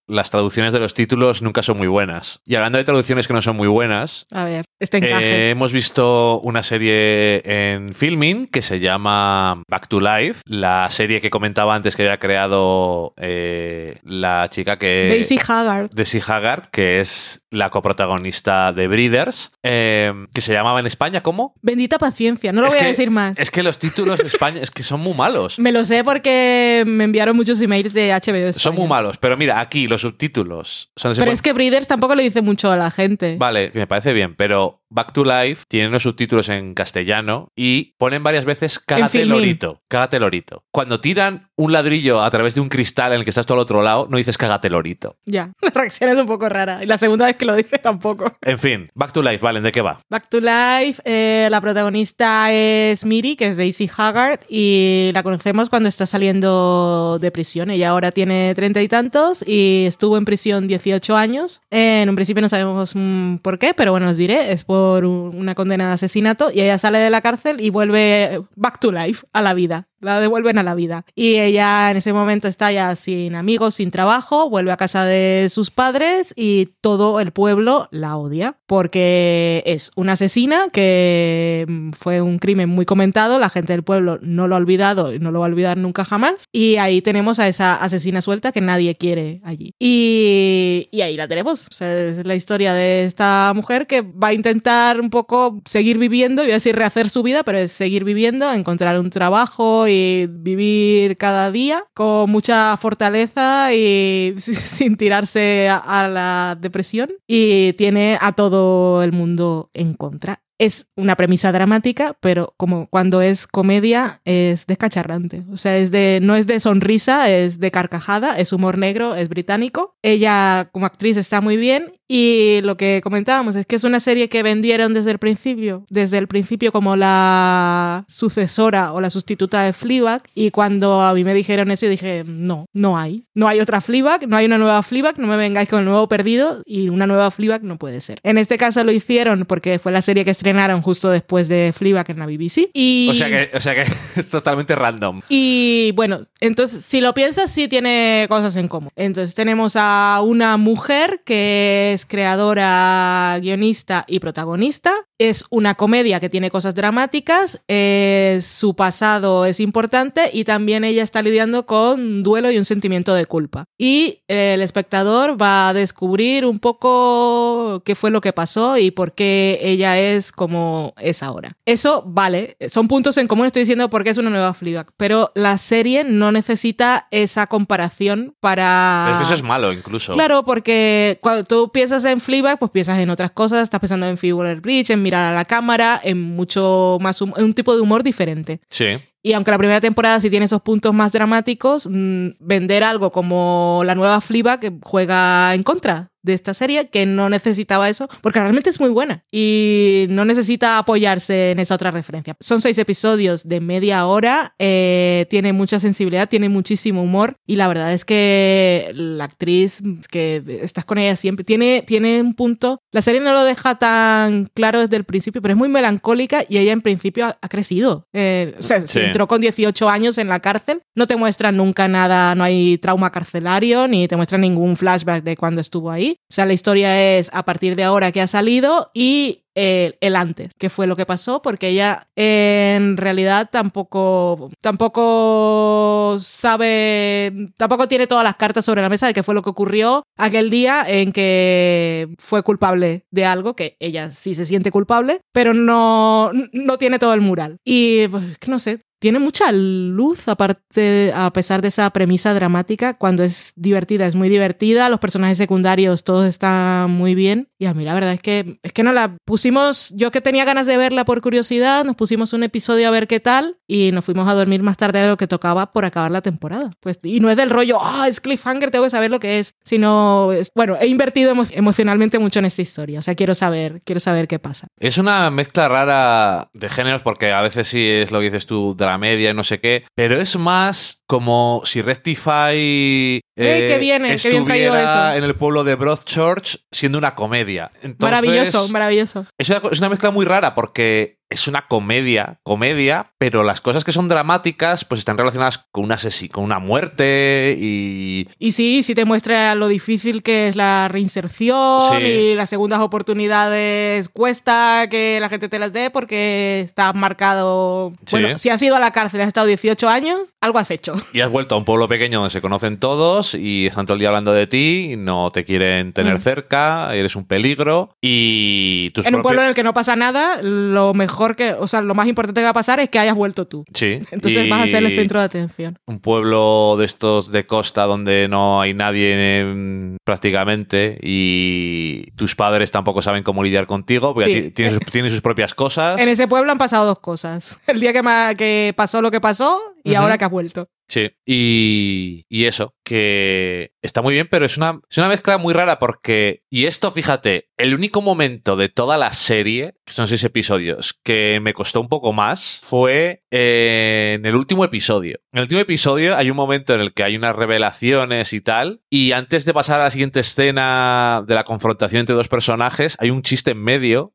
las 0.07 0.31
traducciones 0.31 0.73
de 0.73 0.79
los 0.79 0.93
títulos 0.93 1.41
nunca 1.41 1.63
son 1.63 1.77
muy 1.77 1.87
buenas. 1.87 2.41
Y 2.45 2.55
hablando 2.55 2.77
de 2.77 2.83
traducciones 2.83 3.27
que 3.27 3.33
no 3.33 3.41
son 3.41 3.55
muy 3.55 3.67
buenas, 3.67 4.25
A 4.31 4.43
ver, 4.43 4.65
este 4.79 4.97
encaje. 4.97 5.47
eh, 5.47 5.49
hemos 5.51 5.71
visto 5.71 6.39
una 6.41 6.63
serie 6.63 7.41
en 7.45 7.93
filming 7.93 8.47
que 8.47 8.61
se 8.61 8.79
llama 8.79 9.63
Back 9.69 9.87
to 9.87 9.99
Life, 9.99 10.41
la 10.45 10.87
serie 10.91 11.21
que 11.21 11.29
comentaba 11.29 11.75
antes 11.75 11.95
que 11.95 12.03
había 12.03 12.19
creado 12.19 13.13
eh, 13.17 13.97
la 14.03 14.47
chica 14.49 14.77
que... 14.77 15.05
Daisy 15.09 15.37
Haggard. 15.45 15.89
Daisy 15.91 16.19
Haggard, 16.25 16.67
que 16.71 16.99
es 16.99 17.45
la 17.51 17.69
coprotagonista 17.69 18.71
de 18.73 18.87
Breeders, 18.87 19.51
eh, 19.63 20.13
que 20.33 20.41
se 20.41 20.53
llamaba 20.53 20.79
en 20.79 20.85
España 20.85 21.21
¿cómo? 21.23 21.55
Bendita 21.61 21.97
paciencia, 21.97 22.51
no 22.51 22.61
lo 22.61 22.67
Es 22.67 22.73
voy 22.73 22.83
a 22.83 22.87
decir 22.87 23.11
más. 23.11 23.37
Es 23.39 23.51
que 23.51 23.63
los 23.63 23.79
títulos 23.79 24.19
de 24.19 24.27
España 24.27 24.61
es 24.61 24.71
que 24.71 24.83
son 24.83 24.99
muy 24.99 25.13
malos. 25.13 25.57
Me 25.59 25.71
lo 25.71 25.85
sé 25.85 26.03
porque 26.03 26.83
me 26.85 27.03
enviaron 27.05 27.35
muchos 27.35 27.59
emails 27.61 27.93
de 27.93 28.11
HBO. 28.11 28.35
España. 28.49 28.53
Son 28.53 28.75
muy 28.75 28.87
malos, 28.87 29.17
pero 29.17 29.35
mira, 29.37 29.48
aquí 29.51 29.87
los 29.87 30.01
subtítulos 30.01 30.91
son 30.95 31.15
Pero 31.15 31.31
es 31.31 31.41
que 31.41 31.53
Breeders 31.53 31.87
tampoco 31.87 32.15
le 32.15 32.23
dice 32.23 32.41
mucho 32.41 32.71
a 32.71 32.77
la 32.77 32.91
gente. 32.91 33.37
Vale, 33.37 33.71
que 33.71 33.79
me 33.79 33.87
parece 33.87 34.13
bien, 34.13 34.35
pero 34.35 34.83
Back 34.91 35.13
to 35.13 35.23
Life 35.23 35.65
tiene 35.67 35.87
unos 35.87 36.03
subtítulos 36.03 36.49
en 36.49 36.73
castellano 36.73 37.51
y 37.55 37.93
ponen 37.97 38.23
varias 38.23 38.45
veces 38.45 38.79
cágate 38.79 39.25
lorito, 39.25 39.81
cágate 39.87 40.19
lorito. 40.19 40.63
Cuando 40.71 40.99
tiran 40.99 41.49
un 41.55 41.71
ladrillo 41.71 42.23
a 42.23 42.31
través 42.31 42.55
de 42.55 42.61
un 42.61 42.69
cristal 42.69 43.11
en 43.11 43.19
el 43.19 43.23
que 43.23 43.29
estás 43.29 43.45
todo 43.45 43.57
al 43.57 43.61
otro 43.61 43.83
lado, 43.83 44.07
no 44.09 44.17
dices 44.17 44.37
cágate 44.37 44.69
lorito. 44.69 45.17
Ya, 45.25 45.53
la 45.61 45.69
reacción 45.69 46.09
es 46.09 46.17
un 46.17 46.25
poco 46.25 46.49
rara. 46.49 46.83
Y 46.83 46.87
la 46.87 46.97
segunda 46.97 47.25
vez 47.25 47.35
que 47.35 47.45
lo 47.45 47.55
dice 47.55 47.77
tampoco. 47.77 48.33
En 48.41 48.57
fin, 48.57 48.89
Back 48.95 49.13
to 49.13 49.21
Life, 49.21 49.39
¿vale? 49.39 49.61
¿De 49.61 49.71
qué 49.71 49.81
va? 49.81 50.01
Back 50.09 50.29
to 50.29 50.39
Life, 50.39 51.01
eh, 51.05 51.47
la 51.51 51.61
protagonista 51.61 52.51
es 52.51 53.05
Miri, 53.05 53.35
que 53.35 53.49
es 53.49 53.57
Daisy 53.57 53.89
Haggard, 53.95 54.39
y 54.49 55.11
la 55.13 55.21
conocemos 55.21 55.69
cuando 55.69 55.89
está 55.89 56.05
saliendo 56.05 57.19
de 57.19 57.31
prisión. 57.31 57.69
Ella 57.69 57.89
ahora 57.89 58.11
tiene 58.11 58.53
treinta 58.55 58.81
y 58.81 58.87
tantos 58.87 59.47
y 59.47 59.85
estuvo 59.85 60.17
en 60.17 60.25
prisión 60.25 60.67
18 60.67 61.15
años. 61.15 61.61
En 61.69 62.09
un 62.09 62.15
principio 62.15 62.41
no 62.41 62.49
sabemos 62.49 62.93
mm, 62.95 63.37
por 63.37 63.59
qué, 63.59 63.73
pero 63.73 63.91
bueno, 63.91 64.09
os 64.09 64.17
diré, 64.17 64.51
es 64.51 64.63
por 64.79 65.05
un- 65.05 65.35
una 65.35 65.55
condena 65.55 65.87
de 65.87 65.93
asesinato 65.93 66.49
y 66.53 66.61
ella 66.61 66.77
sale 66.77 66.99
de 66.99 67.09
la 67.09 67.21
cárcel 67.21 67.59
y 67.59 67.69
vuelve 67.69 68.41
back 68.55 68.79
to 68.79 68.91
life, 68.91 69.25
a 69.33 69.41
la 69.41 69.53
vida. 69.53 69.87
La 70.01 70.19
devuelven 70.19 70.57
a 70.57 70.63
la 70.63 70.75
vida. 70.75 71.05
Y 71.15 71.35
ella 71.35 71.91
en 71.91 71.97
ese 71.97 72.13
momento 72.13 72.47
está 72.47 72.71
ya 72.71 72.95
sin 72.95 73.35
amigos, 73.35 73.75
sin 73.75 73.91
trabajo, 73.91 74.49
vuelve 74.49 74.71
a 74.71 74.77
casa 74.77 75.05
de 75.05 75.47
sus 75.49 75.71
padres 75.71 76.33
y 76.35 76.69
todo 76.81 77.19
el 77.19 77.31
pueblo 77.31 77.87
la 77.91 78.17
odia 78.17 78.57
porque 78.69 79.63
es 79.65 79.91
una 79.95 80.13
asesina 80.13 80.69
que 80.71 81.65
mm, 81.67 81.91
fue 81.91 82.21
un 82.21 82.37
crimen 82.37 82.69
muy 82.69 82.85
comentado, 82.85 83.39
la 83.39 83.49
gente 83.49 83.73
del 83.73 83.83
pueblo 83.83 84.19
no 84.21 84.47
lo 84.47 84.55
ha 84.55 84.59
olvidado 84.59 85.11
y 85.11 85.17
no 85.17 85.31
lo 85.31 85.39
va 85.39 85.47
a 85.47 85.49
olvidar 85.49 85.77
nunca 85.77 86.05
jamás. 86.05 86.45
Y 86.53 86.77
ahí 86.77 87.01
tenemos 87.01 87.39
a 87.39 87.47
esa 87.47 87.73
asesina 87.73 88.21
suelta 88.21 88.51
que 88.51 88.61
nadie 88.61 88.95
quiere 88.95 89.41
allí. 89.43 89.73
Y, 89.79 90.87
ahí 91.01 91.17
la 91.17 91.27
tenemos. 91.27 91.67
Es 91.81 92.25
la 92.25 92.35
historia 92.35 92.73
de 92.73 93.05
esta 93.05 93.51
mujer 93.55 93.87
que 93.87 94.01
va 94.01 94.27
a 94.27 94.33
intentar 94.33 95.01
un 95.01 95.09
poco 95.09 95.61
seguir 95.65 95.97
viviendo, 95.97 96.43
y 96.43 96.47
decir 96.47 96.75
rehacer 96.75 97.09
su 97.09 97.23
vida, 97.23 97.43
pero 97.43 97.57
es 97.57 97.71
seguir 97.71 98.03
viviendo, 98.03 98.53
encontrar 98.53 98.99
un 98.99 99.09
trabajo 99.09 99.87
y 99.89 100.27
vivir 100.29 101.17
cada 101.17 101.51
día 101.51 101.85
con 101.93 102.29
mucha 102.29 102.75
fortaleza 102.77 103.73
y 103.73 104.35
sin 104.37 104.95
tirarse 104.95 105.69
a, 105.69 106.07
la 106.07 106.57
depresión. 106.59 107.09
Y 107.27 107.73
tiene 107.73 108.17
a 108.21 108.31
todo 108.31 109.03
el 109.03 109.11
mundo 109.11 109.69
en 109.73 109.93
contra. 109.93 110.41
Es 110.57 110.87
una 110.97 111.15
premisa 111.15 111.53
dramática, 111.53 112.17
pero 112.19 112.53
como 112.57 112.87
cuando 112.87 113.21
es 113.21 113.47
comedia 113.47 114.21
es 114.25 114.67
descacharrante. 114.67 115.45
O 115.51 115.55
sea, 115.55 115.77
es 115.77 115.89
de, 115.89 116.19
no 116.21 116.35
es 116.35 116.47
de 116.47 116.59
sonrisa, 116.59 117.29
es 117.29 117.59
de 117.59 117.71
carcajada, 117.71 118.37
es 118.37 118.51
humor 118.51 118.77
negro, 118.77 119.15
es 119.15 119.29
británico. 119.29 119.95
Ella 120.01 120.69
como 120.73 120.85
actriz 120.85 121.15
está 121.15 121.39
muy 121.39 121.55
bien 121.55 121.98
y 122.11 122.59
lo 122.63 122.75
que 122.75 123.01
comentábamos 123.03 123.55
es 123.55 123.67
que 123.67 123.75
es 123.75 123.83
una 123.83 123.99
serie 123.99 124.29
que 124.29 124.41
vendieron 124.41 124.95
desde 124.95 125.11
el 125.11 125.19
principio, 125.19 125.85
desde 125.89 126.17
el 126.17 126.27
principio 126.27 126.71
como 126.71 126.95
la 126.95 128.03
sucesora 128.07 128.93
o 128.93 128.99
la 128.99 129.11
sustituta 129.11 129.61
de 129.61 129.73
Fleabag 129.73 130.23
y 130.33 130.49
cuando 130.49 131.01
a 131.01 131.13
mí 131.13 131.23
me 131.23 131.35
dijeron 131.35 131.69
eso 131.69 131.85
yo 131.85 131.91
dije, 131.91 132.23
no, 132.25 132.65
no 132.73 132.97
hay. 132.97 133.25
No 133.35 133.47
hay 133.47 133.59
otra 133.59 133.79
Fleabag, 133.79 134.27
no 134.27 134.35
hay 134.37 134.47
una 134.47 134.57
nueva 134.57 134.81
Fleabag, 134.81 135.19
no 135.19 135.27
me 135.27 135.37
vengáis 135.37 135.69
con 135.69 135.79
el 135.79 135.85
nuevo 135.85 136.09
perdido 136.09 136.63
y 136.65 136.89
una 136.89 137.05
nueva 137.05 137.29
Fleabag 137.29 137.63
no 137.63 137.77
puede 137.77 138.01
ser. 138.01 138.19
En 138.23 138.39
este 138.39 138.57
caso 138.57 138.83
lo 138.83 138.91
hicieron 138.91 139.45
porque 139.45 139.77
fue 139.77 139.91
la 139.91 140.01
serie 140.01 140.25
que 140.25 140.31
estrenaron 140.31 140.81
justo 140.81 141.11
después 141.11 141.47
de 141.47 141.73
Fleabag 141.77 142.09
en 142.09 142.19
la 142.19 142.25
BBC 142.25 142.71
y... 142.73 143.07
O 143.11 143.13
sea 143.13 143.27
que, 143.27 143.55
o 143.55 143.61
sea 143.61 143.75
que 143.75 143.85
es 144.19 144.29
totalmente 144.29 144.73
random. 144.73 145.21
Y 145.29 145.91
bueno, 145.95 146.21
entonces 146.39 146.83
si 146.83 147.01
lo 147.01 147.13
piensas, 147.13 147.51
sí 147.51 147.67
tiene 147.67 148.25
cosas 148.29 148.55
en 148.55 148.67
común. 148.67 148.89
Entonces 148.95 149.35
tenemos 149.35 149.75
a 149.75 150.21
una 150.23 150.57
mujer 150.57 151.21
que 151.23 151.98
es 151.99 152.05
creadora, 152.05 153.37
guionista 153.41 154.05
y 154.07 154.19
protagonista. 154.19 154.93
Es 155.17 155.45
una 155.49 155.75
comedia 155.75 156.21
que 156.21 156.29
tiene 156.29 156.49
cosas 156.49 156.73
dramáticas, 156.73 157.59
su 157.67 158.73
pasado 158.77 159.45
es 159.45 159.59
importante 159.59 160.29
y 160.31 160.45
también 160.45 160.85
ella 160.85 161.03
está 161.03 161.21
lidiando 161.21 161.65
con 161.65 161.99
un 161.99 162.23
duelo 162.23 162.51
y 162.51 162.57
un 162.57 162.63
sentimiento 162.63 163.13
de 163.13 163.25
culpa. 163.25 163.65
Y 163.77 164.21
el 164.29 164.61
espectador 164.61 165.41
va 165.41 165.67
a 165.67 165.73
descubrir 165.73 166.45
un 166.45 166.59
poco 166.59 167.81
qué 167.83 167.95
fue 167.95 168.11
lo 168.11 168.21
que 168.21 168.31
pasó 168.31 168.77
y 168.77 168.91
por 168.91 169.13
qué 169.13 169.59
ella 169.61 169.99
es 169.99 170.31
como 170.31 170.93
es 171.01 171.21
ahora. 171.21 171.57
Eso 171.65 172.01
vale, 172.05 172.55
son 172.69 172.87
puntos 172.87 173.17
en 173.17 173.27
común, 173.27 173.45
estoy 173.47 173.63
diciendo 173.63 173.89
porque 173.89 174.11
es 174.11 174.17
una 174.17 174.29
nueva 174.29 174.53
Fleabag, 174.53 174.93
pero 174.95 175.33
la 175.35 175.57
serie 175.57 176.05
no 176.05 176.31
necesita 176.31 177.09
esa 177.11 177.47
comparación 177.47 178.37
para... 178.39 179.09
Es 179.11 179.17
que 179.17 179.23
eso 179.23 179.33
es 179.33 179.43
malo 179.43 179.73
incluso. 179.73 180.13
Claro, 180.13 180.45
porque 180.45 181.19
cuando 181.21 181.43
tú 181.43 181.73
piensas 181.73 181.88
en 181.91 182.21
Fleabag, 182.21 182.59
pues 182.59 182.71
piensas 182.71 182.99
en 182.99 183.09
otras 183.09 183.31
cosas, 183.31 183.63
estás 183.63 183.79
pensando 183.79 184.07
en 184.07 184.17
Figure 184.17 184.55
Bridge, 184.55 184.89
en 184.91 185.01
mirar 185.01 185.31
a 185.31 185.35
la 185.35 185.45
cámara, 185.45 185.99
en 186.03 186.21
mucho 186.21 186.97
más, 187.01 187.21
en 187.21 187.43
un 187.43 187.53
tipo 187.53 187.75
de 187.75 187.81
humor 187.81 188.03
diferente. 188.03 188.61
Sí. 188.69 188.97
Y 189.21 189.33
aunque 189.33 189.51
la 189.51 189.57
primera 189.57 189.81
temporada 189.81 190.19
sí 190.19 190.29
tiene 190.29 190.45
esos 190.45 190.61
puntos 190.61 190.93
más 190.93 191.11
dramáticos, 191.11 191.87
mm, 191.89 192.29
vender 192.39 192.83
algo 192.83 193.11
como 193.11 193.81
la 193.85 193.95
nueva 193.95 194.21
Fleabag 194.21 194.59
que 194.59 194.73
juega 194.81 195.53
en 195.53 195.63
contra 195.63 196.11
de 196.21 196.33
esta 196.33 196.53
serie, 196.53 196.89
que 196.89 197.05
no 197.05 197.29
necesitaba 197.29 197.89
eso, 197.89 198.09
porque 198.21 198.39
realmente 198.39 198.69
es 198.69 198.79
muy 198.79 198.89
buena 198.89 199.23
y 199.31 200.05
no 200.09 200.25
necesita 200.25 200.77
apoyarse 200.77 201.51
en 201.51 201.59
esa 201.59 201.75
otra 201.75 201.91
referencia. 201.91 202.35
Son 202.39 202.61
seis 202.61 202.77
episodios 202.77 203.47
de 203.47 203.61
media 203.61 204.05
hora, 204.05 204.53
eh, 204.59 205.25
tiene 205.29 205.53
mucha 205.53 205.79
sensibilidad, 205.79 206.27
tiene 206.27 206.49
muchísimo 206.49 207.03
humor 207.03 207.37
y 207.45 207.55
la 207.55 207.67
verdad 207.67 207.93
es 207.93 208.05
que 208.05 208.91
la 208.93 209.25
actriz, 209.25 209.81
que 210.11 210.43
estás 210.61 210.85
con 210.85 210.97
ella 210.97 211.15
siempre, 211.15 211.45
tiene, 211.45 211.83
tiene 211.85 212.21
un 212.21 212.33
punto, 212.33 212.81
la 212.91 213.01
serie 213.01 213.21
no 213.21 213.33
lo 213.33 213.43
deja 213.43 213.75
tan 213.75 214.45
claro 214.53 214.81
desde 214.81 214.97
el 214.97 215.05
principio, 215.05 215.41
pero 215.41 215.53
es 215.53 215.57
muy 215.57 215.69
melancólica 215.69 216.43
y 216.47 216.57
ella 216.57 216.73
en 216.73 216.81
principio 216.81 217.27
ha, 217.27 217.49
crecido. 217.49 218.07
Eh, 218.13 218.55
Sí. 218.59 219.08
Entró 219.09 219.27
con 219.27 219.41
18 219.41 219.89
años 219.89 220.17
en 220.17 220.27
la 220.27 220.39
cárcel, 220.39 220.81
no 220.95 221.07
te 221.07 221.15
muestran 221.15 221.57
nunca 221.57 221.87
nada, 221.87 222.35
no 222.35 222.43
hay 222.43 222.77
trauma 222.77 223.11
carcelario, 223.11 223.87
ni 223.87 224.07
te 224.07 224.15
muestran 224.15 224.41
ningún 224.41 224.77
flashback 224.77 225.23
de 225.23 225.35
cuando 225.35 225.61
estuvo 225.61 225.91
ahí. 225.91 226.15
O 226.29 226.33
sea, 226.33 226.45
la 226.45 226.53
historia 226.53 227.17
es 227.17 227.29
a 227.33 227.43
partir 227.43 227.75
de 227.75 227.83
ahora 227.83 228.11
que 228.11 228.21
ha 228.21 228.27
salido 228.27 228.91
y 228.93 229.45
el, 229.55 230.15
antes, 230.15 230.49
que 230.57 230.69
fue 230.69 230.87
lo 230.87 230.95
que 230.95 231.05
pasó, 231.05 231.41
porque 231.41 231.69
ella 231.69 232.07
en 232.15 232.97
realidad 232.97 233.49
tampoco, 233.51 234.49
tampoco 234.61 236.17
sabe, 236.19 237.51
tampoco 237.57 237.87
tiene 237.87 238.07
todas 238.07 238.23
las 238.23 238.35
cartas 238.35 238.65
sobre 238.65 238.81
la 238.81 238.89
mesa 238.89 239.07
de 239.07 239.13
qué 239.13 239.23
fue 239.23 239.35
lo 239.35 239.41
que 239.41 239.49
ocurrió 239.49 240.03
aquel 240.17 240.49
día 240.49 240.83
en 240.87 241.11
que 241.11 242.09
fue 242.17 242.43
culpable 242.43 243.05
de 243.11 243.25
algo, 243.25 243.55
que 243.55 243.75
ella 243.79 244.09
sí 244.09 244.33
se 244.33 244.45
siente 244.45 244.71
culpable, 244.71 245.21
pero 245.31 245.53
no, 245.53 246.31
no 246.53 246.77
tiene 246.77 246.99
todo 246.99 247.13
el 247.13 247.21
mural. 247.21 247.57
Y 247.65 248.07
pues, 248.07 248.23
no 248.47 248.59
sé, 248.59 248.81
tiene 248.99 249.19
mucha 249.19 249.51
luz, 249.53 250.27
aparte, 250.27 251.13
a 251.15 251.31
pesar 251.31 251.61
de 251.61 251.69
esa 251.69 251.89
premisa 251.91 252.33
dramática, 252.33 252.95
cuando 252.95 253.23
es 253.23 253.53
divertida, 253.55 254.05
es 254.05 254.15
muy 254.15 254.27
divertida, 254.27 254.89
los 254.89 254.99
personajes 254.99 255.37
secundarios 255.37 256.03
todos 256.03 256.27
están 256.27 256.91
muy 256.91 257.15
bien 257.15 257.47
Y 257.57 257.65
a 257.65 257.73
mí 257.73 257.85
la 257.85 257.93
verdad 257.93 258.13
es 258.13 258.21
que 258.21 258.59
es 258.61 258.73
que 258.73 258.83
no 258.83 258.91
la 258.91 259.17
pusimos, 259.39 259.93
yo 259.95 260.11
que 260.11 260.19
tenía 260.19 260.43
ganas 260.43 260.67
de 260.67 260.75
verla 260.75 261.05
por 261.05 261.21
curiosidad, 261.21 261.85
nos 261.85 261.95
pusimos 261.95 262.33
un 262.33 262.43
episodio 262.43 262.89
a 262.89 262.91
ver 262.91 263.07
qué 263.07 263.21
tal 263.21 263.55
y 263.67 263.93
nos 263.93 264.03
fuimos 264.03 264.27
a 264.27 264.33
dormir 264.33 264.61
más 264.63 264.75
tarde 264.75 264.99
de 264.99 265.07
lo 265.07 265.15
que 265.15 265.27
tocaba 265.27 265.71
por 265.71 265.85
acabar 265.85 266.11
la 266.11 266.19
temporada. 266.19 266.71
Pues 266.81 266.99
y 267.03 267.21
no 267.21 267.29
es 267.29 267.37
del 267.37 267.49
rollo, 267.49 267.77
ah, 267.81 268.05
es 268.09 268.19
cliffhanger, 268.19 268.69
tengo 268.69 268.83
que 268.83 268.89
saber 268.89 269.09
lo 269.09 269.21
que 269.21 269.39
es, 269.39 269.55
sino 269.63 270.31
bueno, 270.55 270.75
he 270.77 270.87
invertido 270.87 271.31
emo 271.31 271.45
emocionalmente 271.51 272.19
mucho 272.19 272.39
en 272.39 272.45
esta 272.45 272.61
historia, 272.61 272.99
o 272.99 273.01
sea, 273.01 273.15
quiero 273.15 273.33
saber, 273.33 273.81
quiero 273.85 274.01
saber 274.01 274.27
qué 274.27 274.39
pasa. 274.39 274.67
Es 274.77 274.97
una 274.97 275.31
mezcla 275.31 275.69
rara 275.69 276.49
de 276.53 276.67
géneros 276.67 277.01
porque 277.01 277.31
a 277.31 277.41
veces 277.41 277.69
sí 277.69 277.87
es 277.87 278.11
lo 278.11 278.19
que 278.19 278.25
dices 278.25 278.45
tú, 278.45 278.75
de 278.75 278.85
la 278.85 278.97
media 278.97 279.29
y 279.29 279.33
no 279.33 279.45
sé 279.45 279.61
qué, 279.61 279.85
pero 279.95 280.19
es 280.19 280.35
más 280.37 280.98
como 281.09 281.63
si 281.65 281.81
Rectify 281.81 282.53
eh, 282.55 283.21
qué 283.35 283.77
bien, 283.79 284.03
qué 284.03 284.29
bien 284.29 284.45
traído 284.45 284.77
eso. 284.77 285.13
en 285.13 285.23
el 285.23 285.33
pueblo 285.33 285.63
de 285.63 285.73
Broadchurch 285.73 286.63
siendo 286.71 286.99
una 286.99 287.15
comedia. 287.15 287.71
Entonces, 287.81 287.99
maravilloso, 287.99 288.69
maravilloso. 288.69 289.25
Es 289.35 289.49
una, 289.49 289.61
es 289.71 289.79
una 289.79 289.89
mezcla 289.89 290.11
muy 290.11 290.27
rara 290.27 290.53
porque 290.53 291.18
es 291.29 291.47
una 291.47 291.67
comedia, 291.67 292.39
comedia, 292.43 293.11
pero 293.19 293.43
las 293.43 293.61
cosas 293.61 293.83
que 293.83 293.91
son 293.91 294.07
dramáticas 294.07 294.83
pues 294.85 294.99
están 294.99 295.17
relacionadas 295.17 295.59
con 295.71 295.83
una, 295.83 295.97
con 296.31 296.43
una 296.43 296.57
muerte 296.59 297.55
y... 297.59 298.27
Y 298.39 298.51
sí, 298.51 298.81
sí 298.81 298.95
te 298.95 299.05
muestra 299.05 299.53
lo 299.55 299.67
difícil 299.67 300.23
que 300.23 300.47
es 300.47 300.55
la 300.55 300.87
reinserción 300.87 301.99
Sí. 301.99 302.03
y 302.05 302.35
las 302.35 302.49
segundas 302.49 302.79
oportunidades 302.79 304.09
cuesta 304.09 304.87
que 304.89 305.19
la 305.19 305.29
gente 305.29 305.49
te 305.49 305.59
las 305.59 305.71
dé 305.73 305.89
porque 305.91 306.61
estás 306.61 306.95
marcado... 306.95 307.93
Sí. 308.05 308.17
Bueno, 308.19 308.37
si 308.37 308.49
has 308.49 308.61
ido 308.61 308.75
a 308.75 308.79
la 308.79 308.91
cárcel, 308.91 309.21
has 309.21 309.27
estado 309.27 309.47
18 309.47 309.87
años, 309.87 310.19
algo 310.41 310.57
has 310.59 310.71
hecho. 310.71 310.93
Y 311.13 311.21
has 311.21 311.29
vuelto 311.29 311.55
a 311.55 311.57
un 311.57 311.65
pueblo 311.65 311.87
pequeño 311.87 312.19
donde 312.19 312.31
se 312.31 312.41
conocen 312.41 312.77
todos 312.79 313.35
y 313.35 313.67
están 313.67 313.85
todo 313.85 313.95
el 313.95 313.99
día 313.99 314.09
hablando 314.09 314.33
de 314.33 314.47
ti, 314.47 314.95
no 314.97 315.29
te 315.31 315.43
quieren 315.43 315.93
tener 315.93 316.15
Mm. 316.15 316.21
cerca, 316.21 316.95
eres 316.95 317.15
un 317.15 317.25
peligro 317.25 317.95
y 318.01 318.89
tus 318.95 319.05
En 319.05 319.13
un 319.15 319.21
propios- 319.21 319.23
pueblo 319.23 319.41
en 319.43 319.49
el 319.49 319.55
que 319.55 319.63
no 319.63 319.73
pasa 319.73 319.95
nada, 319.95 320.41
lo 320.41 320.93
mejor 320.93 321.18
que... 321.35 321.53
O 321.53 321.67
sea, 321.67 321.81
lo 321.81 321.93
más 321.95 322.07
importante 322.07 322.39
que 322.41 322.45
va 322.45 322.49
a 322.51 322.53
pasar 322.53 322.79
es 322.79 322.89
que 322.89 322.99
hayas 322.99 323.15
vuelto 323.15 323.45
tú. 323.47 323.65
Sí. 323.73 323.99
Entonces 324.11 324.45
y 324.45 324.49
vas 324.49 324.61
a 324.63 324.67
ser 324.67 324.83
el 324.83 324.95
centro 324.95 325.19
de 325.19 325.25
atención. 325.25 325.77
Un 325.85 325.99
pueblo 325.99 326.75
de 326.77 326.85
estos 326.85 327.31
de 327.31 327.45
costa 327.45 327.83
donde 327.83 328.27
no 328.29 328.61
hay 328.61 328.73
nadie 328.73 329.43
mm, 329.45 329.97
prácticamente 330.03 330.97
y 331.01 332.11
tus 332.15 332.35
padres 332.35 332.71
tampoco 332.71 333.01
saben 333.01 333.23
cómo 333.23 333.43
lidiar 333.43 333.67
contigo 333.67 334.13
porque 334.13 334.29
Sí. 334.29 334.41
ti- 334.43 334.51
tienen, 334.51 334.73
sus, 334.75 334.83
tienen 334.91 335.11
sus 335.11 335.21
propias 335.21 335.53
cosas. 335.53 335.99
En 335.99 336.09
ese 336.09 336.27
pueblo 336.27 336.51
han 336.51 336.57
pasado 336.57 336.85
dos 336.85 336.99
cosas. 336.99 337.59
El 337.67 337.79
día 337.79 337.93
que, 337.93 338.01
que 338.37 338.73
pasó 338.75 339.01
lo 339.01 339.11
que 339.11 339.21
pasó 339.21 339.59
y 339.83 339.95
ahora 339.95 340.17
que 340.17 340.25
has 340.25 340.31
vuelto. 340.31 340.69
Sí, 340.87 341.11
y, 341.23 342.25
y 342.29 342.45
eso, 342.45 342.73
que 342.83 343.73
está 343.83 344.01
muy 344.01 344.15
bien, 344.15 344.27
pero 344.27 344.45
es 344.45 344.57
una, 344.57 344.81
es 344.89 344.97
una 344.97 345.07
mezcla 345.07 345.37
muy 345.37 345.53
rara 345.53 345.77
porque, 345.77 346.41
y 346.49 346.65
esto, 346.65 346.91
fíjate, 346.91 347.49
el 347.57 347.75
único 347.75 348.01
momento 348.01 348.55
de 348.55 348.69
toda 348.69 348.97
la 348.97 349.13
serie, 349.13 349.75
que 349.85 349.93
son 349.93 350.07
seis 350.07 350.23
episodios, 350.23 350.99
que 351.03 351.39
me 351.43 351.53
costó 351.53 351.79
un 351.79 351.89
poco 351.89 352.11
más 352.11 352.59
fue 352.63 353.23
eh, 353.31 354.15
en 354.19 354.25
el 354.25 354.35
último 354.35 354.65
episodio. 354.65 355.19
En 355.31 355.39
el 355.39 355.43
último 355.43 355.61
episodio 355.61 356.15
hay 356.15 356.29
un 356.29 356.37
momento 356.37 356.73
en 356.73 356.81
el 356.81 356.93
que 356.93 357.03
hay 357.03 357.15
unas 357.15 357.35
revelaciones 357.35 358.33
y 358.33 358.41
tal, 358.41 358.81
y 358.89 359.11
antes 359.11 359.45
de 359.45 359.53
pasar 359.53 359.79
a 359.81 359.85
la 359.85 359.91
siguiente 359.91 360.19
escena 360.21 361.23
de 361.27 361.35
la 361.35 361.43
confrontación 361.43 361.99
entre 362.01 362.15
dos 362.15 362.27
personajes, 362.27 362.95
hay 362.99 363.09
un 363.11 363.21
chiste 363.21 363.51
en 363.51 363.63
medio 363.63 364.13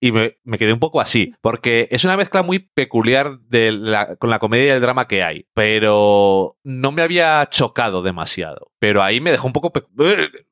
y 0.00 0.12
me, 0.12 0.38
me 0.42 0.56
quedé 0.56 0.72
un 0.72 0.78
poco 0.78 1.00
así, 1.02 1.34
porque 1.42 1.86
es 1.90 2.04
una 2.04 2.16
mezcla 2.16 2.42
muy 2.42 2.58
peculiar 2.60 3.40
de 3.40 3.72
la- 3.72 4.16
con 4.16 4.30
la 4.30 4.38
comedia 4.38 4.66
y 4.66 4.70
el 4.70 4.80
drama 4.80 5.06
que 5.06 5.22
hay, 5.22 5.46
pero 5.54 6.56
no 6.64 6.92
me 6.92 7.02
había 7.02 7.46
chocado 7.50 8.02
demasiado. 8.02 8.69
Pero 8.80 9.02
ahí 9.02 9.20
me 9.20 9.30
dejó 9.30 9.46
un 9.46 9.52
poco... 9.52 9.70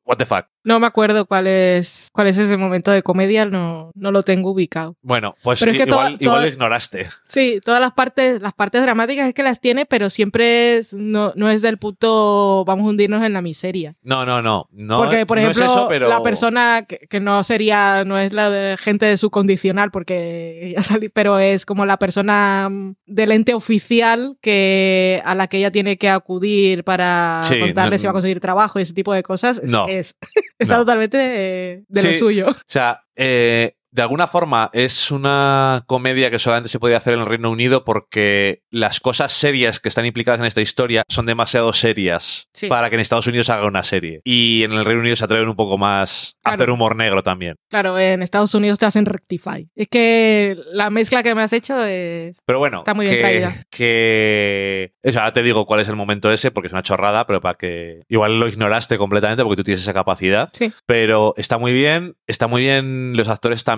What 0.05 0.17
the 0.19 0.25
fuck. 0.27 0.47
No 0.65 0.79
me 0.81 0.87
acuerdo 0.87 1.25
cuál 1.27 1.47
es, 1.47 2.09
cuál 2.13 2.27
es 2.29 2.37
ese 2.39 2.57
momento 2.57 2.91
de 2.91 3.03
comedia, 3.03 3.45
no, 3.47 3.91
no 3.95 4.11
lo 4.13 4.23
tengo 4.23 4.51
ubicado. 4.53 4.97
Bueno, 5.03 5.35
pues 5.43 5.61
Pero 5.61 5.73
es 5.73 5.79
que 5.79 5.85
igual, 5.85 5.89
toda- 5.89 6.11
igual 6.13 6.25
toda- 6.25 6.41
lo 6.43 6.47
ignoraste. 6.49 7.09
Sí, 7.25 7.59
todas 7.65 7.81
las 7.81 7.93
partes, 7.93 8.41
las 8.41 8.53
partes 8.53 8.83
dramáticas 8.83 9.29
es 9.29 9.35
que 9.35 9.43
las 9.43 9.61
tiene, 9.61 9.87
pero 9.87 10.09
siempre 10.11 10.77
es- 10.77 10.93
no, 10.93 11.33
no 11.37 11.51
es 11.51 11.63
del 11.63 11.79
puto 11.79 12.65
vamos 12.67 12.85
a 12.87 12.89
hundirnos 12.91 13.23
en 13.25 13.33
la 13.33 13.41
miseria. 13.43 13.97
No, 14.03 14.25
no, 14.27 14.41
no. 14.43 14.69
no 14.73 14.99
porque, 14.99 15.25
por 15.27 15.39
no 15.39 15.43
ejemplo, 15.45 15.65
es 15.65 15.71
eso, 15.73 15.87
pero... 15.89 16.09
la 16.09 16.23
persona 16.23 16.85
que, 16.87 16.99
que 17.09 17.21
no 17.21 17.43
sería, 17.45 18.05
no 18.05 18.19
es 18.19 18.33
la 18.35 18.51
de 18.51 18.77
gente 18.79 19.07
de 19.07 19.17
su 19.17 19.31
condicional, 19.31 19.91
porque 19.91 20.75
ya 20.77 20.83
salí, 20.83 21.09
pero 21.09 21.39
es 21.39 21.65
como 21.67 21.87
la 21.87 21.97
persona 21.99 22.71
del 23.07 23.33
ente 23.33 23.55
oficial 23.55 24.37
que 24.43 25.23
a 25.25 25.35
la 25.35 25.47
que 25.49 25.59
ella 25.59 25.71
tiene 25.71 25.97
que 25.97 26.09
acudir 26.11 26.85
para 26.85 27.41
Sí, 27.45 27.59
contarle 27.59 27.99
si 27.99 28.05
va 28.07 28.11
a 28.11 28.15
conseguir 28.19 28.41
trabajo 28.41 28.79
y 28.79 28.83
ese 28.83 28.93
tipo 28.95 29.13
de 29.15 29.23
cosas. 29.23 29.63
No. 29.65 29.87
es, 29.89 30.15
está 30.59 30.75
No. 30.75 30.81
totalmente 30.81 31.17
de, 31.17 31.85
de 31.89 32.03
lo 32.03 32.15
suyo. 32.15 32.49
O 32.51 32.55
sea, 32.67 33.03
eh, 33.17 33.75
de 33.91 34.03
alguna 34.03 34.27
forma 34.27 34.71
es 34.73 35.11
una 35.11 35.83
comedia 35.87 36.31
que 36.31 36.39
solamente 36.39 36.69
se 36.69 36.79
podía 36.79 36.99
hacer 36.99 37.15
en 37.15 37.21
el 37.21 37.27
Reino 37.27 37.51
Unido 37.51 37.85
porque 37.85 38.63
las 38.71 39.01
cosas 39.01 39.33
serias 39.33 39.81
que 39.81 39.89
están 39.89 40.05
implicadas 40.07 40.41
en 40.41 40.47
esta 40.47 40.61
historia 40.61 41.03
son 41.09 41.27
demasiado 41.27 41.73
serias 41.73 42.49
Sí. 42.53 42.67
para 42.69 42.91
que 42.91 42.97
en 42.97 43.01
Estados 43.01 43.27
Unidos 43.27 43.49
haga 43.51 43.67
una 43.67 43.83
serie. 43.85 44.21
Y 44.25 44.63
en 44.65 44.73
el 44.73 44.85
Reino 44.85 45.01
Unido 45.01 45.17
se 45.17 45.25
atreven 45.25 45.49
un 45.49 45.57
poco 45.57 45.79
más 45.79 46.37
a 46.45 46.53
hacer 46.53 46.71
humor 46.71 46.97
negro 46.97 47.23
también. 47.23 47.55
Claro, 47.71 47.99
en 47.99 48.23
Estados 48.23 48.55
Unidos 48.55 48.79
te 48.79 48.87
hacen 48.87 49.07
rectify. 49.07 49.69
Es 49.75 49.89
que 49.89 50.57
la 50.73 50.91
mezcla 50.91 51.23
que 51.23 51.35
me 51.35 51.43
has 51.43 51.53
hecho 51.53 51.83
es... 51.85 52.39
Pero 52.45 52.59
bueno, 52.59 52.79
Está 52.81 52.95
muy 52.95 53.07
bien 53.07 53.17
que, 53.17 53.23
traída. 53.23 53.65
que- 53.71 54.93
ahora 55.17 55.33
te 55.33 55.43
digo 55.43 55.65
cuál 55.67 55.81
es 55.81 55.89
el 55.89 55.97
momento 55.97 56.31
ese 56.31 56.51
porque 56.51 56.67
es 56.67 56.73
una 56.73 56.83
chorrada, 56.83 57.27
pero 57.27 57.41
para 57.41 57.55
que 57.55 58.01
igual 58.09 58.39
lo 58.39 58.49
ignoraste 58.49 58.99
completamente 58.99 59.43
porque 59.43 59.57
tú 59.57 59.65
tienes 59.65 59.81
esa 59.83 59.95
capacidad. 59.95 60.51
Sí. 60.53 60.73
Pero 60.87 61.35
está 61.37 61.57
muy 61.59 61.73
bien, 61.73 62.17
está 62.27 62.47
muy 62.47 62.63
bien, 62.63 63.17
los 63.17 63.29
actores 63.29 63.65
también. 63.65 63.78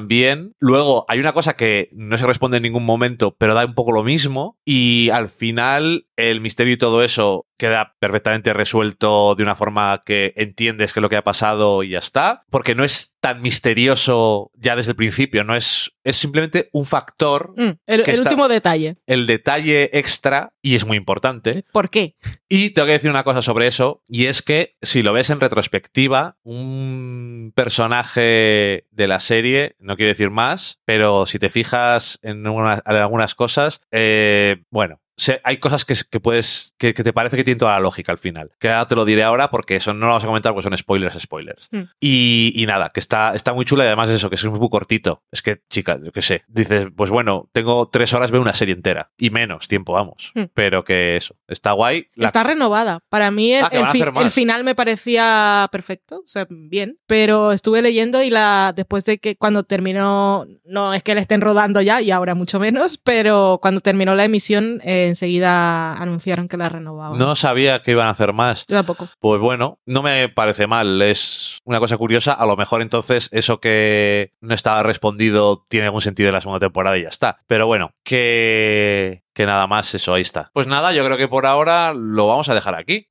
Luego 0.59 1.05
hay 1.09 1.21
una 1.21 1.33
cosa 1.33 1.55
que 1.55 1.89
no 1.93 2.17
se 2.19 2.27
responde 2.27 2.59
en 2.59 2.63
ningún 2.63 2.85
momento, 2.85 3.37
pero 3.39 3.55
da 3.55 3.65
un 3.65 3.75
poco 3.75 3.93
lo 3.93 4.03
mismo. 4.03 4.59
Y 4.65 5.11
al 5.11 5.29
final 5.29 6.07
el 6.17 6.41
misterio 6.41 6.75
y 6.75 6.79
todo 6.79 7.03
eso 7.03 7.47
queda 7.61 7.95
perfectamente 8.01 8.53
resuelto 8.53 9.37
de 9.37 9.45
una 9.45 9.55
forma 9.55 10.03
que 10.05 10.33
entiendes 10.37 10.93
que 10.93 10.99
es 10.99 11.03
lo 11.03 11.09
que 11.09 11.17
ha 11.17 11.23
pasado 11.25 11.85
y 11.85 11.91
ya 11.91 12.01
está. 12.01 12.43
Porque 12.51 12.75
no 12.75 12.83
es 12.83 13.15
tan 13.21 13.41
misterioso 13.43 14.51
ya 14.55 14.75
desde 14.75 14.93
el 14.93 14.97
principio, 14.97 15.45
no 15.45 15.55
es, 15.55 15.93
es 16.03 16.17
simplemente 16.17 16.69
un 16.73 16.87
factor, 16.87 17.53
Mm, 17.57 17.73
el 17.87 18.03
Que 18.03 18.11
el 18.13 18.17
está- 18.17 18.31
último 18.31 18.49
detalle. 18.49 18.97
el 19.07 19.27
detalle 19.27 19.91
extra, 19.93 20.53
y 20.63 20.75
es 20.75 20.85
muy 20.87 20.97
importante. 20.97 21.65
¿Por 21.73 21.91
qué? 21.91 22.17
Y 22.49 22.71
tengo 22.71 22.87
que 22.87 22.93
decir 22.93 23.11
una 23.11 23.23
cosa 23.25 23.43
sobre 23.43 23.67
eso, 23.67 24.03
y 24.09 24.27
es 24.27 24.43
que 24.43 24.75
si 24.83 25.03
lo 25.03 25.13
ves 25.13 25.31
en 25.31 25.39
retrospectiva, 25.41 26.37
un 26.45 27.53
personaje 27.55 28.87
de 28.91 29.07
la 29.07 29.21
serie, 29.21 29.77
no 29.79 29.97
quiero 29.97 30.09
decir 30.09 30.31
más, 30.31 30.81
pero 30.85 31.27
si 31.27 31.39
te 31.39 31.51
fijas 31.51 32.19
en, 32.23 32.47
una- 32.47 32.83
en 32.87 32.97
algunas 32.97 33.35
cosas, 33.35 33.81
eh, 33.91 34.63
bueno. 34.71 35.01
Se- 35.21 35.41
hay 35.45 35.59
cosas 35.59 35.85
que, 35.85 35.95
que 36.11 36.19
puedes 36.19 36.75
que, 36.79 36.95
que 36.95 37.05
te 37.05 37.13
parece 37.13 37.37
que 37.37 37.45
tienen 37.45 37.59
toda 37.59 37.73
la 37.75 37.81
lógica 37.81 38.11
al 38.11 38.17
final. 38.19 38.53
Que 38.59 38.69
ahora 38.71 38.87
te 38.89 38.95
lo 38.95 39.05
diré 39.05 39.23
ahora 39.23 39.51
porque 39.51 39.77
eso 39.77 39.93
no 39.93 40.01
lo 40.07 40.13
vamos 40.13 40.25
a 40.25 40.27
comentar 40.27 40.53
porque 40.55 40.65
son 40.69 40.77
spoilers, 40.79 41.19
spoilers. 41.21 41.69
Mm. 41.71 41.83
Y, 42.01 42.53
y 42.57 42.65
nada, 42.67 42.91
que 42.93 43.01
está, 43.01 43.35
está 43.35 43.53
muy 43.53 43.65
chula 43.67 43.85
y 43.85 43.89
además 43.89 44.09
eso, 44.09 44.31
que 44.31 44.37
es 44.37 44.45
muy 44.47 44.69
cortito. 44.71 45.23
Es 45.31 45.43
que, 45.43 45.61
chica, 45.69 45.99
yo 46.03 46.11
qué 46.13 46.23
sé. 46.23 46.43
Dices, 46.49 46.89
pues 46.97 47.11
bueno, 47.11 47.51
tengo 47.53 47.89
tres 47.89 48.15
horas, 48.15 48.31
veo 48.31 48.41
una 48.41 48.55
serie 48.55 48.75
entera. 48.75 49.11
Y 49.19 49.29
menos 49.31 49.69
tiempo, 49.69 49.93
vamos. 49.93 50.33
Mm. 50.35 50.45
Pero 50.55 50.85
que 50.85 51.17
eso, 51.17 51.37
está 51.49 51.73
guay. 51.73 52.09
La- 52.15 52.27
Está 52.27 52.43
renovada. 52.43 53.01
Para 53.11 53.31
mí 53.31 53.53
el, 53.53 53.65
Ah, 53.65 53.69
el 53.73 53.87
fi- 53.89 54.03
el 54.17 54.31
final 54.31 54.65
me 54.65 54.75
parecía 54.75 55.69
perfecto, 55.71 56.21
o 56.25 56.29
sea, 56.29 56.47
bien. 56.49 56.99
Pero 57.07 57.53
estuve 57.53 57.83
leyendo 57.83 58.23
y 58.23 58.31
la 58.31 58.73
después 58.75 59.05
de 59.05 59.19
que 59.19 59.37
cuando 59.37 59.65
terminó, 59.65 60.47
no 60.65 60.95
es 60.95 61.03
que 61.03 61.15
le 61.15 61.21
estén 61.21 61.41
rodando 61.41 61.81
ya 61.83 62.01
y 62.01 62.11
ahora 62.11 62.35
mucho 62.35 62.59
menos, 62.59 62.99
pero 62.99 63.59
cuando 63.61 63.81
terminó 63.81 64.15
la 64.15 64.25
emisión 64.25 64.81
eh, 64.85 65.10
enseguida 65.11 65.93
anunciaron 65.95 66.49
que 66.49 66.57
la 66.57 66.69
renovaban. 66.69 67.19
No 67.19 67.37
sabía 67.37 67.83
que 67.83 67.93
iban 67.93 68.07
a 68.07 68.11
hacer 68.11 68.33
más. 68.33 68.65
Yo 68.69 68.77
tampoco. 68.77 69.09
Pues 69.19 69.41
bueno, 69.41 69.79
no 69.87 70.03
me 70.03 70.29
parece 70.29 70.67
mal. 70.67 71.01
Es 71.03 71.59
una 71.65 71.79
cosa 71.79 71.97
curiosa. 71.97 72.33
A 72.33 72.47
lo 72.47 72.57
mejor 72.57 72.83
entonces 72.83 73.29
eso 73.33 73.61
que 73.61 74.33
no 74.41 74.55
estaba 74.55 74.83
respondido 74.83 75.65
tiene 75.69 75.87
algún 75.87 76.01
sentido 76.01 76.29
en 76.29 76.35
la 76.35 76.41
segunda 76.41 76.61
temporada 76.61 76.97
y 76.99 77.03
ya 77.03 77.09
está. 77.09 77.39
Pero 77.47 77.67
bueno, 77.67 77.93
que, 78.05 79.23
que 79.35 79.47
nada 79.47 79.67
más, 79.67 79.95
eso, 79.95 80.15
ahí 80.15 80.23
está. 80.23 80.51
Pues 80.55 80.67
nada, 80.67 80.93
yo 80.93 81.05
creo 81.05 81.17
que 81.17 81.29
por 81.29 81.47
ahora 81.47 81.93
lo 81.95 82.27
vamos 82.27 82.49
a 82.49 82.55
dejar 82.55 82.75
aquí. 82.75 83.07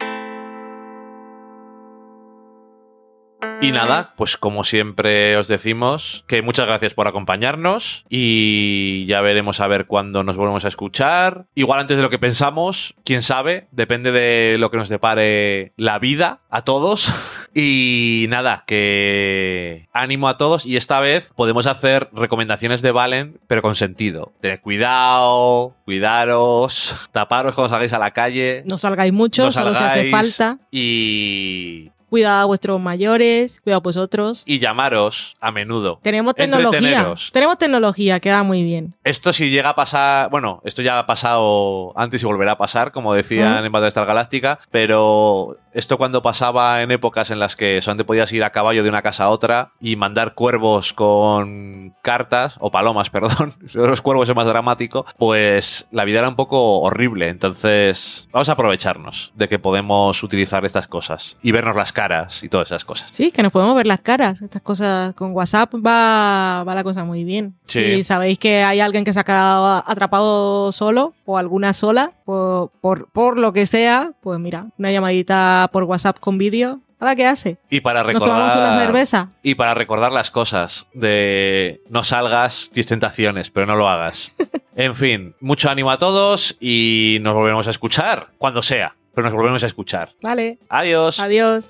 Y 3.61 3.71
nada, 3.71 4.13
pues 4.15 4.37
como 4.37 4.63
siempre 4.63 5.35
os 5.35 5.47
decimos 5.47 6.23
que 6.27 6.41
muchas 6.41 6.65
gracias 6.65 6.93
por 6.93 7.07
acompañarnos 7.07 8.05
y 8.09 9.05
ya 9.05 9.19
veremos 9.21 9.59
a 9.59 9.67
ver 9.67 9.85
cuándo 9.85 10.23
nos 10.23 10.37
volvemos 10.37 10.63
a 10.63 10.69
escuchar. 10.69 11.45
Igual 11.55 11.81
antes 11.81 11.97
de 11.97 12.03
lo 12.03 12.09
que 12.09 12.19
pensamos, 12.19 12.95
quién 13.03 13.21
sabe, 13.21 13.67
depende 13.71 14.11
de 14.13 14.57
lo 14.57 14.71
que 14.71 14.77
nos 14.77 14.87
depare 14.87 15.73
la 15.75 15.99
vida 15.99 16.41
a 16.49 16.63
todos. 16.63 17.11
Y 17.51 18.27
nada, 18.29 18.63
que 18.67 19.89
ánimo 19.91 20.29
a 20.29 20.37
todos 20.37 20.67
y 20.67 20.77
esta 20.77 20.99
vez 20.99 21.31
podemos 21.35 21.65
hacer 21.65 22.07
recomendaciones 22.13 22.83
de 22.83 22.91
Valen, 22.91 23.39
pero 23.47 23.63
con 23.63 23.75
sentido. 23.75 24.33
Tened 24.39 24.61
cuidado, 24.61 25.75
cuidaros, 25.83 27.09
taparos 27.11 27.55
cuando 27.55 27.69
salgáis 27.69 27.93
a 27.93 27.99
la 27.99 28.11
calle. 28.11 28.63
No 28.67 28.77
salgáis 28.77 29.11
mucho, 29.11 29.45
No 29.45 29.51
solo 29.51 29.73
se 29.73 29.83
hace 29.83 30.11
falta. 30.11 30.59
Y, 30.69 31.89
Cuidado 32.09 32.41
a 32.41 32.45
vuestros 32.45 32.79
mayores, 32.81 33.61
cuidado 33.61 33.77
a 33.79 33.81
vosotros. 33.83 34.43
Y 34.45 34.59
llamaros 34.59 35.35
a 35.39 35.51
menudo. 35.51 35.99
Tenemos 36.01 36.33
tecnología. 36.35 37.13
Tenemos 37.31 37.57
tecnología, 37.57 38.19
que 38.19 38.29
va 38.31 38.43
muy 38.43 38.63
bien. 38.63 38.95
Esto 39.03 39.31
si 39.33 39.49
llega 39.49 39.69
a 39.69 39.75
pasar, 39.75 40.29
bueno, 40.29 40.61
esto 40.65 40.81
ya 40.81 40.99
ha 40.99 41.05
pasado 41.05 41.93
antes 41.95 42.21
y 42.21 42.25
volverá 42.25 42.53
a 42.53 42.57
pasar, 42.57 42.91
como 42.91 43.13
decían 43.13 43.61
Mm. 43.61 43.65
en 43.65 43.71
Battlestar 43.71 44.05
Galáctica, 44.05 44.59
pero 44.71 45.57
esto 45.73 45.97
cuando 45.97 46.21
pasaba 46.21 46.81
en 46.81 46.91
épocas 46.91 47.31
en 47.31 47.39
las 47.39 47.55
que 47.55 47.81
solamente 47.81 48.05
podías 48.05 48.31
ir 48.33 48.43
a 48.43 48.51
caballo 48.51 48.83
de 48.83 48.89
una 48.89 49.01
casa 49.01 49.25
a 49.25 49.29
otra 49.29 49.71
y 49.79 49.95
mandar 49.95 50.33
cuervos 50.33 50.93
con 50.93 51.95
cartas, 52.01 52.55
o 52.59 52.71
palomas, 52.71 53.09
perdón, 53.11 53.53
los 53.73 54.01
cuervos 54.01 54.29
es 54.29 54.35
más 54.35 54.47
dramático, 54.47 55.05
pues 55.17 55.87
la 55.91 56.05
vida 56.05 56.19
era 56.19 56.29
un 56.29 56.35
poco 56.35 56.79
horrible, 56.79 57.29
entonces 57.29 58.27
vamos 58.31 58.49
a 58.49 58.53
aprovecharnos 58.53 59.31
de 59.35 59.47
que 59.47 59.59
podemos 59.59 60.23
utilizar 60.23 60.65
estas 60.65 60.87
cosas 60.87 61.37
y 61.41 61.51
vernos 61.51 61.75
las 61.75 61.93
caras 61.93 62.43
y 62.43 62.49
todas 62.49 62.67
esas 62.67 62.85
cosas. 62.85 63.09
Sí, 63.11 63.31
que 63.31 63.43
nos 63.43 63.51
podemos 63.51 63.75
ver 63.75 63.87
las 63.87 64.01
caras. 64.01 64.41
Estas 64.41 64.61
cosas 64.61 65.13
con 65.13 65.31
WhatsApp 65.31 65.73
va, 65.75 66.63
va 66.67 66.75
la 66.75 66.83
cosa 66.83 67.03
muy 67.03 67.23
bien. 67.23 67.55
Sí. 67.67 67.97
Si 67.97 68.03
sabéis 68.03 68.39
que 68.39 68.63
hay 68.63 68.79
alguien 68.79 69.03
que 69.03 69.13
se 69.13 69.19
ha 69.19 69.23
quedado 69.23 69.83
atrapado 69.85 70.71
solo 70.71 71.13
o 71.25 71.37
alguna 71.37 71.73
sola, 71.73 72.13
por, 72.29 72.69
por, 72.79 73.07
por 73.09 73.39
lo 73.39 73.53
que 73.53 73.65
sea, 73.65 74.11
pues 74.21 74.37
mira, 74.39 74.67
una 74.77 74.91
llamadita 74.91 75.67
por 75.73 75.85
WhatsApp 75.85 76.19
con 76.19 76.37
vídeo. 76.37 76.79
¿Ahora 76.99 77.15
qué 77.15 77.25
hace? 77.25 77.57
Y 77.71 77.81
para 77.81 78.03
Nos 78.03 78.13
recordar... 78.13 78.55
una 78.55 78.79
cerveza. 78.79 79.29
Y 79.41 79.55
para 79.55 79.73
recordar 79.73 80.11
las 80.11 80.29
cosas 80.29 80.85
de 80.93 81.81
no 81.89 82.03
salgas, 82.03 82.69
tienes 82.71 82.85
tentaciones, 82.85 83.49
pero 83.49 83.65
no 83.65 83.75
lo 83.75 83.89
hagas. 83.89 84.33
En 84.75 84.95
fin, 84.95 85.35
mucho 85.41 85.69
ánimo 85.69 85.91
a 85.91 85.97
todos 85.97 86.55
y 86.61 87.17
nos 87.19 87.33
volveremos 87.33 87.67
a 87.67 87.71
escuchar 87.71 88.29
cuando 88.37 88.63
sea, 88.63 88.95
pero 89.13 89.25
nos 89.25 89.33
volveremos 89.33 89.61
a 89.63 89.65
escuchar. 89.65 90.13
Vale. 90.21 90.57
Adiós. 90.69 91.19
Adiós. 91.19 91.69